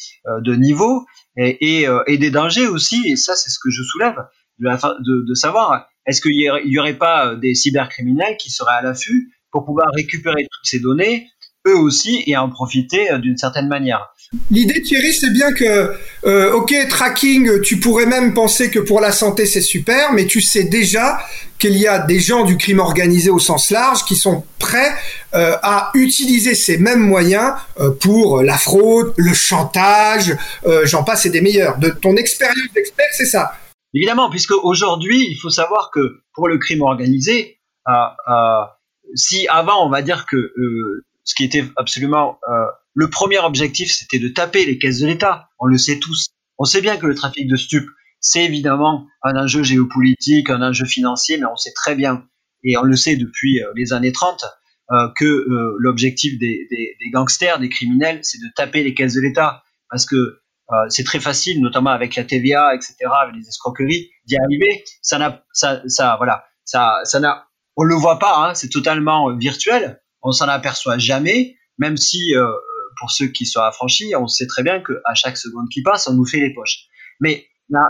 de 0.41 0.55
niveau 0.55 1.05
et, 1.37 1.83
et, 1.83 1.89
et, 2.07 2.19
des 2.19 2.31
dangers 2.31 2.67
aussi, 2.67 3.03
et 3.07 3.17
ça 3.17 3.37
c'est 3.37 3.51
ce 3.51 3.59
que 3.63 3.69
je 3.71 3.83
soulève, 3.83 4.17
de, 4.59 5.35
savoir 5.35 5.89
est-ce 6.07 6.21
qu'il 6.21 6.35
y, 6.35 6.79
aurait 6.79 6.99
pas 6.99 7.29
euh, 7.29 7.37
des 7.37 7.55
cybercriminels 7.55 8.37
qui 8.39 8.51
seraient 8.51 8.75
à 8.75 8.83
l'affût 8.83 9.31
pour 9.51 9.65
pouvoir 9.65 9.87
récupérer 9.95 10.43
toutes 10.43 10.67
ces 10.67 10.81
données 10.81 11.29
eux 11.67 11.79
aussi 11.79 12.23
et 12.27 12.37
en 12.37 12.51
profiter 12.51 13.11
euh, 13.11 13.19
d'une 13.19 13.39
certaine 13.39 13.69
manière? 13.69 14.11
L'idée 14.51 14.83
Thierry, 14.83 15.15
c'est 15.15 15.33
bien 15.33 15.53
que, 15.53 15.95
euh, 16.27 16.53
ok, 16.53 16.75
tracking, 16.91 17.61
tu 17.63 17.79
pourrais 17.79 18.05
même 18.05 18.35
penser 18.35 18.71
que 18.71 18.81
pour 18.81 19.01
la 19.01 19.13
santé 19.13 19.47
c'est 19.47 19.63
super, 19.63 20.13
mais 20.13 20.27
tu 20.27 20.41
sais 20.41 20.65
déjà 20.65 21.21
qu'il 21.59 21.79
y 21.79 21.87
a 21.87 22.01
des 22.01 22.21
gens 22.21 22.45
du 22.45 22.59
crime 22.59 22.81
organisé 22.81 23.31
au 23.31 23.39
sens 23.39 23.71
large 23.71 24.05
qui 24.05 24.17
sont 24.17 24.45
prêts 24.59 24.93
à 25.33 25.91
utiliser 25.95 26.55
ces 26.55 26.79
mêmes 26.79 27.01
moyens 27.01 27.53
pour 28.01 28.43
la 28.43 28.59
fraude, 28.59 29.15
le 29.17 29.33
chantage, 29.33 30.37
j'en 30.85 31.05
passe 31.05 31.27
et 31.27 31.31
des 31.31 31.41
meilleurs. 31.41 31.79
De 31.79 31.91
ton 31.91 32.17
expérience 32.17 32.73
d'expert, 32.75 33.07
c'est 33.13 33.27
ça. 33.27 33.53
Évidemment, 33.95 34.29
puisque 34.29 34.53
aujourd'hui, 34.53 35.25
il 35.31 35.37
faut 35.37 35.51
savoir 35.51 35.91
que 35.93 36.23
pour 36.35 36.49
le 36.49 36.59
crime 36.59 36.83
organisé, 36.83 37.61
euh, 37.89 37.93
euh, 38.29 38.65
si 39.15 39.47
avant, 39.49 39.87
on 39.87 39.89
va 39.89 40.03
dire 40.03 40.27
que 40.27 40.37
euh, 40.37 41.07
ce 41.23 41.35
qui 41.37 41.45
était 41.45 41.65
absolument 41.77 42.39
le 42.93 43.09
premier 43.09 43.39
objectif, 43.39 43.91
c'était 43.91 44.19
de 44.19 44.29
taper 44.29 44.67
les 44.67 44.79
caisses 44.79 45.01
de 45.01 45.07
l'État. 45.07 45.49
On 45.59 45.67
le 45.67 45.79
sait 45.79 45.99
tous. 45.99 46.29
On 46.59 46.65
sait 46.65 46.81
bien 46.83 46.97
que 46.97 47.07
le 47.07 47.15
trafic 47.15 47.49
de 47.49 47.57
stupes, 47.57 47.89
c'est 48.21 48.45
évidemment 48.45 49.07
un 49.23 49.37
enjeu 49.37 49.63
géopolitique, 49.63 50.51
un 50.51 50.61
enjeu 50.61 50.85
financier, 50.85 51.39
mais 51.39 51.47
on 51.47 51.57
sait 51.57 51.73
très 51.73 51.95
bien, 51.95 52.27
et 52.63 52.77
on 52.77 52.83
le 52.83 52.97
sait 52.97 53.17
depuis 53.17 53.61
les 53.75 53.93
années 53.93 54.13
30, 54.13 54.45
que 55.17 55.47
l'objectif 55.79 56.39
des, 56.39 56.69
gangsters, 57.13 57.59
des 57.59 57.71
criminels, 57.71 58.21
c'est 58.23 58.39
de 58.39 58.53
taper 58.55 58.85
les 58.85 58.93
caisses 58.93 59.15
de 59.15 59.23
l'État 59.23 59.63
parce 59.89 60.07
que 60.07 60.41
euh, 60.73 60.77
c'est 60.89 61.05
très 61.05 61.21
facile, 61.21 61.61
notamment 61.61 61.91
avec 61.91 62.17
la 62.17 62.25
TVA, 62.25 62.75
etc., 62.75 62.97
avec 63.23 63.35
les 63.37 63.47
escroqueries, 63.49 64.11
d'y 64.27 64.37
arriver. 64.37 64.85
Ça 65.03 65.19
n'a, 65.19 65.43
ça, 65.53 65.83
ça, 65.87 66.17
voilà, 66.17 66.45
ça, 66.65 67.01
ça 67.05 67.21
n'a, 67.21 67.47
on 67.77 67.85
le 67.85 67.95
voit 67.95 68.19
pas, 68.19 68.37
hein, 68.39 68.55
c'est 68.55 68.71
totalement 68.71 69.35
virtuel. 69.37 70.01
On 70.23 70.33
s'en 70.33 70.49
aperçoit 70.49 70.99
jamais, 70.99 71.57
même 71.79 71.97
si 71.97 72.35
euh, 72.35 72.47
pour 72.99 73.11
ceux 73.11 73.27
qui 73.27 73.47
sont 73.47 73.61
affranchis, 73.61 74.15
on 74.17 74.27
sait 74.27 74.47
très 74.47 74.63
bien 74.63 74.81
qu'à 74.81 75.15
chaque 75.15 75.37
seconde 75.37 75.69
qui 75.71 75.83
passe, 75.83 76.09
on 76.09 76.15
nous 76.15 76.27
fait 76.27 76.41
les 76.41 76.55
poches. 76.55 76.87
Mais 77.21 77.47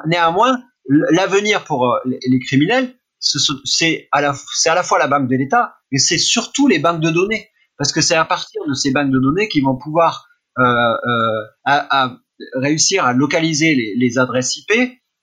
néanmoins, 0.07 0.61
l'avenir 0.89 1.65
pour 1.65 1.93
euh, 1.93 1.99
les 2.05 2.39
criminels, 2.41 2.95
c'est 3.19 4.09
à, 4.13 4.21
la, 4.21 4.35
à 4.67 4.75
la 4.75 4.83
fois 4.83 4.99
la 4.99 5.07
banque 5.07 5.29
de 5.29 5.37
l'État, 5.37 5.77
mais 5.91 5.99
c'est 5.99 6.19
surtout 6.19 6.69
les 6.69 6.79
banques 6.79 7.01
de 7.01 7.11
données. 7.11 7.49
Parce 7.77 7.91
que 7.93 8.01
c'est 8.01 8.15
à 8.15 8.25
partir 8.25 8.63
de 8.69 8.75
ces 8.75 8.93
banques 8.93 9.11
de 9.11 9.19
données 9.19 9.49
qu'ils 9.49 9.65
vont 9.65 9.77
pouvoir 9.77 10.29
euh, 10.59 10.63
euh, 10.63 11.43
à, 11.65 12.05
à 12.05 12.17
réussir 12.55 13.05
à 13.05 13.12
localiser 13.12 13.75
les, 13.97 14.18
adresses 14.18 14.57
IP 14.57 14.73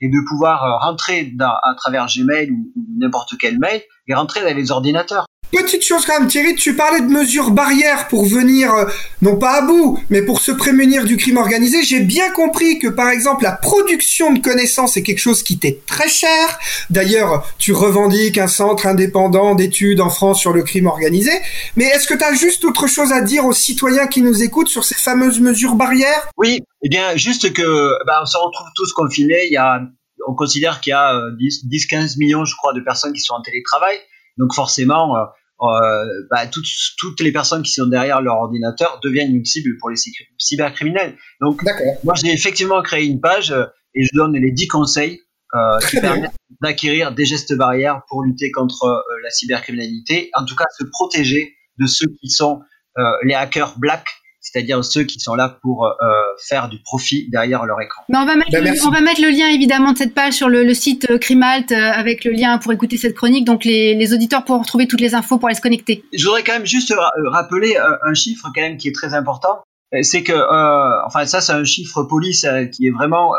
et 0.02 0.10
de 0.10 0.28
pouvoir 0.28 0.64
euh, 0.64 0.78
rentrer 0.78 1.32
à 1.40 1.76
travers 1.78 2.08
Gmail 2.08 2.52
ou 2.52 2.74
n'importe 2.98 3.34
quel 3.40 3.60
mail 3.60 3.82
et 4.08 4.14
rentrer 4.14 4.42
dans 4.42 4.56
les 4.56 4.72
ordinateurs. 4.72 5.26
Petite 5.52 5.84
chose 5.84 6.06
quand 6.06 6.18
même, 6.18 6.30
Thierry, 6.30 6.56
tu 6.56 6.76
parlais 6.78 7.02
de 7.02 7.08
mesures 7.08 7.52
barrières 7.52 8.08
pour 8.08 8.26
venir, 8.26 8.74
euh, 8.74 8.86
non 9.22 9.36
pas 9.36 9.58
à 9.58 9.62
bout, 9.62 10.00
mais 10.10 10.22
pour 10.22 10.40
se 10.40 10.52
prémunir 10.52 11.04
du 11.04 11.18
crime 11.18 11.36
organisé. 11.36 11.84
J'ai 11.84 12.00
bien 12.00 12.32
compris 12.32 12.80
que, 12.80 12.88
par 12.88 13.10
exemple, 13.10 13.44
la 13.44 13.52
production 13.52 14.32
de 14.32 14.40
connaissances 14.40 14.96
est 14.96 15.04
quelque 15.04 15.20
chose 15.20 15.44
qui 15.44 15.60
t'est 15.60 15.82
très 15.86 16.08
cher. 16.08 16.58
D'ailleurs, 16.90 17.46
tu 17.58 17.74
revendiques 17.74 18.38
un 18.38 18.48
centre 18.48 18.88
indépendant 18.88 19.54
d'études 19.54 20.00
en 20.00 20.10
France 20.10 20.40
sur 20.40 20.54
le 20.54 20.64
crime 20.64 20.88
organisé. 20.88 21.32
Mais 21.76 21.86
est-ce 21.86 22.08
que 22.08 22.14
tu 22.14 22.24
as 22.24 22.34
juste 22.34 22.64
autre 22.64 22.88
chose 22.88 23.12
à 23.12 23.22
dire 23.22 23.46
aux 23.46 23.54
citoyens 23.54 24.08
qui 24.08 24.22
nous 24.22 24.44
écoutent 24.44 24.70
sur 24.70 24.86
ces 24.86 24.96
fameuses 24.96 25.42
mesures 25.42 25.76
barrières? 25.76 26.30
Oui, 26.38 26.62
eh 26.82 26.90
bien, 26.90 27.18
juste 27.18 27.52
que 27.52 27.98
bah, 28.08 28.22
on 28.22 28.26
se 28.26 28.38
retrouve 28.38 28.68
tous 28.74 28.94
confinés. 28.94 29.48
Il 29.48 29.54
y 29.54 29.58
a, 29.58 29.82
on 30.30 30.34
considère 30.34 30.80
qu'il 30.80 30.92
y 30.92 30.94
a 30.94 31.14
10-15 31.14 31.96
euh, 31.96 32.08
millions, 32.20 32.46
je 32.46 32.56
crois, 32.56 32.72
de 32.72 32.80
personnes 32.80 33.12
qui 33.12 33.22
sont 33.22 33.34
en 33.34 33.42
télétravail. 33.42 33.98
Donc 34.38 34.54
forcément, 34.54 35.14
euh, 35.64 36.06
bah, 36.30 36.48
toutes, 36.48 36.66
toutes 36.98 37.20
les 37.22 37.32
personnes 37.32 37.62
qui 37.64 37.72
sont 37.72 37.88
derrière 37.88 38.22
leur 38.22 38.36
ordinateur 38.38 39.00
deviennent 39.04 39.36
une 39.36 39.46
cible 39.46 39.78
pour 39.78 39.90
les 39.90 39.98
cybercriminels. 40.38 41.16
Donc, 41.40 41.62
moi, 42.04 42.14
j'ai 42.16 42.32
effectivement 42.32 42.82
créé 42.82 43.06
une 43.06 43.22
page 43.22 43.52
euh, 43.52 43.66
et 43.94 44.04
je 44.04 44.10
donne 44.14 44.34
les 44.34 44.52
10 44.52 44.68
conseils 44.68 45.22
euh, 45.54 45.80
qui 45.80 46.00
permettent 46.00 46.32
d'acquérir 46.62 47.12
des 47.14 47.26
gestes 47.26 47.54
barrières 47.54 48.04
pour 48.08 48.24
lutter 48.24 48.52
contre 48.52 48.86
euh, 48.86 49.02
la 49.24 49.30
cybercriminalité, 49.30 50.30
en 50.34 50.46
tout 50.46 50.56
cas 50.56 50.64
se 50.78 50.86
protéger 50.86 51.56
de 51.78 51.88
ceux 51.88 52.08
qui 52.22 52.30
sont 52.30 52.62
euh, 52.98 53.04
les 53.24 53.34
hackers 53.34 53.78
black 53.78 54.06
c'est-à-dire 54.52 54.84
ceux 54.84 55.04
qui 55.04 55.20
sont 55.20 55.36
là 55.36 55.58
pour 55.62 55.86
euh, 55.86 55.92
faire 56.48 56.68
du 56.68 56.80
profit 56.80 57.30
derrière 57.30 57.66
leur 57.66 57.80
écran. 57.82 58.04
on, 58.10 58.26
va 58.26 58.36
mettre 58.36 58.52
ben, 58.52 58.64
le, 58.64 58.86
on 58.86 58.90
va 58.90 59.02
mettre 59.02 59.22
le 59.22 59.30
lien 59.30 59.48
évidemment 59.50 59.94
de 59.94 59.98
cette 59.98 60.14
page 60.14 60.34
sur 60.34 60.50
le, 60.50 60.64
le 60.64 60.74
site 60.74 61.10
euh, 61.10 61.18
Crimalt 61.18 61.72
euh, 61.72 61.92
avec 61.92 62.26
le 62.26 62.32
lien 62.32 62.58
pour 62.58 62.74
écouter 62.74 62.98
cette 62.98 63.16
chronique, 63.16 63.46
donc 63.46 63.64
les, 63.64 63.96
les, 63.96 64.14
auditeurs 64.14 64.44
pourront 64.44 64.60
retrouver 64.60 64.88
toutes 64.88 65.02
les 65.02 65.16
infos 65.16 65.38
pour 65.38 65.48
aller 65.48 65.56
se 65.56 65.62
connecter. 65.62 66.04
Je 66.14 66.26
voudrais 66.26 66.44
quand 66.44 66.54
même 66.54 66.66
juste 66.66 66.94
rappeler 67.28 67.78
un 67.78 68.14
chiffre 68.14 68.50
quand 68.54 68.62
même 68.62 68.78
qui 68.78 68.90
est 68.90 68.96
très 68.96 69.14
important, 69.14 69.64
c'est 70.02 70.24
que, 70.24 70.34
euh, 70.34 71.06
enfin 71.06 71.26
ça 71.26 71.42
c'est 71.42 71.54
un 71.54 71.64
chiffre 71.64 72.04
police 72.04 72.46
qui 72.74 72.88
est 72.88 72.92
vraiment 72.92 73.34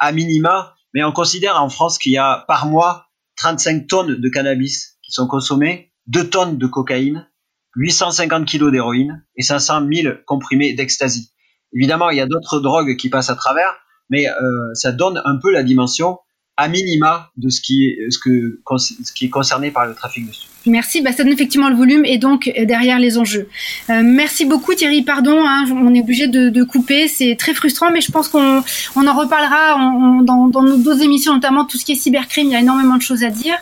à 0.00 0.12
minima, 0.12 0.74
mais 0.94 1.04
on 1.04 1.12
considère 1.12 1.62
en 1.62 1.68
France 1.68 1.98
qu'il 1.98 2.12
y 2.12 2.18
a 2.18 2.44
par 2.48 2.66
mois 2.66 3.06
35 3.36 3.86
tonnes 3.86 4.20
de 4.20 4.28
cannabis 4.28 4.98
qui 5.02 5.12
sont 5.12 5.26
consommées, 5.26 5.92
2 6.08 6.30
tonnes 6.30 6.58
de 6.58 6.66
cocaïne, 6.66 7.28
850 7.76 8.46
kg 8.46 8.70
d'héroïne 8.70 9.24
et 9.36 9.42
500 9.42 9.86
000 9.92 10.14
comprimés 10.26 10.74
d'ecstasy. 10.74 11.32
Évidemment, 11.72 12.10
il 12.10 12.18
y 12.18 12.20
a 12.20 12.26
d'autres 12.26 12.60
drogues 12.60 12.96
qui 12.96 13.08
passent 13.08 13.30
à 13.30 13.34
travers, 13.34 13.74
mais 14.10 14.28
euh, 14.28 14.74
ça 14.74 14.92
donne 14.92 15.22
un 15.24 15.38
peu 15.38 15.50
la 15.50 15.62
dimension 15.62 16.18
à 16.56 16.68
minima 16.68 17.30
de 17.36 17.48
ce 17.48 17.60
qui 17.60 17.86
est, 17.86 18.10
ce 18.10 18.18
que, 18.18 18.60
ce 18.78 19.12
qui 19.12 19.24
est 19.26 19.30
concerné 19.30 19.70
par 19.70 19.86
le 19.86 19.94
trafic 19.94 20.26
de 20.26 20.32
stupéfiants. 20.32 20.52
Merci, 20.66 21.00
bah, 21.00 21.10
ça 21.10 21.24
donne 21.24 21.32
effectivement 21.32 21.68
le 21.68 21.74
volume 21.74 22.04
et 22.04 22.18
donc 22.18 22.46
euh, 22.46 22.64
derrière 22.66 22.98
les 22.98 23.18
enjeux. 23.18 23.48
Euh, 23.90 24.02
merci 24.04 24.44
beaucoup 24.44 24.74
Thierry, 24.74 25.02
pardon, 25.02 25.40
hein, 25.44 25.64
on 25.72 25.92
est 25.94 26.00
obligé 26.00 26.28
de, 26.28 26.50
de 26.50 26.62
couper, 26.62 27.08
c'est 27.08 27.36
très 27.36 27.54
frustrant, 27.54 27.90
mais 27.90 28.00
je 28.00 28.12
pense 28.12 28.28
qu'on 28.28 28.62
on 28.94 29.06
en 29.06 29.18
reparlera 29.18 29.76
on, 29.78 30.18
on, 30.18 30.22
dans, 30.22 30.48
dans 30.48 30.62
nos 30.62 30.76
deux 30.76 31.02
émissions, 31.02 31.34
notamment 31.34 31.64
tout 31.64 31.78
ce 31.78 31.84
qui 31.84 31.92
est 31.92 31.96
cybercrime, 31.96 32.48
il 32.48 32.52
y 32.52 32.56
a 32.56 32.60
énormément 32.60 32.96
de 32.96 33.02
choses 33.02 33.24
à 33.24 33.30
dire. 33.30 33.56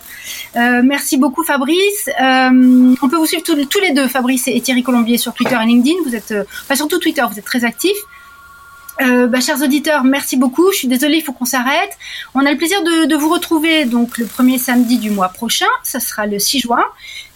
Euh, 0.57 0.83
merci 0.85 1.17
beaucoup 1.17 1.45
Fabrice. 1.45 2.11
Euh, 2.21 2.95
on 3.01 3.09
peut 3.09 3.17
vous 3.17 3.27
suivre 3.27 3.45
tous, 3.45 3.81
les 3.81 3.93
deux, 3.93 4.09
Fabrice 4.09 4.49
et 4.49 4.61
Thierry 4.61 4.83
Colombier, 4.83 5.17
sur 5.17 5.33
Twitter 5.33 5.57
et 5.63 5.67
LinkedIn. 5.67 5.97
Vous 6.05 6.15
êtes, 6.15 6.33
euh, 6.33 6.45
enfin 6.65 6.75
surtout 6.75 6.99
Twitter, 6.99 7.23
vous 7.31 7.39
êtes 7.39 7.45
très 7.45 7.65
actifs. 7.65 7.99
Euh, 9.01 9.27
bah, 9.27 9.41
chers 9.41 9.63
auditeurs, 9.63 10.05
merci 10.05 10.37
beaucoup. 10.37 10.71
Je 10.73 10.79
suis 10.79 10.89
désolée, 10.89 11.19
il 11.19 11.23
faut 11.23 11.33
qu'on 11.33 11.47
s'arrête. 11.47 11.97
On 12.35 12.45
a 12.45 12.51
le 12.51 12.59
plaisir 12.59 12.83
de, 12.83 13.07
de, 13.07 13.17
vous 13.17 13.31
retrouver 13.31 13.87
donc 13.87 14.19
le 14.19 14.27
premier 14.27 14.59
samedi 14.59 14.99
du 14.99 15.11
mois 15.11 15.29
prochain. 15.29 15.67
Ça 15.83 16.01
sera 16.01 16.27
le 16.27 16.39
6 16.39 16.61
juin 16.61 16.85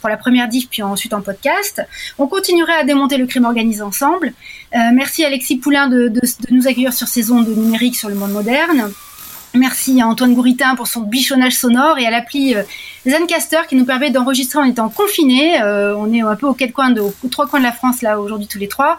pour 0.01 0.11
la 0.11 0.19
première 0.19 0.49
diff, 0.49 0.69
puis 0.69 0.83
ensuite 0.83 1.15
en 1.15 1.23
podcast. 1.23 1.81
On 2.19 2.27
continuera 2.27 2.75
à 2.75 2.85
démonter 2.85 3.17
le 3.17 3.27
crime 3.27 3.47
organisé 3.47 3.81
ensemble. 3.81 4.35
Euh, 4.75 4.79
merci 4.93 5.25
Alexis 5.25 5.57
Poulain 5.57 5.89
de, 5.89 6.09
de, 6.09 6.21
de, 6.21 6.55
nous 6.55 6.69
accueillir 6.69 6.93
sur 6.93 7.09
ces 7.09 7.31
ondes 7.31 7.49
numériques 7.49 7.97
sur 7.97 8.11
le 8.11 8.15
monde 8.15 8.33
moderne. 8.33 8.93
Merci 9.55 10.01
à 10.01 10.09
Antoine 10.09 10.35
Gouritin 10.35 10.75
pour 10.75 10.89
son 10.89 11.03
bichonnage 11.03 11.53
sonore 11.53 11.99
et 11.99 12.07
à 12.07 12.11
l'appli 12.11 12.57
euh, 12.57 12.63
Zencaster 13.07 13.61
qui 13.69 13.77
nous 13.77 13.85
permet 13.85 14.11
d'enregistrer 14.11 14.59
en 14.59 14.65
étant 14.65 14.89
confinés. 14.89 15.63
Euh, 15.63 15.95
on 15.97 16.13
est 16.13 16.23
un 16.23 16.35
peu 16.35 16.47
aux 16.47 16.55
quatre 16.55 16.73
coins 16.73 16.91
de, 16.91 17.01
aux 17.01 17.13
trois 17.31 17.47
coins 17.47 17.61
de 17.61 17.65
la 17.65 17.73
France 17.73 18.03
là 18.03 18.19
aujourd'hui 18.19 18.49
tous 18.49 18.59
les 18.59 18.67
trois. 18.67 18.99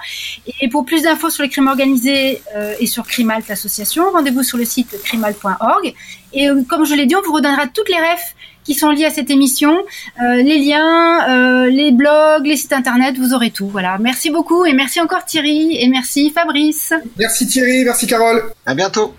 Et 0.62 0.70
pour 0.70 0.86
plus 0.86 1.04
d'infos 1.04 1.30
sur 1.30 1.44
les 1.44 1.50
crimes 1.50 1.68
organisés 1.68 2.41
euh, 2.56 2.74
et 2.80 2.88
sur 2.88 3.06
Crimalt 3.06 3.48
l'association, 3.50 4.10
rendez-vous 4.12 4.44
sur 4.44 4.58
le 4.58 4.63
site 4.63 4.96
crimalt.org. 5.04 5.94
Et 6.34 6.50
euh, 6.50 6.62
comme 6.68 6.86
je 6.86 6.94
l'ai 6.94 7.06
dit, 7.06 7.15
on 7.15 7.22
vous 7.22 7.34
redonnera 7.34 7.68
toutes 7.68 7.89
les 7.89 7.98
refs 7.98 8.36
qui 8.63 8.74
sont 8.74 8.89
liés 8.89 9.06
à 9.06 9.12
cette 9.12 9.30
émission, 9.30 9.78
euh, 10.24 10.38
les 10.38 10.58
liens, 10.58 11.68
les 11.68 11.91
blogs, 11.91 12.46
les 12.46 12.58
sites 12.58 12.74
internet, 12.74 13.15
vous 13.18 13.34
aurez 13.34 13.52
tout. 13.52 13.68
Voilà. 13.68 13.98
Merci 14.00 14.32
beaucoup 14.32 14.65
et 14.65 14.74
merci 14.74 15.00
encore 15.02 15.26
Thierry 15.26 15.78
et 15.80 15.88
merci 15.88 16.32
Fabrice. 16.32 16.94
Merci 17.18 17.46
Thierry, 17.46 17.84
merci 17.84 18.08
Carole. 18.08 18.44
À 18.65 18.74
bientôt. 18.74 19.13